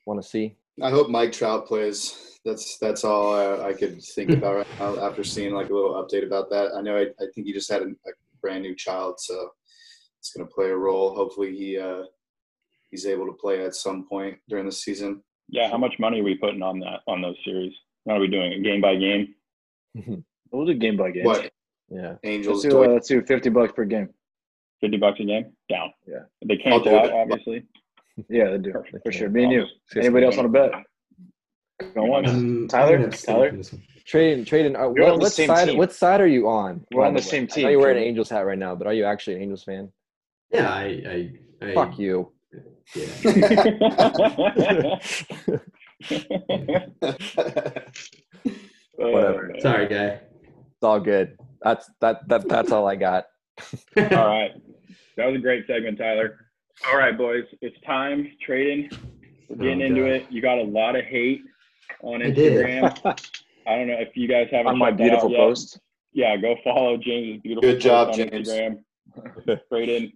want 0.07 0.23
to 0.23 0.29
see? 0.29 0.57
I 0.83 0.91
hope 0.91 1.09
Mike 1.09 1.33
Trout 1.33 1.67
plays. 1.67 2.39
That's 2.45 2.79
that's 2.79 3.05
all 3.05 3.35
I, 3.35 3.69
I 3.69 3.73
could 3.75 4.03
think 4.03 4.31
about 4.31 4.57
right 4.57 4.67
now 4.79 4.99
after 5.07 5.23
seeing 5.23 5.53
like 5.53 5.69
a 5.69 5.75
little 5.75 5.95
update 5.95 6.25
about 6.27 6.49
that. 6.51 6.73
I 6.75 6.81
know 6.81 6.97
I, 6.97 7.03
I 7.03 7.27
think 7.35 7.47
he 7.47 7.53
just 7.53 7.71
had 7.71 7.83
a, 7.83 7.87
a 7.87 8.13
brand 8.41 8.63
new 8.63 8.75
child, 8.75 9.21
so 9.21 9.51
it's 10.19 10.33
going 10.33 10.47
to 10.47 10.55
play 10.55 10.71
a 10.71 10.77
role. 10.77 11.15
Hopefully 11.15 11.55
he 11.57 11.79
uh, 11.79 12.05
he's 12.91 13.07
able 13.07 13.27
to 13.27 13.33
play 13.33 13.65
at 13.65 13.75
some 13.75 14.07
point 14.09 14.39
during 14.49 14.67
the 14.67 14.73
season. 14.73 15.23
Yeah, 15.49 15.71
how 15.71 15.79
much 15.79 15.99
money 15.99 16.21
are 16.21 16.25
we 16.25 16.37
putting 16.37 16.63
on 16.63 16.81
that 16.81 17.01
on 17.07 17.21
those 17.21 17.37
series? 17.45 17.75
What 18.05 18.17
are 18.17 18.21
we 18.21 18.29
doing? 18.29 18.53
it 18.53 18.63
Game 18.63 18.81
by 18.81 18.97
game? 18.97 19.35
We'll 20.53 20.67
do 20.67 20.75
game 20.75 20.97
by 20.97 21.13
game. 21.13 21.23
What 21.23 21.49
yeah. 21.89 22.17
Angels? 22.25 22.65
Let's 22.65 22.75
do, 22.75 22.83
uh, 22.83 22.89
let's 22.89 23.07
do 23.07 23.23
50 23.23 23.51
bucks 23.51 23.73
per 23.73 23.85
game. 23.85 24.09
Fifty 24.81 24.97
bucks 24.97 25.21
a 25.21 25.25
game? 25.25 25.53
Down. 25.69 25.93
Yeah. 26.07 26.25
They 26.45 26.57
can't 26.57 26.83
do 26.83 26.97
out, 26.97 27.07
it. 27.07 27.13
obviously. 27.13 27.65
Yeah, 28.29 28.51
they 28.51 28.59
do. 28.59 28.73
Perfect. 28.73 29.05
For 29.05 29.13
sure. 29.13 29.29
Me 29.31 29.45
and 29.45 29.53
you. 29.53 29.61
I'll- 29.63 29.69
Anybody 30.03 30.27
else 30.27 30.37
want 30.37 30.53
to 30.53 30.53
bet? 30.53 30.73
Go 31.95 32.05
once. 32.05 32.29
Um, 32.31 32.69
Tyler? 32.69 32.93
I'm 32.95 32.97
gonna 32.97 33.07
abstain 33.09 33.35
Tyler? 33.35 33.49
from 33.49 33.59
this 33.59 33.73
one. 33.73 33.83
Tradon, 34.07 34.45
Tradon. 34.45 34.77
Uh, 34.77 34.89
what, 34.91 35.21
what 35.21 35.33
side? 35.33 35.69
team. 35.69 35.79
What 35.79 35.93
side 35.93 36.21
are 36.21 36.27
you 36.27 36.49
on? 36.49 36.85
We're 36.93 37.05
on 37.05 37.15
the 37.15 37.19
way? 37.19 37.23
same 37.25 37.45
I 37.45 37.47
team, 37.47 37.63
know 37.65 37.71
you're 37.71 37.81
wearing 37.81 37.99
an 37.99 38.05
Angels 38.05 38.29
hat 38.29 38.45
right 38.45 38.59
now, 38.59 38.75
but 38.75 38.87
are 38.87 38.93
you 38.93 39.05
actually 39.05 39.37
an 39.37 39.43
Angels 39.43 39.63
fan? 39.65 39.91
Yeah, 40.53 40.69
I, 40.69 41.31
I, 41.63 41.67
I 41.69 41.75
Fuck 41.75 41.99
you. 41.99 42.33
Yeah. 42.95 43.07
Whatever. 48.97 49.55
Sorry, 49.61 49.89
guy. 49.89 50.05
It's 50.07 50.83
all 50.83 51.01
good. 51.01 51.39
That's 51.63 51.89
that 52.01 52.27
that 52.29 52.49
that's 52.49 52.73
all 52.73 52.89
I 52.89 52.97
got. 52.97 53.27
All 53.97 54.03
right. 54.05 54.53
That 55.19 55.27
was 55.27 55.37
a 55.37 55.39
great 55.39 55.67
segment, 55.67 55.99
Tyler. 55.99 56.47
All 56.89 56.97
right, 56.99 57.17
boys. 57.17 57.45
It's 57.61 57.77
time. 57.87 58.31
Tradon. 58.47 58.93
We're 59.49 59.57
getting 59.57 59.83
Oh, 59.83 59.87
into 59.87 60.01
God. 60.03 60.11
it. 60.11 60.27
You 60.31 60.41
got 60.43 60.59
a 60.59 60.63
lot 60.63 60.97
of 60.97 61.05
hate 61.05 61.43
on 62.03 62.23
I 62.23 62.31
did. 62.31 62.53
Instagram. 62.53 63.21
I 63.67 63.77
don't 63.77 63.89
know 63.89 63.97
if 63.99 64.17
you 64.17 64.27
guys 64.29 64.49
haven't 64.51 64.69
On 64.69 64.79
my 64.79 64.91
beautiful 64.91 65.27
out 65.27 65.31
yet. 65.33 65.39
post. 65.39 65.81
Yeah, 66.13 66.37
go 66.37 66.57
follow 66.65 66.97
James's 66.97 67.43
beautiful 67.43 67.71
Good 67.71 67.81
job, 67.81 68.09
post 68.09 68.21
on 68.21 68.29
James. 68.31 68.49
Instagram. 68.49 69.61
Braden, 69.71 70.13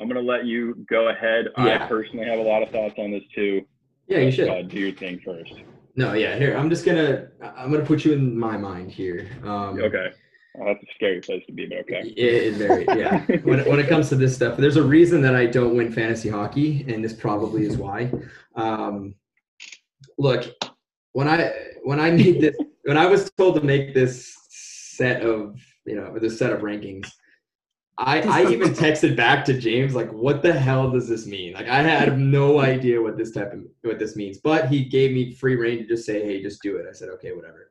I'm 0.00 0.08
gonna 0.08 0.20
let 0.20 0.44
you 0.46 0.84
go 0.90 1.08
ahead. 1.08 1.46
Yeah. 1.56 1.84
I 1.84 1.86
personally 1.86 2.26
have 2.26 2.38
a 2.38 2.42
lot 2.42 2.62
of 2.62 2.70
thoughts 2.70 2.94
on 2.98 3.10
this 3.12 3.22
too. 3.34 3.62
Yeah, 4.08 4.18
you 4.18 4.30
should. 4.30 4.48
Uh, 4.48 4.62
do 4.62 4.78
your 4.78 4.92
thing 4.92 5.20
first. 5.24 5.52
No, 5.96 6.14
yeah. 6.14 6.36
Here, 6.36 6.56
I'm 6.56 6.68
just 6.70 6.84
gonna. 6.84 7.28
I'm 7.42 7.70
gonna 7.70 7.84
put 7.84 8.04
you 8.04 8.12
in 8.12 8.38
my 8.38 8.56
mind 8.56 8.90
here. 8.90 9.28
Um, 9.44 9.80
Okay. 9.80 10.08
Well, 10.54 10.66
that's 10.74 10.82
a 10.82 10.94
scary 10.94 11.20
place 11.20 11.44
to 11.46 11.52
be, 11.52 11.66
but 11.66 11.78
okay. 11.78 12.02
It 12.16 12.54
very 12.54 12.84
yeah. 12.98 13.20
when, 13.44 13.60
it- 13.60 13.68
when 13.68 13.78
it 13.78 13.88
comes 13.88 14.08
to 14.08 14.16
this 14.16 14.34
stuff, 14.34 14.56
there's 14.56 14.76
a 14.76 14.82
reason 14.82 15.22
that 15.22 15.36
I 15.36 15.46
don't 15.46 15.76
win 15.76 15.92
fantasy 15.92 16.28
hockey, 16.28 16.84
and 16.88 17.04
this 17.04 17.12
probably 17.12 17.64
is 17.66 17.76
why. 17.76 18.10
Um, 18.56 19.14
look, 20.18 20.46
when 21.12 21.28
I 21.28 21.52
when 21.84 22.00
I 22.00 22.10
made 22.10 22.40
this, 22.40 22.56
when 22.84 22.96
I 22.96 23.06
was 23.06 23.30
told 23.38 23.54
to 23.56 23.60
make 23.60 23.94
this 23.94 24.34
set 24.50 25.22
of 25.22 25.60
you 25.86 25.94
know 25.96 26.18
this 26.18 26.38
set 26.38 26.52
of 26.52 26.60
rankings, 26.60 27.08
I 27.98 28.20
I 28.22 28.50
even 28.50 28.70
texted 28.84 29.16
back 29.16 29.44
to 29.44 29.58
James 29.60 29.94
like, 29.94 30.10
"What 30.12 30.42
the 30.42 30.52
hell 30.52 30.90
does 30.90 31.08
this 31.08 31.26
mean?" 31.26 31.52
Like 31.52 31.68
I 31.68 31.82
had 31.82 32.18
no 32.18 32.58
idea 32.60 33.00
what 33.00 33.16
this 33.16 33.30
type 33.32 33.52
of 33.52 33.60
what 33.82 33.98
this 33.98 34.16
means, 34.16 34.38
but 34.38 34.68
he 34.68 34.84
gave 34.84 35.12
me 35.12 35.34
free 35.34 35.54
reign 35.56 35.78
to 35.78 35.86
just 35.86 36.04
say, 36.04 36.24
"Hey, 36.24 36.42
just 36.42 36.62
do 36.62 36.76
it." 36.78 36.86
I 36.88 36.92
said, 36.92 37.10
"Okay, 37.10 37.32
whatever." 37.32 37.70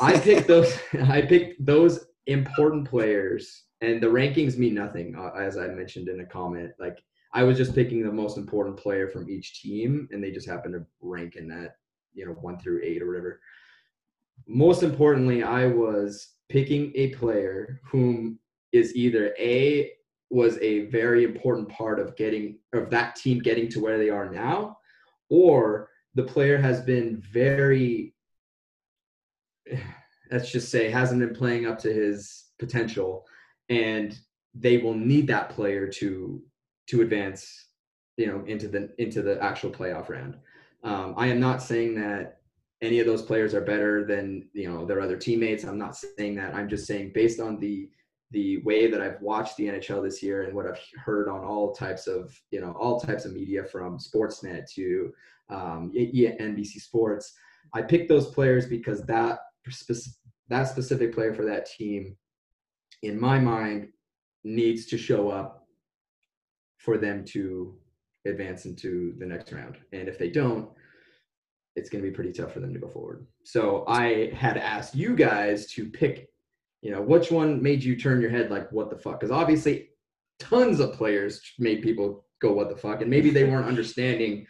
I 0.00 0.18
picked 0.18 0.48
those. 0.48 0.78
I 1.08 1.22
picked 1.22 1.64
those 1.64 2.06
important 2.26 2.88
players, 2.88 3.64
and 3.80 4.02
the 4.02 4.06
rankings 4.06 4.56
mean 4.56 4.74
nothing, 4.74 5.14
uh, 5.16 5.30
as 5.38 5.56
I 5.56 5.68
mentioned 5.68 6.08
in 6.08 6.20
a 6.20 6.26
comment. 6.26 6.72
Like 6.78 6.98
I 7.32 7.42
was 7.42 7.56
just 7.56 7.74
picking 7.74 8.02
the 8.02 8.12
most 8.12 8.38
important 8.38 8.76
player 8.76 9.08
from 9.08 9.28
each 9.28 9.60
team, 9.60 10.08
and 10.10 10.22
they 10.22 10.30
just 10.30 10.48
happened 10.48 10.74
to 10.74 10.86
rank 11.00 11.36
in 11.36 11.48
that, 11.48 11.76
you 12.12 12.26
know, 12.26 12.32
one 12.32 12.58
through 12.58 12.80
eight 12.82 13.02
or 13.02 13.08
whatever. 13.08 13.40
Most 14.46 14.82
importantly, 14.82 15.42
I 15.42 15.66
was 15.66 16.34
picking 16.48 16.92
a 16.94 17.14
player 17.14 17.80
whom 17.84 18.38
is 18.72 18.94
either 18.94 19.34
a 19.38 19.90
was 20.30 20.58
a 20.58 20.86
very 20.86 21.22
important 21.22 21.68
part 21.68 22.00
of 22.00 22.16
getting 22.16 22.58
of 22.72 22.90
that 22.90 23.14
team 23.16 23.38
getting 23.38 23.68
to 23.68 23.80
where 23.80 23.98
they 23.98 24.10
are 24.10 24.30
now, 24.30 24.76
or 25.28 25.90
the 26.14 26.22
player 26.22 26.58
has 26.58 26.80
been 26.80 27.22
very 27.32 28.13
let's 30.30 30.50
just 30.50 30.70
say 30.70 30.90
hasn't 30.90 31.20
been 31.20 31.34
playing 31.34 31.66
up 31.66 31.78
to 31.78 31.92
his 31.92 32.46
potential 32.58 33.24
and 33.68 34.18
they 34.54 34.78
will 34.78 34.94
need 34.94 35.26
that 35.26 35.50
player 35.50 35.88
to 35.88 36.42
to 36.86 37.02
advance 37.02 37.68
you 38.16 38.26
know 38.26 38.44
into 38.46 38.68
the 38.68 38.90
into 38.98 39.22
the 39.22 39.42
actual 39.42 39.70
playoff 39.70 40.08
round. 40.08 40.36
Um, 40.82 41.14
i 41.16 41.26
am 41.26 41.40
not 41.40 41.62
saying 41.62 41.94
that 41.96 42.40
any 42.82 43.00
of 43.00 43.06
those 43.06 43.22
players 43.22 43.54
are 43.54 43.60
better 43.62 44.04
than 44.04 44.48
you 44.52 44.70
know 44.70 44.84
their 44.84 45.00
other 45.00 45.16
teammates. 45.16 45.64
I'm 45.64 45.78
not 45.78 45.96
saying 45.96 46.34
that. 46.36 46.54
I'm 46.54 46.68
just 46.68 46.86
saying 46.86 47.12
based 47.14 47.40
on 47.40 47.58
the 47.58 47.88
the 48.30 48.58
way 48.62 48.90
that 48.90 49.00
i've 49.00 49.20
watched 49.20 49.56
the 49.56 49.66
nhl 49.66 50.02
this 50.02 50.22
year 50.22 50.42
and 50.42 50.54
what 50.54 50.66
i've 50.66 50.80
heard 50.96 51.28
on 51.28 51.44
all 51.44 51.72
types 51.72 52.06
of 52.06 52.36
you 52.50 52.60
know 52.60 52.72
all 52.72 52.98
types 52.98 53.24
of 53.24 53.32
media 53.32 53.62
from 53.62 53.98
sportsnet 53.98 54.68
to 54.68 55.12
um, 55.50 55.92
nbc 55.94 56.80
sports 56.80 57.34
i 57.74 57.80
picked 57.80 58.08
those 58.08 58.30
players 58.30 58.66
because 58.66 59.02
that 59.06 59.38
that 60.48 60.68
specific 60.68 61.14
player 61.14 61.34
for 61.34 61.44
that 61.44 61.66
team, 61.66 62.16
in 63.02 63.18
my 63.18 63.38
mind, 63.38 63.88
needs 64.44 64.86
to 64.86 64.98
show 64.98 65.30
up 65.30 65.66
for 66.78 66.98
them 66.98 67.24
to 67.24 67.74
advance 68.26 68.66
into 68.66 69.14
the 69.18 69.26
next 69.26 69.52
round. 69.52 69.76
And 69.92 70.08
if 70.08 70.18
they 70.18 70.30
don't, 70.30 70.68
it's 71.76 71.90
going 71.90 72.02
to 72.04 72.08
be 72.08 72.14
pretty 72.14 72.32
tough 72.32 72.52
for 72.52 72.60
them 72.60 72.72
to 72.72 72.78
go 72.78 72.88
forward. 72.88 73.26
So 73.44 73.84
I 73.88 74.32
had 74.34 74.56
asked 74.56 74.94
you 74.94 75.16
guys 75.16 75.66
to 75.72 75.90
pick, 75.90 76.28
you 76.82 76.90
know, 76.90 77.02
which 77.02 77.30
one 77.30 77.62
made 77.62 77.82
you 77.82 77.96
turn 77.96 78.20
your 78.20 78.30
head 78.30 78.50
like, 78.50 78.70
what 78.70 78.90
the 78.90 78.98
fuck? 78.98 79.18
Because 79.18 79.32
obviously, 79.32 79.88
tons 80.38 80.80
of 80.80 80.92
players 80.92 81.40
made 81.58 81.82
people 81.82 82.26
go, 82.40 82.52
what 82.52 82.68
the 82.68 82.76
fuck? 82.76 83.00
And 83.00 83.10
maybe 83.10 83.30
they 83.30 83.44
weren't 83.44 83.66
understanding 83.66 84.46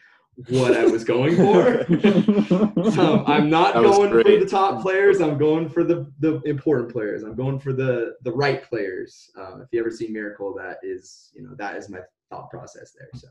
what 0.48 0.76
I 0.76 0.84
was 0.86 1.04
going 1.04 1.36
for. 1.36 1.86
Um, 2.94 3.24
I'm 3.26 3.50
not 3.50 3.74
That 3.74 3.82
going 3.82 4.10
for 4.10 4.22
great. 4.22 4.40
the 4.40 4.46
top 4.46 4.80
players. 4.82 5.20
I'm 5.20 5.38
going 5.38 5.68
for 5.68 5.84
the 5.84 6.10
the 6.20 6.40
important 6.42 6.92
players. 6.92 7.22
I'm 7.22 7.34
going 7.34 7.58
for 7.58 7.72
the 7.72 8.14
the 8.22 8.32
right 8.32 8.62
players. 8.62 9.30
Um, 9.36 9.60
if 9.62 9.68
you 9.72 9.80
ever 9.80 9.90
see 9.90 10.08
Miracle, 10.08 10.54
that 10.56 10.78
is 10.82 11.30
you 11.34 11.42
know 11.42 11.54
that 11.56 11.76
is 11.76 11.88
my 11.88 12.00
thought 12.30 12.50
process 12.50 12.92
there. 12.98 13.08
So 13.14 13.28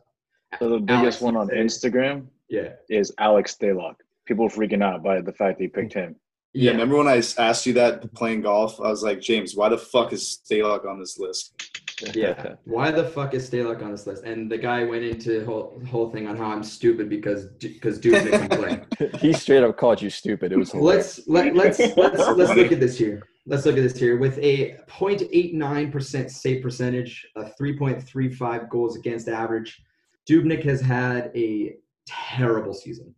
So 0.60 0.70
the 0.70 0.80
biggest 0.80 1.22
Alex, 1.22 1.22
one 1.22 1.36
on 1.38 1.48
Instagram 1.50 2.28
yeah, 2.50 2.74
is 2.90 3.14
Alex 3.20 3.56
Stalock. 3.60 3.96
People 4.26 4.50
freaking 4.50 4.84
out 4.84 5.04
by 5.04 5.22
the 5.22 5.32
fact 5.34 5.58
that 5.58 5.64
you 5.64 5.70
picked 5.70 5.94
him. 5.94 6.16
Yeah, 6.54 6.72
remember 6.72 6.98
when 6.98 7.08
I 7.08 7.22
asked 7.38 7.66
you 7.66 7.74
that 7.74 8.14
playing 8.14 8.42
golf? 8.42 8.80
I 8.80 8.90
was 8.90 9.02
like, 9.04 9.20
James, 9.22 9.56
why 9.56 9.70
the 9.70 9.78
fuck 9.78 10.14
is 10.14 10.40
Stalock 10.46 10.86
on 10.86 11.00
this 11.00 11.18
list? 11.18 11.82
Yeah. 12.14 12.56
Why 12.66 12.92
the 12.92 13.04
fuck 13.04 13.34
is 13.34 13.50
Stalock 13.50 13.82
on 13.82 13.92
this 13.92 14.06
list? 14.08 14.24
And 14.24 14.52
the 14.52 14.58
guy 14.58 14.84
went 14.84 15.04
into 15.04 15.40
the 15.40 15.46
whole 15.46 15.82
whole 15.90 16.10
thing 16.10 16.28
on 16.28 16.38
how 16.38 16.46
I'm 16.46 16.64
stupid 16.64 17.10
because 17.10 17.48
because 17.60 18.00
Dubnyk 18.00 18.48
can 18.48 18.50
play. 18.50 19.10
he 19.20 19.34
straight 19.34 19.64
up 19.64 19.78
called 19.78 20.02
you 20.02 20.10
stupid. 20.10 20.52
It 20.52 20.58
was 20.58 20.72
hilarious. 20.72 21.22
let's 21.28 21.56
let, 21.56 21.56
let's 21.56 21.98
let's 21.98 22.38
let's 22.38 22.54
look 22.58 22.72
at 22.72 22.80
this 22.80 22.98
here. 22.98 23.24
Let's 23.46 23.66
look 23.66 23.78
at 23.78 23.84
this 23.84 23.98
here. 23.98 24.18
With 24.18 24.38
a 24.38 24.78
0.89% 24.88 26.32
save 26.32 26.64
percentage, 26.64 27.28
a 27.36 27.44
3.35 27.60 28.70
goals 28.70 28.96
against 28.96 29.28
average, 29.28 29.82
Dubnyk 30.30 30.64
has 30.64 30.80
had 30.80 31.30
a 31.36 31.76
terrible 32.08 32.74
season. 32.74 33.14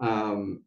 Um, 0.00 0.62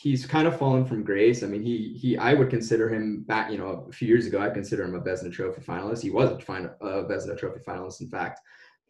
he's 0.00 0.26
kind 0.26 0.46
of 0.46 0.56
fallen 0.56 0.84
from 0.84 1.02
grace. 1.02 1.42
I 1.42 1.46
mean, 1.46 1.62
he 1.62 1.98
he 2.00 2.16
I 2.16 2.34
would 2.34 2.50
consider 2.50 2.88
him 2.88 3.22
back, 3.22 3.50
you 3.50 3.58
know, 3.58 3.84
a 3.88 3.92
few 3.92 4.06
years 4.06 4.26
ago. 4.26 4.40
I 4.40 4.50
consider 4.50 4.84
him 4.84 4.94
a 4.94 5.00
Vezina 5.00 5.32
Trophy 5.32 5.60
finalist. 5.60 6.02
He 6.02 6.10
was 6.10 6.30
a, 6.30 6.38
fin- 6.38 6.70
a 6.80 7.04
Vezina 7.04 7.36
Trophy 7.36 7.60
finalist, 7.66 8.00
in 8.00 8.08
fact, 8.08 8.40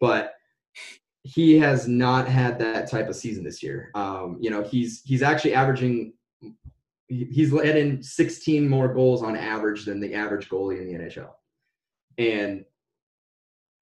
but 0.00 0.34
he 1.22 1.58
has 1.58 1.88
not 1.88 2.28
had 2.28 2.58
that 2.58 2.90
type 2.90 3.08
of 3.08 3.16
season 3.16 3.42
this 3.42 3.62
year. 3.62 3.90
Um, 3.94 4.36
you 4.40 4.50
know, 4.50 4.62
he's 4.62 5.02
he's 5.04 5.22
actually 5.22 5.54
averaging. 5.54 6.12
He's 7.10 7.54
let 7.54 7.74
in 7.74 8.02
16 8.02 8.68
more 8.68 8.92
goals 8.92 9.22
on 9.22 9.34
average 9.34 9.86
than 9.86 9.98
the 9.98 10.12
average 10.12 10.50
goalie 10.50 10.78
in 10.78 10.86
the 10.86 11.04
NHL, 11.04 11.30
and 12.18 12.66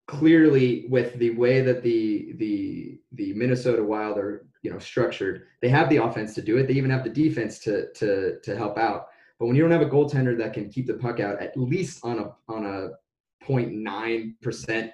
clearly 0.08 0.86
with 0.89 1.14
the 1.16 1.32
way 1.32 1.62
that 1.62 1.82
the 1.82 2.34
the 2.38 2.99
the 3.14 3.34
Minnesota 3.34 3.84
Wild 3.84 4.18
are 4.18 4.45
you 4.62 4.72
know 4.72 4.80
structured, 4.80 5.47
they 5.62 5.70
have 5.70 5.89
the 5.89 5.97
offense 5.97 6.34
to 6.36 6.41
do 6.41 6.58
it. 6.58 6.68
They 6.68 6.74
even 6.74 6.89
have 6.91 7.03
the 7.03 7.10
defense 7.10 7.60
to 7.60 7.91
to 7.93 8.39
to 8.41 8.56
help 8.56 8.78
out. 8.78 9.08
But 9.39 9.47
when 9.47 9.56
you 9.56 9.62
don't 9.62 9.72
have 9.72 9.82
a 9.82 9.89
goaltender 9.89 10.38
that 10.38 10.53
can 10.53 10.70
keep 10.70 10.88
the 10.88 10.93
puck 10.93 11.20
out 11.20 11.41
at 11.41 11.58
least 11.58 12.03
on 12.03 12.20
a 12.20 12.36
on 12.47 12.66
a 12.66 12.89
0.9 13.45 14.41
percent 14.41 14.91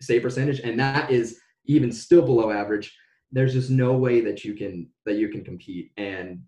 save 0.00 0.22
percentage, 0.22 0.60
and 0.60 0.78
that 0.78 1.10
is 1.10 1.40
even 1.66 1.92
still 1.92 2.22
below 2.22 2.50
average, 2.50 2.96
there's 3.32 3.54
just 3.54 3.70
no 3.70 3.94
way 3.94 4.20
that 4.20 4.44
you 4.44 4.54
can 4.54 4.88
that 5.06 5.16
you 5.16 5.28
can 5.28 5.44
compete. 5.44 5.92
And 5.96 6.42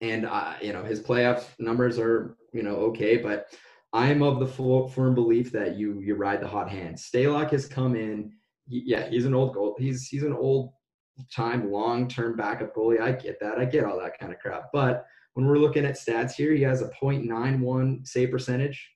and 0.00 0.26
uh, 0.26 0.54
you 0.60 0.72
know 0.72 0.84
his 0.84 1.00
playoff 1.00 1.44
numbers 1.58 1.98
are 1.98 2.36
you 2.52 2.62
know 2.62 2.76
okay, 2.76 3.16
but 3.16 3.48
I'm 3.92 4.22
of 4.22 4.38
the 4.38 4.46
full, 4.46 4.88
firm 4.88 5.14
belief 5.14 5.50
that 5.52 5.76
you 5.76 6.00
you 6.00 6.14
ride 6.14 6.40
the 6.40 6.48
hot 6.48 6.70
hand. 6.70 6.96
Stalock 6.96 7.50
has 7.50 7.66
come 7.66 7.96
in. 7.96 8.32
He, 8.68 8.82
yeah, 8.84 9.08
he's 9.08 9.24
an 9.24 9.34
old 9.34 9.54
goal. 9.54 9.76
He's 9.78 10.08
he's 10.08 10.24
an 10.24 10.34
old 10.34 10.72
time 11.34 11.70
long 11.70 12.08
term 12.08 12.36
backup 12.36 12.74
goalie. 12.74 13.00
I 13.00 13.12
get 13.12 13.40
that. 13.40 13.58
I 13.58 13.64
get 13.64 13.84
all 13.84 13.98
that 13.98 14.18
kind 14.18 14.32
of 14.32 14.38
crap. 14.38 14.64
But 14.72 15.06
when 15.34 15.46
we're 15.46 15.58
looking 15.58 15.86
at 15.86 15.94
stats 15.94 16.32
here, 16.32 16.52
he 16.52 16.62
has 16.62 16.82
a 16.82 16.90
.91 17.02 18.06
save 18.06 18.30
percentage. 18.30 18.90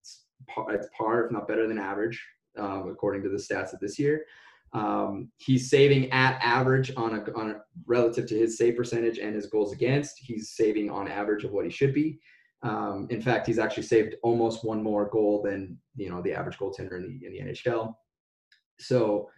It's 0.00 0.24
par, 0.48 0.72
it's 0.72 0.88
par 0.96 1.24
if 1.24 1.32
not 1.32 1.48
better 1.48 1.66
than 1.66 1.78
average, 1.78 2.22
um, 2.58 2.88
according 2.90 3.22
to 3.22 3.28
the 3.28 3.36
stats 3.36 3.72
of 3.72 3.80
this 3.80 3.98
year. 3.98 4.24
Um, 4.72 5.30
he's 5.36 5.70
saving 5.70 6.10
at 6.10 6.38
average 6.42 6.92
on 6.96 7.14
a, 7.14 7.38
on 7.38 7.52
a 7.52 7.60
relative 7.86 8.26
to 8.26 8.36
his 8.36 8.58
save 8.58 8.76
percentage 8.76 9.18
and 9.18 9.34
his 9.34 9.46
goals 9.46 9.72
against. 9.72 10.18
He's 10.18 10.50
saving 10.50 10.90
on 10.90 11.06
average 11.06 11.44
of 11.44 11.52
what 11.52 11.64
he 11.64 11.70
should 11.70 11.94
be. 11.94 12.18
Um, 12.64 13.06
in 13.10 13.20
fact, 13.20 13.46
he's 13.46 13.58
actually 13.58 13.82
saved 13.82 14.16
almost 14.22 14.64
one 14.64 14.82
more 14.82 15.06
goal 15.06 15.42
than 15.42 15.78
you 15.96 16.10
know 16.10 16.22
the 16.22 16.32
average 16.32 16.56
goaltender 16.56 16.96
in 16.96 17.02
the 17.02 17.26
in 17.26 17.32
the 17.32 17.52
NHL. 17.52 17.94
So, 18.80 19.30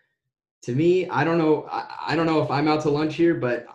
to 0.63 0.73
me, 0.73 1.09
I 1.09 1.25
don't 1.25 1.37
know. 1.37 1.67
I, 1.71 2.13
I 2.13 2.17
don't 2.17 2.27
know 2.27 2.41
if 2.41 2.51
I'm 2.51 2.69
out 2.69 2.83
to 2.83 2.91
lunch 2.91 3.17
here, 3.17 3.35
but 3.35 3.67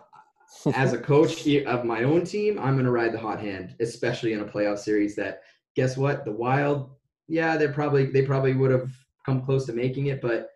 as 0.74 0.94
a 0.94 0.98
coach 0.98 1.46
of 1.66 1.84
my 1.84 2.02
own 2.02 2.24
team, 2.24 2.58
I'm 2.58 2.74
going 2.74 2.86
to 2.86 2.90
ride 2.90 3.12
the 3.12 3.18
hot 3.18 3.40
hand, 3.40 3.76
especially 3.78 4.32
in 4.32 4.40
a 4.40 4.44
playoff 4.44 4.78
series. 4.78 5.14
That 5.16 5.42
guess 5.76 5.98
what? 5.98 6.24
The 6.24 6.32
Wild, 6.32 6.90
yeah, 7.28 7.58
they 7.58 7.68
probably 7.68 8.06
they 8.06 8.22
probably 8.22 8.54
would 8.54 8.70
have 8.70 8.90
come 9.26 9.44
close 9.44 9.66
to 9.66 9.74
making 9.74 10.06
it, 10.06 10.22
but 10.22 10.48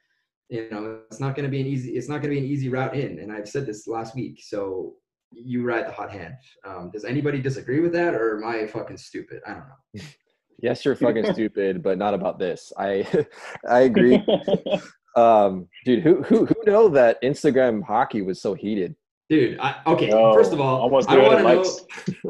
you 0.49 0.69
know 0.71 1.01
it's 1.11 1.21
not 1.21 1.35
going 1.35 1.45
to 1.45 1.51
be 1.51 1.61
an 1.61 1.67
easy 1.67 1.97
it's 1.97 2.09
not 2.09 2.23
going 2.23 2.33
to 2.33 2.41
be 2.41 2.47
an 2.47 2.51
easy 2.51 2.71
route 2.71 2.97
in. 2.97 3.19
And 3.19 3.31
I've 3.31 3.49
said 3.49 3.67
this 3.67 3.87
last 3.87 4.15
week, 4.15 4.41
so 4.43 4.95
you 5.33 5.65
ride 5.65 5.87
the 5.87 5.93
hot 5.93 6.11
hand. 6.11 6.35
Um, 6.65 6.91
does 6.93 7.05
anybody 7.05 7.41
disagree 7.41 7.81
with 7.81 7.93
that, 7.93 8.15
or 8.15 8.39
am 8.39 8.45
I 8.45 8.67
fucking 8.67 8.97
stupid? 8.97 9.43
I 9.47 9.55
don't 9.55 9.65
know. 9.95 10.03
yes, 10.63 10.85
you're 10.85 10.97
fucking 10.97 11.33
stupid, 11.33 11.83
but 11.83 11.99
not 11.99 12.15
about 12.15 12.39
this. 12.39 12.73
I 12.79 13.27
I 13.69 13.81
agree. 13.81 14.25
um, 15.17 15.69
dude, 15.85 16.03
who 16.03 16.23
who 16.23 16.47
who 16.47 16.55
know 16.67 16.89
that 16.89 17.21
Instagram 17.23 17.83
hockey 17.83 18.23
was 18.23 18.41
so 18.41 18.55
heated? 18.55 18.95
Dude, 19.29 19.59
I, 19.59 19.75
okay. 19.89 20.07
No, 20.07 20.33
first 20.33 20.53
of 20.53 20.61
all, 20.61 20.83
I 20.83 20.87
want 20.87 21.09
to 21.09 21.43
know. 21.43 21.65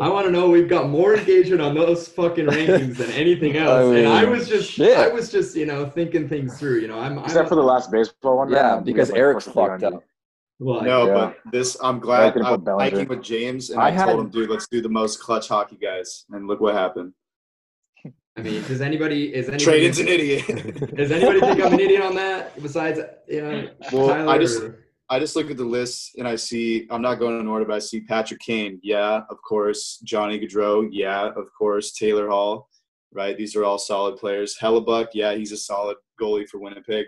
I 0.01 0.09
want 0.09 0.24
to 0.24 0.32
know 0.32 0.49
we've 0.49 0.68
got 0.68 0.88
more 0.88 1.14
engagement 1.14 1.61
on 1.61 1.74
those 1.74 2.09
fucking 2.09 2.47
rankings 2.47 2.97
than 2.97 3.11
anything 3.11 3.59
else. 3.59 3.84
I 3.84 3.84
mean, 3.84 3.97
and 3.99 4.09
I 4.09 4.24
was 4.24 4.49
just, 4.49 4.72
shit. 4.72 4.97
I 4.97 5.09
was 5.09 5.30
just, 5.30 5.55
you 5.55 5.66
know, 5.66 5.84
thinking 5.90 6.26
things 6.26 6.59
through. 6.59 6.78
You 6.78 6.88
know, 6.88 6.99
I'm 6.99 7.18
except 7.18 7.38
I'm, 7.40 7.49
for 7.49 7.55
the 7.55 7.62
last 7.62 7.92
baseball 7.92 8.38
one. 8.38 8.51
Yeah, 8.51 8.80
because 8.82 9.11
like 9.11 9.18
Eric's 9.18 9.44
fucked 9.44 9.82
up. 9.82 10.03
Well, 10.59 10.83
no, 10.83 11.07
yeah. 11.07 11.13
but 11.13 11.53
this 11.53 11.77
I'm 11.83 12.01
glad 12.01 12.37
I 12.39 12.53
was 12.53 12.63
hiking 12.67 13.09
with 13.09 13.23
James 13.23 13.71
and 13.71 13.81
I, 13.81 13.89
I 13.89 13.91
had, 13.91 14.07
told 14.07 14.21
him, 14.21 14.31
dude, 14.31 14.49
let's 14.49 14.67
do 14.69 14.81
the 14.81 14.89
most 14.89 15.21
clutch 15.21 15.49
hockey 15.49 15.77
guys, 15.77 16.25
and 16.31 16.47
look 16.47 16.61
what 16.61 16.75
happened. 16.75 17.13
I 18.39 18.43
mean, 18.43 18.63
does 18.63 18.81
anybody 18.81 19.35
is 19.35 19.49
anybody 19.49 19.65
Tradon's 19.65 19.99
an 19.99 20.09
idiot? 20.09 20.47
does 20.97 21.11
anybody 21.11 21.41
think 21.41 21.61
I'm 21.61 21.75
an 21.75 21.81
idiot 21.81 22.03
on 22.03 22.15
that? 22.17 22.61
Besides, 22.63 23.01
you 23.29 23.43
know, 23.43 23.71
well, 23.93 24.09
Tyler 24.09 24.31
I 24.31 24.39
just 24.39 24.63
or... 24.63 24.87
I 25.09 25.19
just 25.19 25.37
look 25.37 25.51
at 25.51 25.57
the 25.57 25.65
list 25.65 26.13
and 26.19 26.27
I 26.27 26.37
see 26.37 26.87
I'm 26.91 27.03
not 27.03 27.19
going 27.19 27.39
in 27.39 27.47
order, 27.47 27.65
but 27.65 27.75
I 27.75 27.79
see 27.79 28.01
Patrick 28.01 28.41
Kane, 28.41 28.81
yeah, 28.83 29.23
of 29.31 29.41
course, 29.43 30.01
Johnny 30.05 30.39
Gaudreau, 30.39 30.89
yeah, 30.91 31.29
of 31.37 31.47
course, 31.57 31.93
Taylor 31.93 32.29
Hall, 32.29 32.69
right? 33.13 33.37
These 33.37 33.57
are 33.57 33.65
all 33.65 33.79
solid 33.79 34.17
players. 34.17 34.57
Hellebuyck, 34.61 35.09
yeah, 35.15 35.35
he's 35.35 35.53
a 35.53 35.57
solid 35.57 35.97
goalie 36.21 36.49
for 36.49 36.59
Winnipeg. 36.59 37.07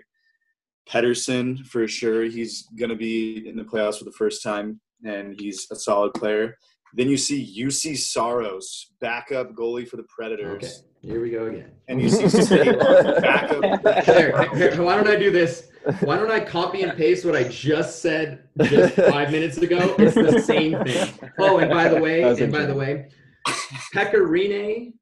Pettersson 0.90 1.66
for 1.66 1.86
sure. 1.86 2.24
He's 2.24 2.66
going 2.78 2.90
to 2.90 2.96
be 2.96 3.48
in 3.48 3.56
the 3.56 3.64
playoffs 3.64 3.98
for 3.98 4.04
the 4.04 4.12
first 4.12 4.42
time, 4.42 4.80
and 5.04 5.38
he's 5.38 5.66
a 5.70 5.76
solid 5.76 6.14
player. 6.14 6.56
Then 6.94 7.08
you 7.08 7.16
see 7.16 7.44
Juuse 7.44 7.98
Saros, 7.98 8.92
backup 9.00 9.54
goalie 9.54 9.86
for 9.86 9.96
the 9.96 10.06
Predators. 10.08 10.84
Okay, 11.04 11.12
here 11.12 11.20
we 11.20 11.30
go 11.30 11.46
again. 11.46 11.72
And 11.88 12.00
you 12.00 12.08
see 12.08 12.54
backup. 13.20 14.04
Here, 14.04 14.54
here, 14.54 14.82
why 14.82 14.96
don't 14.96 15.08
I 15.08 15.16
do 15.16 15.30
this? 15.30 15.68
Why 16.00 16.16
don't 16.16 16.30
I 16.30 16.40
copy 16.40 16.82
and 16.82 16.96
paste 16.96 17.24
what 17.24 17.36
I 17.36 17.44
just 17.44 18.00
said 18.02 18.44
just 18.62 18.94
five 18.94 19.30
minutes 19.30 19.58
ago? 19.58 19.94
It's 19.98 20.14
the 20.14 20.40
same 20.40 20.82
thing. 20.84 21.30
Oh, 21.38 21.58
and 21.58 21.70
by 21.70 21.88
the 21.88 22.00
way, 22.00 22.22
and 22.22 22.52
by 22.52 22.64
the 22.64 22.74
way, 22.74 23.08
Pekka 23.94 24.16
Rinne 24.16 24.92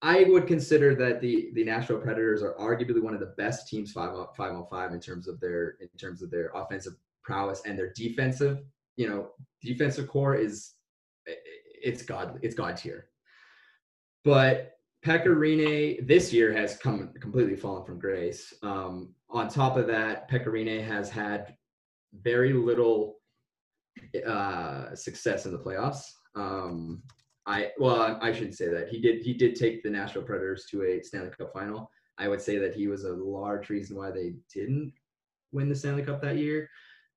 I 0.00 0.24
would 0.24 0.46
consider 0.46 0.94
that 0.94 1.20
the 1.20 1.50
the 1.54 1.64
Nashville 1.64 1.98
Predators 1.98 2.42
are 2.42 2.54
arguably 2.54 3.02
one 3.02 3.14
of 3.14 3.20
the 3.20 3.34
best 3.36 3.68
teams 3.68 3.90
five 3.90 4.14
on 4.14 4.28
five 4.36 4.52
on 4.52 4.66
five 4.70 4.92
in 4.92 5.00
terms 5.00 5.26
of 5.26 5.40
their 5.40 5.76
in 5.80 5.88
terms 5.98 6.22
of 6.22 6.30
their 6.30 6.50
offensive 6.54 6.94
prowess 7.24 7.62
and 7.66 7.78
their 7.78 7.92
defensive. 7.92 8.60
You 8.96 9.08
know, 9.08 9.30
defensive 9.62 10.08
core 10.08 10.36
is 10.36 10.74
it's 11.26 12.02
god 12.02 12.38
it's 12.42 12.54
god 12.54 12.76
tier. 12.76 13.08
But 14.24 14.78
Pekka 15.04 15.26
Rinne 15.26 16.06
this 16.06 16.32
year 16.32 16.52
has 16.52 16.76
come 16.76 17.12
completely 17.20 17.56
fallen 17.56 17.84
from 17.84 17.98
grace. 17.98 18.52
Um, 18.62 19.14
on 19.30 19.48
top 19.48 19.76
of 19.76 19.86
that, 19.88 20.30
Pekka 20.30 20.46
Rinne 20.46 20.84
has 20.84 21.10
had 21.10 21.56
very 22.22 22.52
little 22.52 23.16
uh, 24.26 24.94
success 24.94 25.44
in 25.46 25.52
the 25.52 25.58
playoffs. 25.58 26.02
Um, 26.34 27.02
I 27.48 27.70
well, 27.78 28.18
I 28.20 28.32
shouldn't 28.32 28.56
say 28.56 28.68
that. 28.68 28.88
He 28.88 29.00
did 29.00 29.22
he 29.22 29.32
did 29.32 29.56
take 29.56 29.82
the 29.82 29.88
Nashville 29.88 30.22
Predators 30.22 30.66
to 30.70 30.82
a 30.84 31.02
Stanley 31.02 31.30
Cup 31.30 31.52
final. 31.52 31.90
I 32.18 32.28
would 32.28 32.42
say 32.42 32.58
that 32.58 32.74
he 32.74 32.88
was 32.88 33.04
a 33.04 33.12
large 33.12 33.70
reason 33.70 33.96
why 33.96 34.10
they 34.10 34.34
didn't 34.52 34.92
win 35.50 35.68
the 35.68 35.74
Stanley 35.74 36.02
Cup 36.02 36.20
that 36.20 36.36
year. 36.36 36.68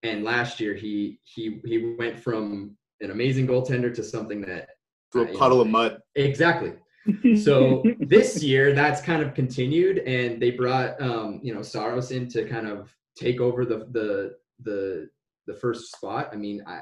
And 0.04 0.24
last 0.24 0.62
year 0.62 0.74
he 0.74 1.20
he 1.24 1.60
he 1.66 1.96
went 2.00 2.18
from 2.18 2.78
an 3.02 3.12
amazing 3.12 3.46
goaltender 3.46 3.94
to 3.94 4.04
something 4.04 4.40
that 4.42 4.70
to 5.12 5.20
a 5.20 5.24
uh, 5.24 5.38
puddle 5.38 5.58
know, 5.58 5.64
of 5.64 5.68
mud. 5.68 6.00
Exactly. 6.16 6.74
so 7.44 7.84
this 8.00 8.42
year 8.42 8.74
that's 8.74 9.02
kind 9.02 9.22
of 9.22 9.34
continued 9.34 9.98
and 10.00 10.42
they 10.42 10.52
brought 10.52 11.02
um, 11.02 11.42
you 11.44 11.54
know 11.54 11.62
Saros 11.62 12.12
in 12.12 12.30
to 12.30 12.48
kind 12.48 12.68
of 12.68 12.96
take 13.18 13.42
over 13.42 13.66
the 13.66 13.88
the 13.92 14.36
the 14.62 15.10
the 15.46 15.54
first 15.54 15.92
spot. 15.92 16.30
I 16.32 16.38
mean, 16.38 16.64
I, 16.66 16.82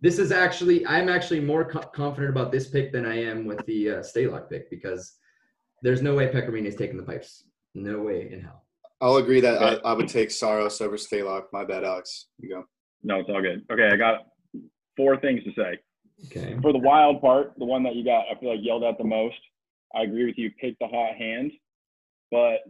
this 0.00 0.18
is 0.18 0.32
actually 0.32 0.86
I'm 0.86 1.08
actually 1.08 1.40
more 1.40 1.64
co- 1.64 1.80
confident 1.80 2.30
about 2.30 2.52
this 2.52 2.68
pick 2.68 2.92
than 2.92 3.06
I 3.06 3.22
am 3.22 3.46
with 3.46 3.64
the 3.66 3.90
uh, 3.90 3.94
Stalock 4.00 4.50
pick 4.50 4.70
because 4.70 5.14
there's 5.82 6.02
no 6.02 6.14
way 6.14 6.28
Pekka 6.28 6.50
Rinne 6.50 6.66
is 6.66 6.76
taking 6.76 6.96
the 6.96 7.02
pipes. 7.02 7.44
No 7.74 8.00
way 8.00 8.30
in 8.32 8.40
hell. 8.40 8.64
I'll 9.00 9.16
agree 9.16 9.40
that 9.40 9.62
I, 9.62 9.74
I, 9.88 9.92
would 9.92 10.08
take 10.08 10.30
Saros 10.30 10.80
over 10.80 10.96
Stalock. 10.96 11.44
My 11.52 11.64
bad, 11.64 11.84
Alex. 11.84 12.26
You 12.40 12.48
go. 12.48 12.64
No, 13.02 13.20
it's 13.20 13.28
all 13.28 13.42
good. 13.42 13.62
Okay, 13.70 13.90
I 13.92 13.96
got 13.96 14.26
four 14.96 15.18
things 15.20 15.44
to 15.44 15.52
say. 15.52 15.78
Okay. 16.26 16.56
For 16.62 16.72
the 16.72 16.78
wild 16.78 17.20
part, 17.20 17.52
the 17.58 17.66
one 17.66 17.82
that 17.82 17.94
you 17.94 18.04
got, 18.04 18.24
I 18.30 18.40
feel 18.40 18.50
like 18.50 18.60
yelled 18.62 18.84
at 18.84 18.96
the 18.96 19.04
most. 19.04 19.36
I 19.94 20.02
agree 20.02 20.24
with 20.24 20.38
you. 20.38 20.50
Pick 20.58 20.78
the 20.78 20.88
hot 20.88 21.14
hand, 21.14 21.52
but 22.30 22.60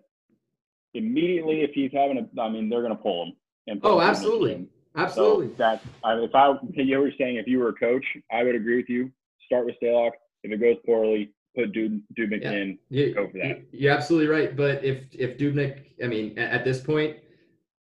immediately 0.94 1.62
if 1.62 1.70
he's 1.74 1.92
having 1.92 2.18
a, 2.18 2.40
I 2.40 2.48
mean, 2.48 2.68
they're 2.68 2.82
going 2.82 2.96
to 2.96 3.02
pull 3.02 3.26
him. 3.26 3.32
And 3.68 3.80
oh, 3.84 4.00
absolutely. 4.00 4.68
Absolutely. 4.96 5.48
So 5.48 5.54
that 5.58 5.82
if 6.04 6.34
I 6.34 6.54
you 6.74 6.98
were 6.98 7.12
saying 7.18 7.36
if 7.36 7.46
you 7.46 7.58
were 7.58 7.68
a 7.68 7.74
coach, 7.74 8.04
I 8.32 8.42
would 8.42 8.54
agree 8.54 8.76
with 8.76 8.88
you. 8.88 9.10
Start 9.46 9.66
with 9.66 9.76
Stalock. 9.82 10.12
If 10.42 10.52
it 10.52 10.60
goes 10.60 10.76
poorly, 10.84 11.32
put 11.54 11.72
Dub- 11.72 12.00
Dubnyk 12.18 12.42
Yeah. 12.42 12.52
in. 12.52 12.78
You, 12.90 13.14
Go 13.14 13.26
for 13.28 13.38
that. 13.38 13.46
you- 13.46 13.62
You're 13.72 13.92
absolutely 13.92 14.28
right. 14.28 14.56
But 14.56 14.84
if 14.84 15.04
if 15.12 15.38
Dubnyk, 15.38 16.02
I 16.02 16.06
mean, 16.06 16.38
at, 16.38 16.50
at 16.52 16.64
this 16.64 16.80
point, 16.80 17.16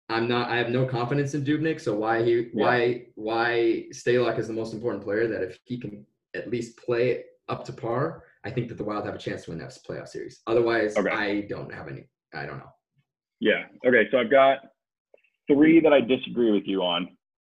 I'm 0.08 0.28
not. 0.28 0.48
I 0.50 0.56
have 0.56 0.70
no 0.70 0.86
confidence 0.86 1.34
in 1.34 1.44
Dubnyk. 1.44 1.80
So 1.80 1.94
why 1.96 2.22
he 2.22 2.48
why 2.52 3.06
why 3.14 3.86
Stalock 3.92 4.38
is 4.38 4.46
the 4.48 4.54
most 4.54 4.72
important 4.74 5.02
player? 5.02 5.26
That 5.28 5.42
if 5.42 5.58
he 5.64 5.78
can 5.78 6.06
at 6.34 6.50
least 6.50 6.76
play 6.78 7.24
up 7.48 7.64
to 7.64 7.72
par, 7.72 8.24
I 8.44 8.50
think 8.50 8.68
that 8.68 8.76
the 8.76 8.84
Wild 8.84 9.06
have 9.06 9.14
a 9.14 9.18
chance 9.18 9.44
to 9.44 9.50
win 9.50 9.58
that 9.60 9.70
playoff 9.88 10.08
series. 10.08 10.40
Otherwise, 10.46 10.96
Okay. 10.96 11.10
I 11.10 11.40
don't 11.42 11.72
have 11.72 11.88
any. 11.88 12.06
I 12.34 12.44
don't 12.46 12.58
know. 12.58 12.72
Yeah. 13.40 13.64
Okay. 13.86 14.08
So 14.10 14.18
I've 14.18 14.30
got 14.30 14.58
three 15.48 15.80
that 15.80 15.92
I 15.92 16.00
disagree 16.00 16.52
with 16.52 16.64
you 16.66 16.82
on. 16.82 17.08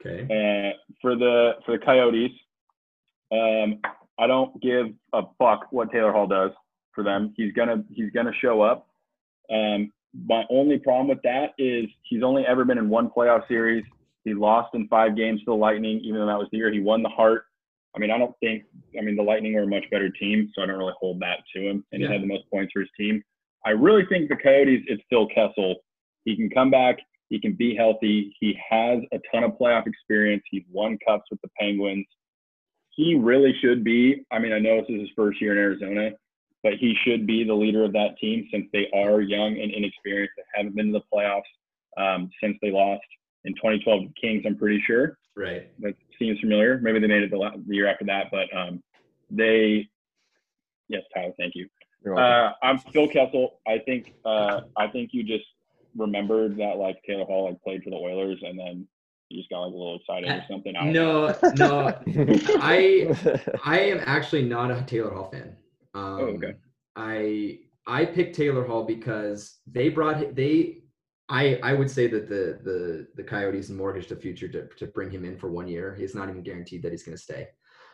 Okay. 0.05 0.23
Uh, 0.23 0.73
for 1.01 1.15
the 1.15 1.53
for 1.65 1.77
the 1.77 1.85
Coyotes, 1.85 2.31
um, 3.31 3.79
I 4.19 4.27
don't 4.27 4.59
give 4.61 4.87
a 5.13 5.23
fuck 5.37 5.67
what 5.71 5.91
Taylor 5.91 6.11
Hall 6.11 6.27
does 6.27 6.51
for 6.93 7.03
them. 7.03 7.33
He's 7.37 7.53
gonna 7.53 7.83
he's 7.91 8.11
gonna 8.11 8.33
show 8.41 8.61
up. 8.61 8.87
Um, 9.51 9.91
my 10.27 10.43
only 10.49 10.77
problem 10.77 11.07
with 11.07 11.21
that 11.23 11.51
is 11.57 11.85
he's 12.03 12.23
only 12.23 12.45
ever 12.45 12.65
been 12.65 12.77
in 12.77 12.89
one 12.89 13.09
playoff 13.09 13.47
series. 13.47 13.83
He 14.25 14.33
lost 14.33 14.75
in 14.75 14.87
five 14.87 15.15
games 15.15 15.39
to 15.41 15.45
the 15.47 15.53
Lightning, 15.55 15.99
even 16.03 16.19
though 16.19 16.27
that 16.27 16.37
was 16.37 16.47
the 16.51 16.57
year 16.57 16.71
he 16.71 16.79
won 16.79 17.01
the 17.01 17.09
Hart. 17.09 17.45
I 17.95 17.99
mean, 17.99 18.11
I 18.11 18.17
don't 18.17 18.35
think. 18.39 18.63
I 18.97 19.01
mean, 19.01 19.15
the 19.15 19.23
Lightning 19.23 19.53
were 19.53 19.63
a 19.63 19.67
much 19.67 19.85
better 19.91 20.09
team, 20.09 20.51
so 20.53 20.61
I 20.61 20.65
don't 20.65 20.77
really 20.77 20.93
hold 20.99 21.19
that 21.21 21.39
to 21.55 21.61
him. 21.61 21.85
And 21.91 22.01
Yeah. 22.01 22.07
he 22.07 22.13
had 22.13 22.21
the 22.23 22.27
most 22.27 22.49
points 22.49 22.71
for 22.73 22.81
his 22.81 22.89
team. 22.97 23.23
I 23.65 23.71
really 23.71 24.05
think 24.07 24.29
the 24.29 24.35
Coyotes. 24.35 24.83
It's 24.87 25.03
Phil 25.09 25.27
Kessel. 25.27 25.75
He 26.25 26.35
can 26.35 26.49
come 26.49 26.71
back. 26.71 26.97
He 27.31 27.39
can 27.39 27.53
be 27.53 27.73
healthy. 27.73 28.35
He 28.41 28.59
has 28.69 28.99
a 29.13 29.19
ton 29.31 29.45
of 29.45 29.51
playoff 29.53 29.87
experience. 29.87 30.43
He's 30.51 30.63
won 30.69 30.97
cups 31.07 31.23
with 31.31 31.39
the 31.41 31.49
Penguins. 31.57 32.05
He 32.89 33.15
really 33.15 33.55
should 33.61 33.85
be. 33.85 34.25
I 34.33 34.37
mean, 34.39 34.51
I 34.51 34.59
know 34.59 34.81
this 34.81 34.89
is 34.89 34.99
his 34.99 35.09
first 35.15 35.39
year 35.41 35.53
in 35.53 35.57
Arizona, 35.57 36.11
but 36.61 36.73
he 36.73 36.93
should 37.05 37.25
be 37.25 37.45
the 37.45 37.53
leader 37.53 37.85
of 37.85 37.93
that 37.93 38.17
team 38.19 38.49
since 38.51 38.67
they 38.73 38.89
are 38.93 39.21
young 39.21 39.57
and 39.57 39.71
inexperienced. 39.71 40.33
They 40.35 40.43
haven't 40.53 40.75
been 40.75 40.91
to 40.91 40.99
the 40.99 41.05
playoffs 41.11 41.41
um, 41.95 42.29
since 42.43 42.57
they 42.61 42.69
lost 42.69 43.01
in 43.45 43.53
2012 43.55 44.01
to 44.01 44.07
the 44.09 44.13
Kings. 44.19 44.43
I'm 44.45 44.57
pretty 44.57 44.83
sure 44.85 45.17
Right. 45.37 45.69
that 45.79 45.95
seems 46.19 46.37
familiar. 46.41 46.79
Maybe 46.83 46.99
they 46.99 47.07
made 47.07 47.23
it 47.23 47.31
the, 47.31 47.37
la- 47.37 47.55
the 47.55 47.73
year 47.75 47.87
after 47.87 48.03
that, 48.07 48.25
but 48.29 48.53
um, 48.55 48.83
they. 49.29 49.87
Yes, 50.89 51.03
Tyler. 51.15 51.31
Thank 51.39 51.53
you. 51.55 51.69
Uh, 52.05 52.51
I'm 52.61 52.77
Phil 52.79 53.07
Kessel. 53.07 53.59
I 53.65 53.77
think 53.79 54.15
uh, 54.25 54.61
I 54.75 54.87
think 54.87 55.11
you 55.13 55.23
just 55.23 55.45
remembered 55.95 56.57
that 56.57 56.77
like 56.77 56.97
Taylor 57.05 57.25
Hall 57.25 57.45
like 57.45 57.61
played 57.61 57.83
for 57.83 57.89
the 57.89 57.95
Oilers 57.95 58.39
and 58.41 58.57
then 58.57 58.87
you 59.29 59.39
just 59.39 59.49
got 59.49 59.61
like 59.61 59.73
a 59.73 59.77
little 59.77 59.95
excited 59.95 60.29
or 60.29 60.43
something. 60.49 60.75
I. 60.75 60.91
No, 60.91 61.35
no. 61.55 61.97
I 62.61 63.15
I 63.63 63.79
am 63.79 64.01
actually 64.05 64.43
not 64.43 64.71
a 64.71 64.81
Taylor 64.83 65.11
Hall 65.11 65.29
fan. 65.31 65.55
Um, 65.93 66.03
Oh, 66.03 66.25
okay. 66.35 66.53
I 66.95 67.59
I 67.87 68.05
picked 68.05 68.35
Taylor 68.35 68.65
Hall 68.65 68.83
because 68.83 69.59
they 69.69 69.89
brought 69.89 70.35
they. 70.35 70.83
I 71.29 71.59
I 71.63 71.73
would 71.73 71.89
say 71.89 72.07
that 72.07 72.27
the 72.27 72.59
the 72.63 73.07
the 73.15 73.23
Coyotes 73.23 73.69
mortgaged 73.69 74.09
the 74.09 74.15
future 74.15 74.49
to 74.49 74.67
to 74.67 74.87
bring 74.87 75.09
him 75.09 75.23
in 75.23 75.37
for 75.37 75.49
one 75.49 75.67
year. 75.67 75.95
He's 75.95 76.13
not 76.13 76.29
even 76.29 76.43
guaranteed 76.43 76.83
that 76.83 76.91
he's 76.91 77.03
going 77.03 77.17
to 77.17 77.23
stay. 77.23 77.47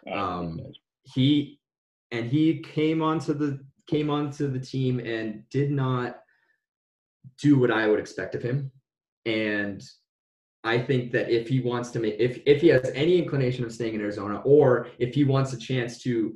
Think 0.04 0.16
um. 0.16 0.60
He 1.04 1.60
and 2.12 2.26
he 2.26 2.60
came 2.60 3.02
onto 3.02 3.34
the 3.34 3.64
came 3.88 4.10
onto 4.10 4.52
the 4.52 4.60
team 4.60 5.00
and 5.00 5.48
did 5.50 5.72
not 5.72 6.20
do 7.42 7.58
what 7.60 7.72
I 7.72 7.88
would 7.88 8.00
expect 8.00 8.36
of 8.36 8.42
him. 8.42 8.72
And 9.26 9.84
I 10.64 10.80
think 10.80 11.12
that 11.12 11.30
if 11.30 11.48
he 11.48 11.60
wants 11.60 11.92
to 11.92 12.00
make 12.00 12.16
if 12.20 12.42
if 12.46 12.62
he 12.62 12.68
has 12.70 12.92
any 12.94 13.18
inclination 13.18 13.64
of 13.64 13.72
staying 13.72 13.96
in 13.96 14.02
Arizona 14.02 14.42
or 14.44 14.88
if 15.00 15.16
he 15.16 15.24
wants 15.24 15.54
a 15.54 15.58
chance 15.58 16.02
to 16.04 16.36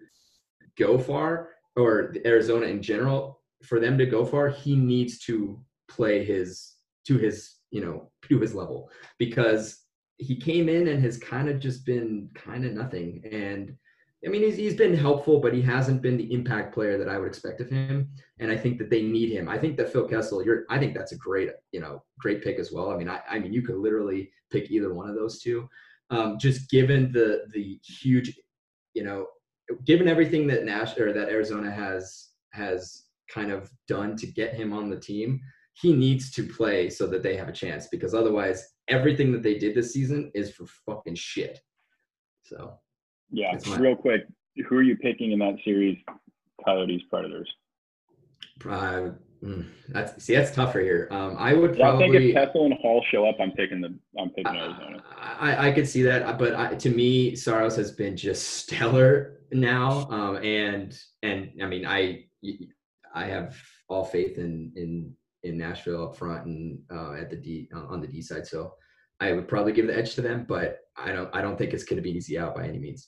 go 0.77 0.97
far 0.97 1.49
or 1.75 2.13
Arizona 2.25 2.67
in 2.67 2.81
general 2.81 3.41
for 3.63 3.79
them 3.79 3.97
to 3.97 4.05
go 4.05 4.25
far, 4.25 4.49
he 4.49 4.75
needs 4.75 5.19
to 5.19 5.59
play 5.89 6.23
his 6.23 6.75
to 7.07 7.17
his, 7.17 7.55
you 7.71 7.81
know, 7.81 8.11
to 8.29 8.39
his 8.39 8.53
level 8.53 8.89
because 9.17 9.83
he 10.17 10.35
came 10.35 10.69
in 10.69 10.87
and 10.87 11.03
has 11.03 11.17
kind 11.17 11.49
of 11.49 11.59
just 11.59 11.85
been 11.85 12.29
kind 12.35 12.63
of 12.65 12.73
nothing 12.73 13.23
and 13.31 13.75
I 14.23 14.29
mean, 14.29 14.43
he's, 14.43 14.57
he's 14.57 14.75
been 14.75 14.95
helpful, 14.95 15.39
but 15.39 15.53
he 15.53 15.61
hasn't 15.61 16.01
been 16.01 16.15
the 16.15 16.31
impact 16.31 16.73
player 16.75 16.97
that 16.97 17.09
I 17.09 17.17
would 17.17 17.27
expect 17.27 17.59
of 17.59 17.69
him. 17.69 18.09
And 18.39 18.51
I 18.51 18.57
think 18.57 18.77
that 18.77 18.91
they 18.91 19.01
need 19.01 19.31
him. 19.31 19.49
I 19.49 19.57
think 19.57 19.77
that 19.77 19.91
Phil 19.91 20.07
Kessel, 20.07 20.45
you're, 20.45 20.65
I 20.69 20.77
think 20.77 20.93
that's 20.93 21.11
a 21.11 21.17
great, 21.17 21.49
you 21.71 21.79
know, 21.79 22.03
great 22.19 22.43
pick 22.43 22.59
as 22.59 22.71
well. 22.71 22.91
I 22.91 22.97
mean, 22.97 23.09
I, 23.09 23.21
I 23.27 23.39
mean, 23.39 23.51
you 23.51 23.63
could 23.63 23.77
literally 23.77 24.29
pick 24.51 24.69
either 24.69 24.93
one 24.93 25.09
of 25.09 25.15
those 25.15 25.41
two. 25.41 25.67
Um, 26.11 26.37
just 26.37 26.69
given 26.69 27.11
the 27.13 27.45
the 27.53 27.79
huge, 27.83 28.37
you 28.93 29.03
know, 29.03 29.27
given 29.85 30.09
everything 30.09 30.45
that 30.47 30.65
Nash 30.65 30.97
or 30.97 31.13
that 31.13 31.29
Arizona 31.29 31.71
has 31.71 32.31
has 32.51 33.05
kind 33.33 33.49
of 33.49 33.71
done 33.87 34.17
to 34.17 34.27
get 34.27 34.53
him 34.53 34.73
on 34.73 34.89
the 34.89 34.99
team, 34.99 35.39
he 35.73 35.93
needs 35.93 36.29
to 36.31 36.45
play 36.45 36.89
so 36.89 37.07
that 37.07 37.23
they 37.23 37.37
have 37.37 37.47
a 37.47 37.53
chance. 37.53 37.87
Because 37.87 38.13
otherwise, 38.13 38.67
everything 38.89 39.31
that 39.31 39.41
they 39.41 39.57
did 39.57 39.73
this 39.73 39.93
season 39.93 40.31
is 40.35 40.51
for 40.51 40.65
fucking 40.85 41.15
shit. 41.15 41.59
So. 42.43 42.80
Yeah, 43.31 43.57
my- 43.67 43.77
real 43.77 43.95
quick. 43.95 44.21
Who 44.67 44.75
are 44.75 44.81
you 44.83 44.97
picking 44.97 45.31
in 45.31 45.39
that 45.39 45.57
series? 45.63 45.97
Coyotes, 46.65 47.01
Predators. 47.09 47.49
Uh, 48.63 49.11
mm, 49.43 49.65
that's 49.89 50.23
see, 50.23 50.35
that's 50.35 50.53
tougher 50.53 50.81
here. 50.81 51.07
Um, 51.09 51.35
I 51.39 51.53
would 51.53 51.75
Yeah, 51.77 51.93
I 51.93 51.97
think 51.97 52.11
probably. 52.11 52.29
if 52.29 52.35
Kessel 52.35 52.65
and 52.65 52.73
Hall 52.75 53.03
show 53.09 53.25
up, 53.27 53.37
I'm 53.39 53.51
picking 53.53 53.81
the 53.81 53.97
I'm 54.19 54.29
picking 54.29 54.55
Arizona. 54.55 55.01
I, 55.17 55.69
I 55.69 55.71
could 55.71 55.87
see 55.87 56.03
that, 56.03 56.37
but 56.37 56.53
I, 56.53 56.75
to 56.75 56.89
me, 56.89 57.35
Saros 57.35 57.75
has 57.77 57.91
been 57.91 58.15
just 58.15 58.47
stellar 58.59 59.39
now, 59.51 60.07
um, 60.11 60.35
and 60.37 60.95
and 61.23 61.51
I 61.61 61.65
mean, 61.65 61.85
I 61.87 62.25
I 63.15 63.25
have 63.25 63.57
all 63.87 64.03
faith 64.05 64.37
in 64.37 64.71
in 64.75 65.15
in 65.43 65.57
Nashville 65.57 66.03
up 66.09 66.17
front 66.17 66.45
and 66.45 66.79
uh, 66.91 67.13
at 67.13 67.29
the 67.31 67.37
D 67.37 67.67
uh, 67.73 67.85
on 67.87 68.01
the 68.01 68.07
D 68.07 68.21
side, 68.21 68.45
so 68.45 68.73
I 69.21 69.31
would 69.31 69.47
probably 69.47 69.71
give 69.71 69.87
the 69.87 69.97
edge 69.97 70.15
to 70.15 70.21
them, 70.21 70.45
but 70.47 70.79
I 70.97 71.13
don't 71.13 71.33
I 71.33 71.41
don't 71.41 71.57
think 71.57 71.73
it's 71.73 71.85
going 71.85 71.97
to 71.97 72.03
be 72.03 72.11
easy 72.11 72.37
out 72.37 72.55
by 72.55 72.65
any 72.67 72.79
means. 72.79 73.07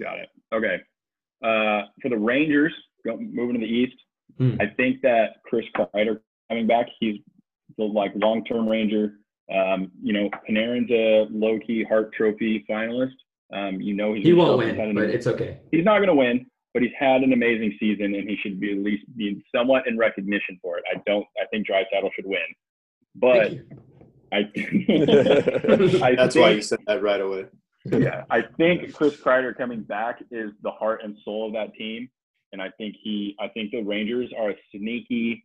Got 0.00 0.18
it. 0.18 0.28
Okay. 0.52 0.78
Uh, 1.44 1.86
for 2.02 2.08
the 2.08 2.18
Rangers, 2.18 2.72
moving 3.04 3.54
to 3.54 3.60
the 3.60 3.72
East, 3.72 3.94
Hmm. 4.36 4.54
I 4.60 4.66
think 4.76 5.00
that 5.02 5.36
Chris 5.44 5.64
Kreider 5.76 6.20
coming 6.48 6.66
back, 6.66 6.86
he's 7.00 7.20
the 7.76 7.84
like 7.84 8.12
long-term 8.14 8.68
Ranger. 8.68 9.18
Um, 9.52 9.90
you 10.02 10.12
know, 10.12 10.28
Panarin's 10.48 10.90
a 10.90 11.26
low-key 11.30 11.84
Hart 11.84 12.12
Trophy 12.12 12.64
finalist. 12.70 13.14
Um, 13.52 13.80
you 13.80 13.94
know, 13.94 14.12
he's 14.12 14.24
He 14.24 14.32
won't 14.34 14.58
win, 14.58 14.76
something 14.76 14.94
but 14.94 15.04
it's 15.04 15.26
okay. 15.26 15.58
he's 15.72 15.84
not 15.84 15.98
going 15.98 16.08
to 16.08 16.14
win, 16.14 16.46
but 16.74 16.82
he's 16.82 16.92
had 16.98 17.22
an 17.22 17.32
amazing 17.32 17.74
season, 17.80 18.14
and 18.14 18.28
he 18.28 18.36
should 18.42 18.60
be 18.60 18.72
at 18.72 18.78
least 18.78 19.04
be 19.16 19.42
somewhat 19.54 19.86
in 19.88 19.96
recognition 19.96 20.58
for 20.60 20.76
it. 20.76 20.84
I 20.94 21.00
don't. 21.06 21.24
I 21.40 21.46
think 21.46 21.66
Draisaitl 21.66 22.10
should 22.14 22.26
win, 22.26 22.40
but. 23.14 23.52
I. 24.32 24.50
I 26.02 26.14
That's 26.14 26.36
why 26.36 26.50
you 26.50 26.62
said 26.62 26.80
that 26.86 27.02
right 27.02 27.20
away. 27.20 27.46
yeah, 27.84 28.24
I 28.30 28.42
think 28.56 28.92
Chris 28.92 29.16
Kreider 29.16 29.56
coming 29.56 29.82
back 29.82 30.20
is 30.30 30.50
the 30.62 30.70
heart 30.70 31.00
and 31.04 31.16
soul 31.24 31.46
of 31.46 31.52
that 31.54 31.74
team, 31.74 32.08
and 32.52 32.60
I 32.60 32.70
think 32.78 32.96
he, 33.02 33.36
I 33.40 33.48
think 33.48 33.70
the 33.70 33.82
Rangers 33.82 34.30
are 34.38 34.50
a 34.50 34.54
sneaky, 34.74 35.44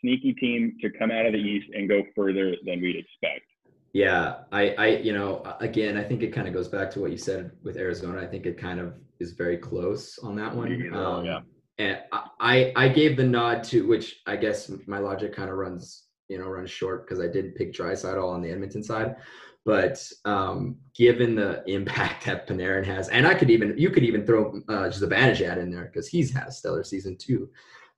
sneaky 0.00 0.32
team 0.34 0.76
to 0.80 0.90
come 0.90 1.10
out 1.10 1.26
of 1.26 1.32
the 1.32 1.38
East 1.38 1.68
and 1.74 1.88
go 1.88 2.02
further 2.14 2.54
than 2.64 2.80
we'd 2.80 2.96
expect. 2.96 3.44
Yeah, 3.92 4.36
I, 4.52 4.70
I, 4.78 4.86
you 4.88 5.12
know, 5.12 5.42
again, 5.60 5.98
I 5.98 6.04
think 6.04 6.22
it 6.22 6.32
kind 6.32 6.48
of 6.48 6.54
goes 6.54 6.66
back 6.68 6.90
to 6.92 7.00
what 7.00 7.10
you 7.10 7.18
said 7.18 7.50
with 7.62 7.76
Arizona. 7.76 8.22
I 8.22 8.26
think 8.26 8.46
it 8.46 8.56
kind 8.56 8.80
of 8.80 8.94
is 9.20 9.32
very 9.32 9.58
close 9.58 10.18
on 10.20 10.34
that 10.36 10.54
one. 10.54 10.72
Either, 10.72 10.94
Um, 10.94 11.24
yeah. 11.26 11.40
And 11.78 11.98
I, 12.10 12.22
I 12.40 12.72
I 12.76 12.88
gave 12.88 13.16
the 13.16 13.24
nod 13.24 13.64
to 13.64 13.86
which 13.86 14.20
I 14.26 14.36
guess 14.36 14.70
my 14.86 14.98
logic 14.98 15.34
kind 15.34 15.50
of 15.50 15.56
runs, 15.56 16.04
you 16.28 16.38
know, 16.38 16.46
run 16.46 16.66
short 16.66 17.06
because 17.06 17.22
I 17.22 17.28
did 17.28 17.54
pick 17.54 17.72
Draisaitl 17.72 18.32
on 18.32 18.42
the 18.42 18.50
Edmonton 18.50 18.82
side, 18.82 19.16
but 19.64 20.06
um, 20.24 20.76
given 20.94 21.34
the 21.34 21.62
impact 21.70 22.26
that 22.26 22.46
Panarin 22.48 22.84
has, 22.86 23.08
and 23.08 23.26
I 23.26 23.34
could 23.34 23.50
even 23.50 23.74
you 23.76 23.90
could 23.90 24.04
even 24.04 24.26
throw 24.26 24.60
uh, 24.68 24.88
Zibanejad 24.88 25.58
in 25.58 25.70
there 25.70 25.84
because 25.84 26.08
he's 26.08 26.32
had 26.32 26.48
a 26.48 26.52
stellar 26.52 26.84
season 26.84 27.16
too. 27.16 27.50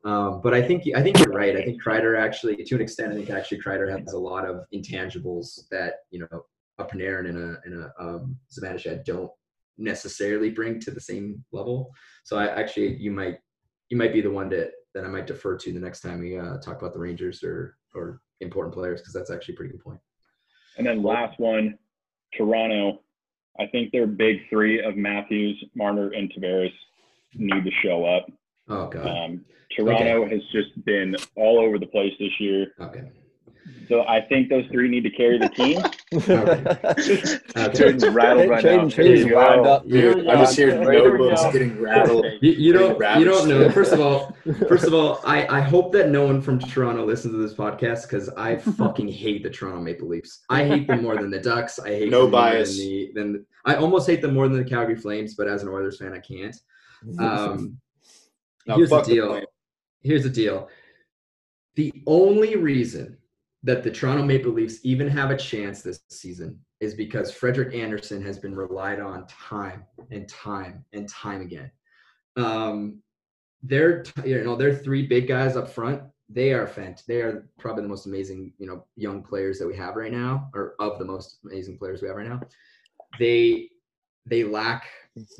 Um, 0.05 0.43
but 0.43 0.53
I 0.53 0.61
think 0.61 0.85
I 0.95 1.03
think 1.03 1.19
you're 1.19 1.33
right. 1.33 1.57
I 1.57 1.63
think 1.63 1.83
Kreider 1.83 2.21
actually, 2.21 2.57
to 2.57 2.75
an 2.75 2.83
extent, 2.83 3.13
I 3.13 3.17
think 3.17 3.31
actually 3.31 3.61
Kreider 3.61 3.91
has 3.99 4.13
a 4.13 4.19
lot 4.19 4.45
of 4.47 4.65
intangibles 4.75 5.67
that 5.71 5.95
you 6.11 6.21
know 6.21 6.45
a 6.79 6.85
Panarin 6.85 7.29
and 7.31 7.39
a 7.39 7.61
and 7.65 7.83
a 7.83 7.93
um, 7.99 8.37
Zibanejad 8.53 9.05
don't 9.05 9.31
necessarily 9.79 10.51
bring 10.51 10.79
to 10.81 10.91
the 10.91 11.01
same 11.01 11.43
level. 11.53 11.91
So 12.25 12.37
I 12.37 12.49
actually 12.49 12.97
you 12.97 13.13
might 13.13 13.39
you 13.89 13.97
might 13.97 14.13
be 14.13 14.21
the 14.21 14.31
one 14.31 14.51
that 14.51 14.73
that 14.95 15.05
I 15.05 15.09
might 15.09 15.27
defer 15.27 15.57
to 15.57 15.73
the 15.73 15.81
next 15.81 16.01
time 16.01 16.21
we 16.21 16.39
uh, 16.39 16.59
talk 16.59 16.81
about 16.81 16.93
the 16.93 17.01
Rangers 17.01 17.43
or 17.43 17.77
or 17.95 18.21
important 18.41 18.75
players 18.75 19.01
because 19.01 19.15
that's 19.15 19.31
actually 19.31 19.55
a 19.55 19.57
pretty 19.57 19.73
good 19.73 19.83
point. 19.83 20.01
And 20.77 20.87
then 20.87 21.03
last 21.03 21.39
one, 21.39 21.79
Toronto. 22.37 23.01
I 23.59 23.67
think 23.67 23.93
their 23.93 24.07
big 24.09 24.39
three 24.51 24.83
of 24.83 24.97
Matthews, 24.97 25.63
Marner, 25.77 26.11
and 26.11 26.33
Tavares 26.33 26.73
need 27.35 27.65
to 27.65 27.71
show 27.83 28.05
up. 28.05 28.27
Oh 28.69 28.89
god. 28.89 29.07
Um, 29.07 29.45
Toronto 29.77 30.29
has 30.29 30.41
just 30.53 30.85
been 30.85 31.17
all 31.37 31.59
over 31.61 31.79
the 31.79 31.87
place 31.87 32.13
this 32.19 32.33
year. 32.41 32.75
okay. 32.81 33.11
So 33.89 34.07
I 34.07 34.21
think 34.21 34.51
those 34.51 34.67
three 34.71 34.89
need 34.89 35.05
to 35.05 35.11
carry 35.11 35.39
the 35.39 35.49
team. 35.49 35.83
Okay. 36.17 37.73
Jordan's 37.75 38.07
rattled 38.09 38.49
right 38.49 38.65
now. 38.65 38.71
Tradon- 38.71 38.93
Tradon's 38.93 38.97
There 38.97 39.17
you 39.17 39.35
wound 39.35 39.67
up. 39.67 39.83
You- 39.87 40.31
I 40.31 40.35
just 40.37 40.57
hear 40.57 40.71
There 40.71 40.93
notebooks 41.11 41.43
getting 41.53 41.81
rattled. 41.81 42.27
You, 42.41 42.53
you 42.53 42.73
don't 42.73 42.99
Getting 42.99 43.19
you 43.21 43.25
don't 43.25 43.49
know. 43.49 43.71
First 43.71 43.93
of 43.93 44.01
all, 44.01 44.37
first 44.69 44.85
of 44.85 44.95
all, 44.95 45.21
I, 45.25 45.47
I 45.49 45.61
hope 45.61 45.93
that 45.93 46.11
no 46.11 46.25
one 46.27 46.41
from 46.41 46.59
Toronto 46.59 47.05
listens 47.05 47.35
to 47.35 47.39
this 47.39 47.55
podcast 47.55 48.03
because 48.03 48.29
I 48.31 48.57
fucking 48.57 49.09
hate 49.09 49.43
the 49.43 49.51
Toronto 49.51 49.81
Maple 49.81 50.09
Leafs. 50.09 50.45
I 50.51 50.65
hate 50.65 50.87
them 50.87 51.03
more 51.03 51.17
than 51.17 51.31
the 51.31 51.41
Ducks. 51.41 51.79
I 51.79 51.89
hate 51.89 52.11
No 52.11 52.23
them 52.23 52.31
more 52.33 52.41
bias. 52.41 52.77
Than 52.79 52.87
the, 52.87 53.11
than 53.15 53.47
I 53.65 53.77
almost 53.77 54.07
hate 54.09 54.21
them 54.23 54.35
more 54.35 54.49
than 54.49 54.59
the 54.63 54.69
Calgary 54.69 54.97
Flames, 54.97 55.35
but 55.35 55.49
as 55.49 55.63
an 55.63 55.69
Oilers 55.69 55.99
fan, 55.99 56.13
I 56.13 56.19
can't. 56.21 56.57
Um, 57.19 57.79
No, 58.67 58.77
here's 58.77 58.89
the 58.89 58.97
fuck 58.97 59.05
the 59.07 59.15
deal. 59.15 59.43
Here's 60.01 60.23
the 60.23 60.31
deal. 60.31 60.71
The 61.75 61.93
only 62.07 62.57
reason 62.57 63.19
that 63.65 63.83
the 63.83 63.91
Toronto 63.91 64.23
Maple 64.23 64.53
Leafs 64.53 64.79
even 64.85 65.09
have 65.09 65.31
a 65.31 65.37
chance 65.37 65.81
this 65.81 66.01
season 66.11 66.59
is 66.81 66.95
because 66.95 67.33
Frederik 67.33 67.75
Andersen 67.75 68.23
has 68.23 68.39
been 68.39 68.55
relied 68.55 69.01
on 69.01 69.27
time 69.27 69.85
and 70.11 70.29
time 70.29 70.85
and 70.93 71.09
time 71.09 71.41
again. 71.41 71.71
Um, 72.37 73.03
they're 73.63 74.05
you 74.23 74.45
know 74.45 74.55
they're 74.55 74.75
three 74.75 75.07
big 75.07 75.27
guys 75.27 75.57
up 75.57 75.71
front. 75.71 76.03
They 76.29 76.53
are 76.53 76.67
fant. 76.67 77.05
They 77.07 77.23
are 77.23 77.49
probably 77.59 77.83
the 77.83 77.89
most 77.89 78.05
amazing 78.05 78.53
you 78.59 78.67
know 78.67 78.85
young 78.97 79.23
players 79.23 79.59
that 79.59 79.67
we 79.67 79.77
have 79.77 79.97
right 79.97 80.13
now, 80.13 80.51
or 80.55 80.75
of 80.79 80.99
the 80.99 81.05
most 81.07 81.39
amazing 81.45 81.79
players 81.79 82.03
we 82.03 82.09
have 82.09 82.19
right 82.19 82.29
now. 82.29 82.41
They 83.19 83.71
they 84.27 84.45
lack 84.45 84.85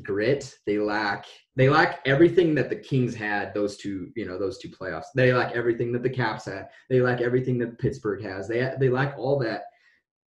grit. 0.03 0.55
They 0.65 0.77
lack 0.77 1.25
they 1.55 1.69
lack 1.69 1.99
everything 2.05 2.55
that 2.55 2.69
the 2.69 2.75
Kings 2.75 3.15
had 3.15 3.53
those 3.53 3.77
two 3.77 4.09
you 4.15 4.25
know 4.25 4.37
those 4.37 4.57
two 4.57 4.69
playoffs. 4.69 5.05
They 5.15 5.33
lack 5.33 5.53
everything 5.53 5.91
that 5.93 6.03
the 6.03 6.09
Caps 6.09 6.45
had. 6.45 6.67
They 6.89 7.01
lack 7.01 7.21
everything 7.21 7.57
that 7.59 7.79
Pittsburgh 7.79 8.23
has. 8.23 8.47
They 8.47 8.71
they 8.79 8.89
lack 8.89 9.17
all 9.17 9.39
that 9.39 9.63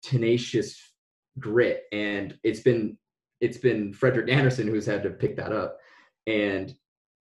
tenacious 0.03 0.77
grit, 1.39 1.83
and 1.91 2.37
it's 2.43 2.61
been 2.61 2.97
it's 3.41 3.57
been 3.57 3.93
Frederik 3.93 4.29
Andersen 4.29 4.67
who's 4.67 4.85
had 4.85 5.03
to 5.03 5.11
pick 5.11 5.35
that 5.37 5.51
up. 5.51 5.77
And 6.27 6.73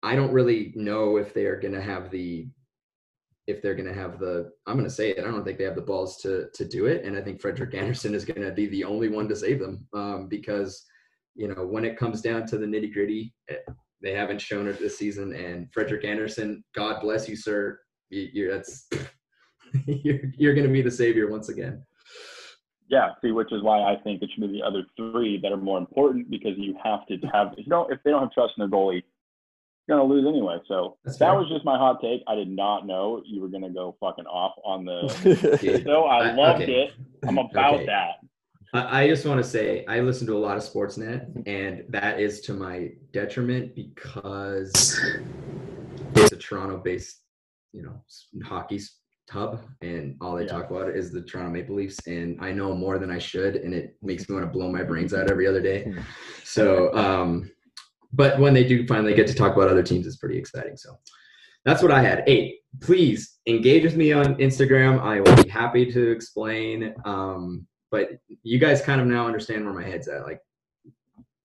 I 0.02 0.14
don't 0.14 0.32
really 0.32 0.72
know 0.76 1.16
if 1.16 1.32
they 1.32 1.46
are 1.46 1.60
going 1.60 1.74
to 1.74 1.82
have 1.82 2.10
the 2.10 2.48
if 3.48 3.60
they're 3.60 3.74
going 3.74 3.88
to 3.88 3.94
have 3.94 4.18
the 4.18 4.52
I'm 4.66 4.74
going 4.74 4.88
to 4.88 4.94
say 4.94 5.10
it. 5.10 5.18
I 5.18 5.22
don't 5.22 5.44
think 5.44 5.58
they 5.58 5.64
have 5.64 5.76
the 5.76 5.82
balls 5.82 6.18
to 6.18 6.48
to 6.54 6.64
do 6.64 6.86
it, 6.86 7.04
and 7.04 7.16
I 7.16 7.22
think 7.22 7.40
Frederik 7.40 7.74
Andersen 7.74 8.14
is 8.14 8.24
going 8.24 8.42
to 8.42 8.52
be 8.52 8.66
the 8.66 8.84
only 8.84 9.08
one 9.08 9.28
to 9.28 9.36
save 9.36 9.60
them 9.60 9.86
um, 9.94 10.28
because 10.28 10.84
you 11.34 11.48
know 11.48 11.66
when 11.66 11.84
it 11.84 11.96
comes 11.96 12.20
down 12.20 12.46
to 12.46 12.58
the 12.58 12.66
nitty 12.66 12.92
gritty, 12.92 13.32
eh, 13.48 13.56
they 14.02 14.12
haven't 14.14 14.40
shown 14.40 14.66
it 14.68 14.78
this 14.78 14.98
season. 14.98 15.34
And 15.34 15.72
Frederik 15.72 16.04
Andersen, 16.04 16.62
God 16.74 17.00
bless 17.00 17.28
you, 17.28 17.36
sir. 17.36 17.78
You, 18.10 18.28
you're 18.32 18.52
that's 18.52 18.88
you're 19.86 20.20
you're 20.36 20.54
going 20.54 20.66
to 20.66 20.72
be 20.72 20.82
the 20.82 20.90
savior 20.90 21.30
once 21.30 21.48
again. 21.48 21.82
Yeah, 22.88 23.10
see, 23.22 23.30
which 23.32 23.50
is 23.52 23.62
why 23.62 23.80
I 23.80 23.96
think 24.04 24.20
it 24.22 24.28
should 24.34 24.42
be 24.42 24.58
the 24.58 24.66
other 24.66 24.84
three 24.96 25.40
that 25.42 25.50
are 25.52 25.56
more 25.56 25.78
important 25.78 26.28
because 26.30 26.52
you 26.58 26.76
have 26.84 27.06
to 27.06 27.16
have 27.32 27.52
if 27.56 27.64
you 27.66 27.70
don't 27.70 27.90
if 27.92 28.00
they 28.04 28.10
don't 28.10 28.20
have 28.22 28.32
trust 28.32 28.52
in 28.58 28.62
their 28.62 28.68
goalie, 28.68 29.02
you're 29.88 29.96
gonna 29.98 30.06
lose 30.08 30.26
anyway. 30.28 30.58
So 30.68 30.98
That's 31.04 31.16
that 31.18 31.30
fair. 31.30 31.38
was 31.38 31.48
just 31.48 31.64
my 31.64 31.78
hot 31.78 32.02
take. 32.02 32.22
I 32.28 32.34
did 32.34 32.50
not 32.50 32.86
know 32.86 33.22
you 33.24 33.40
were 33.40 33.48
gonna 33.48 33.70
go 33.70 33.96
fucking 33.98 34.26
off 34.26 34.52
on 34.64 34.84
the. 34.84 35.82
So 35.86 36.04
I 36.04 36.28
I- 36.28 36.32
loved 36.34 36.62
okay. 36.64 36.72
it. 36.72 36.90
I'm 37.26 37.38
about 37.38 37.74
Okay. 37.74 37.86
that. 37.86 38.16
I 38.74 39.06
just 39.06 39.26
want 39.26 39.42
to 39.42 39.48
say 39.48 39.84
I 39.86 40.00
listen 40.00 40.26
to 40.28 40.36
a 40.36 40.38
lot 40.38 40.56
of 40.56 40.62
Sportsnet, 40.62 41.46
and 41.46 41.84
that 41.90 42.18
is 42.20 42.40
to 42.42 42.54
my 42.54 42.92
detriment 43.12 43.74
because 43.74 44.98
it's 46.16 46.32
a 46.32 46.36
Toronto-based, 46.36 47.20
you 47.72 47.82
know, 47.82 48.02
hockey 48.42 48.80
hub, 49.28 49.62
and 49.82 50.16
all 50.22 50.36
they 50.36 50.44
Yeah. 50.44 50.52
talk 50.52 50.70
about 50.70 50.96
is 50.96 51.10
the 51.12 51.20
Toronto 51.20 51.50
Maple 51.50 51.76
Leafs, 51.76 51.98
and 52.06 52.38
I 52.40 52.52
know 52.52 52.74
more 52.74 52.98
than 52.98 53.10
I 53.10 53.18
should, 53.18 53.56
and 53.56 53.74
it 53.74 53.96
makes 54.02 54.28
me 54.28 54.34
want 54.34 54.46
to 54.46 54.52
blow 54.52 54.70
my 54.72 54.82
brains 54.82 55.12
out 55.12 55.30
every 55.30 55.46
other 55.46 55.60
day. 55.60 55.92
So, 56.44 56.94
um, 56.94 57.50
but 58.12 58.38
when 58.38 58.54
they 58.54 58.64
do 58.64 58.86
finally 58.86 59.14
get 59.14 59.26
to 59.28 59.34
talk 59.34 59.54
about 59.54 59.68
other 59.68 59.82
teams, 59.82 60.06
it's 60.06 60.16
pretty 60.16 60.38
exciting. 60.38 60.76
So. 60.76 60.98
That's 61.64 61.80
what 61.80 61.92
I 61.92 62.02
had. 62.02 62.24
Eight. 62.26 62.58
Please 62.80 63.38
engage 63.46 63.84
with 63.84 63.96
me 63.96 64.12
on 64.12 64.34
Instagram. 64.36 65.00
I 65.00 65.20
will 65.20 65.44
be 65.44 65.48
happy 65.48 65.92
to 65.92 66.10
explain. 66.10 66.92
Um, 67.04 67.68
but 67.92 68.08
you 68.42 68.58
guys 68.58 68.82
kind 68.82 69.00
of 69.00 69.06
now 69.06 69.26
understand 69.26 69.64
where 69.64 69.74
my 69.74 69.84
head's 69.84 70.08
at, 70.08 70.22
like 70.22 70.40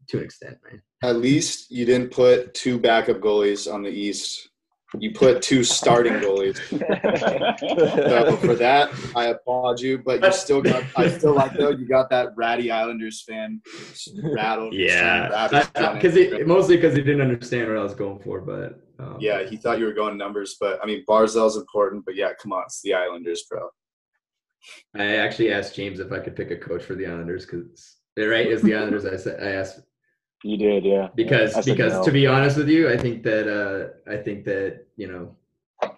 to 0.07 0.17
an 0.17 0.23
extent, 0.23 0.57
man. 0.63 0.81
At 1.03 1.17
least 1.17 1.69
you 1.69 1.85
didn't 1.85 2.11
put 2.11 2.53
two 2.55 2.79
backup 2.79 3.17
goalies 3.17 3.71
on 3.71 3.83
the 3.83 3.89
East. 3.89 4.49
You 4.97 5.13
put 5.13 5.41
two 5.41 5.65
starting 5.65 6.13
goalies. 6.13 6.57
So 8.07 8.37
for 8.37 8.55
that, 8.55 8.89
I 9.15 9.25
applaud 9.25 9.81
you, 9.81 9.97
but 9.97 10.23
you 10.23 10.31
still 10.31 10.61
got. 10.61 10.83
I 10.95 11.09
still 11.09 11.33
like 11.33 11.53
though 11.53 11.71
you 11.71 11.85
got 11.87 12.09
that 12.11 12.29
ratty 12.37 12.71
Islanders 12.71 13.23
fan 13.27 13.61
rattled. 14.33 14.73
Yeah, 14.73 15.47
because 15.49 16.15
Instagram. 16.15 16.47
mostly 16.47 16.77
because 16.77 16.95
he 16.95 17.01
didn't 17.01 17.21
understand 17.21 17.67
what 17.67 17.77
I 17.77 17.83
was 17.83 17.95
going 17.95 18.19
for. 18.19 18.39
But 18.39 18.79
um, 18.99 19.17
yeah, 19.19 19.43
he 19.43 19.57
thought 19.57 19.79
you 19.79 19.85
were 19.85 19.93
going 19.93 20.17
numbers, 20.17 20.55
but 20.59 20.79
I 20.81 20.85
mean 20.85 21.03
Barzal's 21.05 21.57
important. 21.57 22.05
But 22.05 22.15
yeah, 22.15 22.31
come 22.41 22.53
on, 22.53 22.63
it's 22.63 22.81
the 22.81 22.93
Islanders, 22.93 23.43
bro. 23.49 23.69
I 24.95 25.17
actually 25.17 25.51
asked 25.51 25.75
James 25.75 25.99
if 25.99 26.11
I 26.11 26.19
could 26.19 26.35
pick 26.35 26.51
a 26.51 26.57
coach 26.57 26.83
for 26.83 26.95
the 26.95 27.05
Islanders 27.07 27.45
because 27.45 27.97
right 28.17 28.51
as 28.51 28.61
the 28.61 28.75
Islanders, 28.75 29.05
I 29.05 29.15
said 29.17 29.41
I 29.43 29.51
asked 29.51 29.79
You 30.43 30.57
did, 30.57 30.85
yeah. 30.85 31.09
because 31.15 31.53
said 31.53 31.65
because 31.65 31.93
no. 31.93 32.03
to 32.03 32.11
be 32.11 32.27
honest 32.27 32.57
with 32.57 32.69
you, 32.69 32.89
I 32.89 32.97
think 32.97 33.23
that 33.23 33.47
uh, 33.47 34.11
I 34.11 34.17
think 34.17 34.45
that 34.45 34.85
you 34.95 35.07
know 35.07 35.35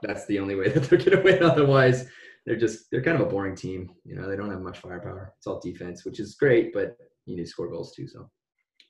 that's 0.01 0.25
the 0.27 0.39
only 0.39 0.55
way 0.55 0.69
that 0.69 0.83
they're 0.83 0.99
gonna 0.99 1.21
win. 1.21 1.41
Otherwise, 1.53 2.07
they're 2.45 2.57
just 2.57 2.89
they're 2.91 3.03
kind 3.03 3.19
of 3.19 3.27
a 3.27 3.29
boring 3.29 3.55
team. 3.55 3.91
You 4.05 4.15
know, 4.15 4.27
they 4.29 4.35
don't 4.35 4.51
have 4.51 4.61
much 4.61 4.79
firepower. 4.79 5.33
It's 5.37 5.47
all 5.47 5.59
defense, 5.59 6.05
which 6.05 6.19
is 6.19 6.35
great, 6.35 6.73
but 6.73 6.97
you 7.25 7.35
need 7.35 7.43
to 7.43 7.49
score 7.49 7.69
goals 7.69 7.93
too. 7.95 8.07
So, 8.07 8.29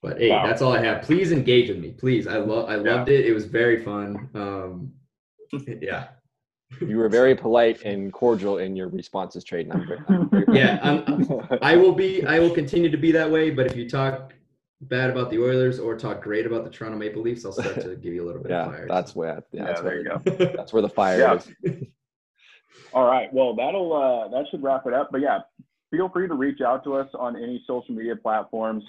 but 0.02 0.18
hey, 0.20 0.30
Wow. 0.30 0.46
that's 0.48 0.62
all 0.62 0.74
I 0.74 0.84
have. 0.84 1.04
Please 1.04 1.32
engage 1.32 1.70
with 1.70 1.80
me, 1.80 1.92
please. 1.92 2.26
I 2.28 2.38
love 2.38 2.70
I 2.70 2.76
Yeah. 2.76 2.96
loved 2.96 3.10
it. 3.10 3.26
It 3.26 3.34
was 3.34 3.46
very 3.46 3.84
fun. 3.84 4.30
Um, 4.34 4.94
yeah, 5.82 6.10
you 6.82 6.98
were 6.98 7.10
very 7.10 7.36
polite 7.36 7.82
and 7.84 8.14
cordial 8.14 8.58
in 8.60 8.76
your 8.76 8.88
responses, 8.90 9.44
Tradon. 9.44 9.74
I'm 9.76 9.88
very, 9.88 10.00
I'm 10.08 10.30
very 10.30 10.46
yeah. 10.58 10.80
I'm, 10.84 11.60
I 11.62 11.76
will 11.76 11.94
be. 11.94 12.26
I 12.26 12.40
will 12.40 12.52
continue 12.52 12.90
to 12.90 12.98
be 12.98 13.12
that 13.12 13.30
way. 13.30 13.50
But 13.50 13.66
if 13.68 13.76
you 13.76 13.90
talk 13.90 14.34
bad 14.82 15.10
about 15.10 15.30
the 15.30 15.40
Oilers 15.40 15.80
or 15.80 15.98
talk 15.98 16.22
great 16.22 16.46
about 16.46 16.64
the 16.64 16.70
Toronto 16.70 16.98
Maple 16.98 17.22
Leafs, 17.22 17.44
I'll 17.46 17.52
start 17.52 17.82
to 17.82 17.96
give 17.96 18.14
you 18.14 18.24
a 18.24 18.28
little 18.28 18.42
bit 18.42 18.52
yeah, 18.52 18.66
of 18.66 18.72
fire. 18.72 18.88
that's 18.88 19.16
where 19.16 19.44
yeah, 19.52 19.60
Yeah, 19.62 19.66
that's 19.66 19.82
there 19.82 19.90
where 19.92 19.98
you 20.00 20.38
go. 20.38 20.54
that's 20.58 20.72
where 20.74 20.82
the 20.82 20.90
fire 20.90 21.20
Yeah. 21.20 21.36
is. 21.36 21.48
All 22.94 23.06
right. 23.06 23.32
Well, 23.34 23.56
that'll 23.56 23.94
uh, 23.94 24.28
that 24.30 24.46
should 24.50 24.64
wrap 24.64 24.86
it 24.86 24.94
up. 24.94 25.10
But 25.12 25.22
yeah, 25.22 25.40
feel 25.92 26.10
free 26.10 26.28
to 26.28 26.34
reach 26.34 26.62
out 26.62 26.84
to 26.86 26.96
us 26.96 27.10
on 27.18 27.36
any 27.36 27.64
social 27.68 27.94
media 27.94 28.16
platforms. 28.16 28.84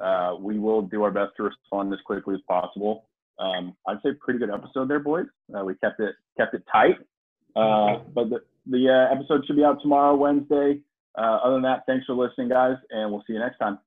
Uh, 0.00 0.36
we 0.40 0.58
will 0.58 0.82
do 0.82 1.02
our 1.04 1.10
best 1.10 1.32
to 1.36 1.44
respond 1.44 1.92
as 1.92 2.00
quickly 2.04 2.34
as 2.34 2.40
possible. 2.48 3.08
Um, 3.38 3.74
I'd 3.86 3.98
say 4.02 4.10
pretty 4.20 4.38
good 4.40 4.50
episode 4.50 4.88
there, 4.88 4.98
boys. 5.00 5.26
Uh, 5.56 5.64
we 5.64 5.74
kept 5.76 6.00
it 6.00 6.14
kept 6.36 6.54
it 6.54 6.62
tight. 6.70 6.96
Uh, 7.56 8.00
but 8.14 8.28
the, 8.30 8.40
the 8.66 8.88
uh, 8.88 9.14
episode 9.14 9.46
should 9.46 9.56
be 9.56 9.64
out 9.64 9.80
tomorrow, 9.80 10.14
Wednesday. 10.14 10.80
Uh, 11.16 11.38
other 11.42 11.54
than 11.54 11.62
that, 11.62 11.82
thanks 11.86 12.04
for 12.04 12.14
listening, 12.14 12.48
guys, 12.48 12.76
and 12.90 13.10
we'll 13.10 13.24
see 13.26 13.32
you 13.32 13.38
next 13.38 13.58
time. 13.58 13.78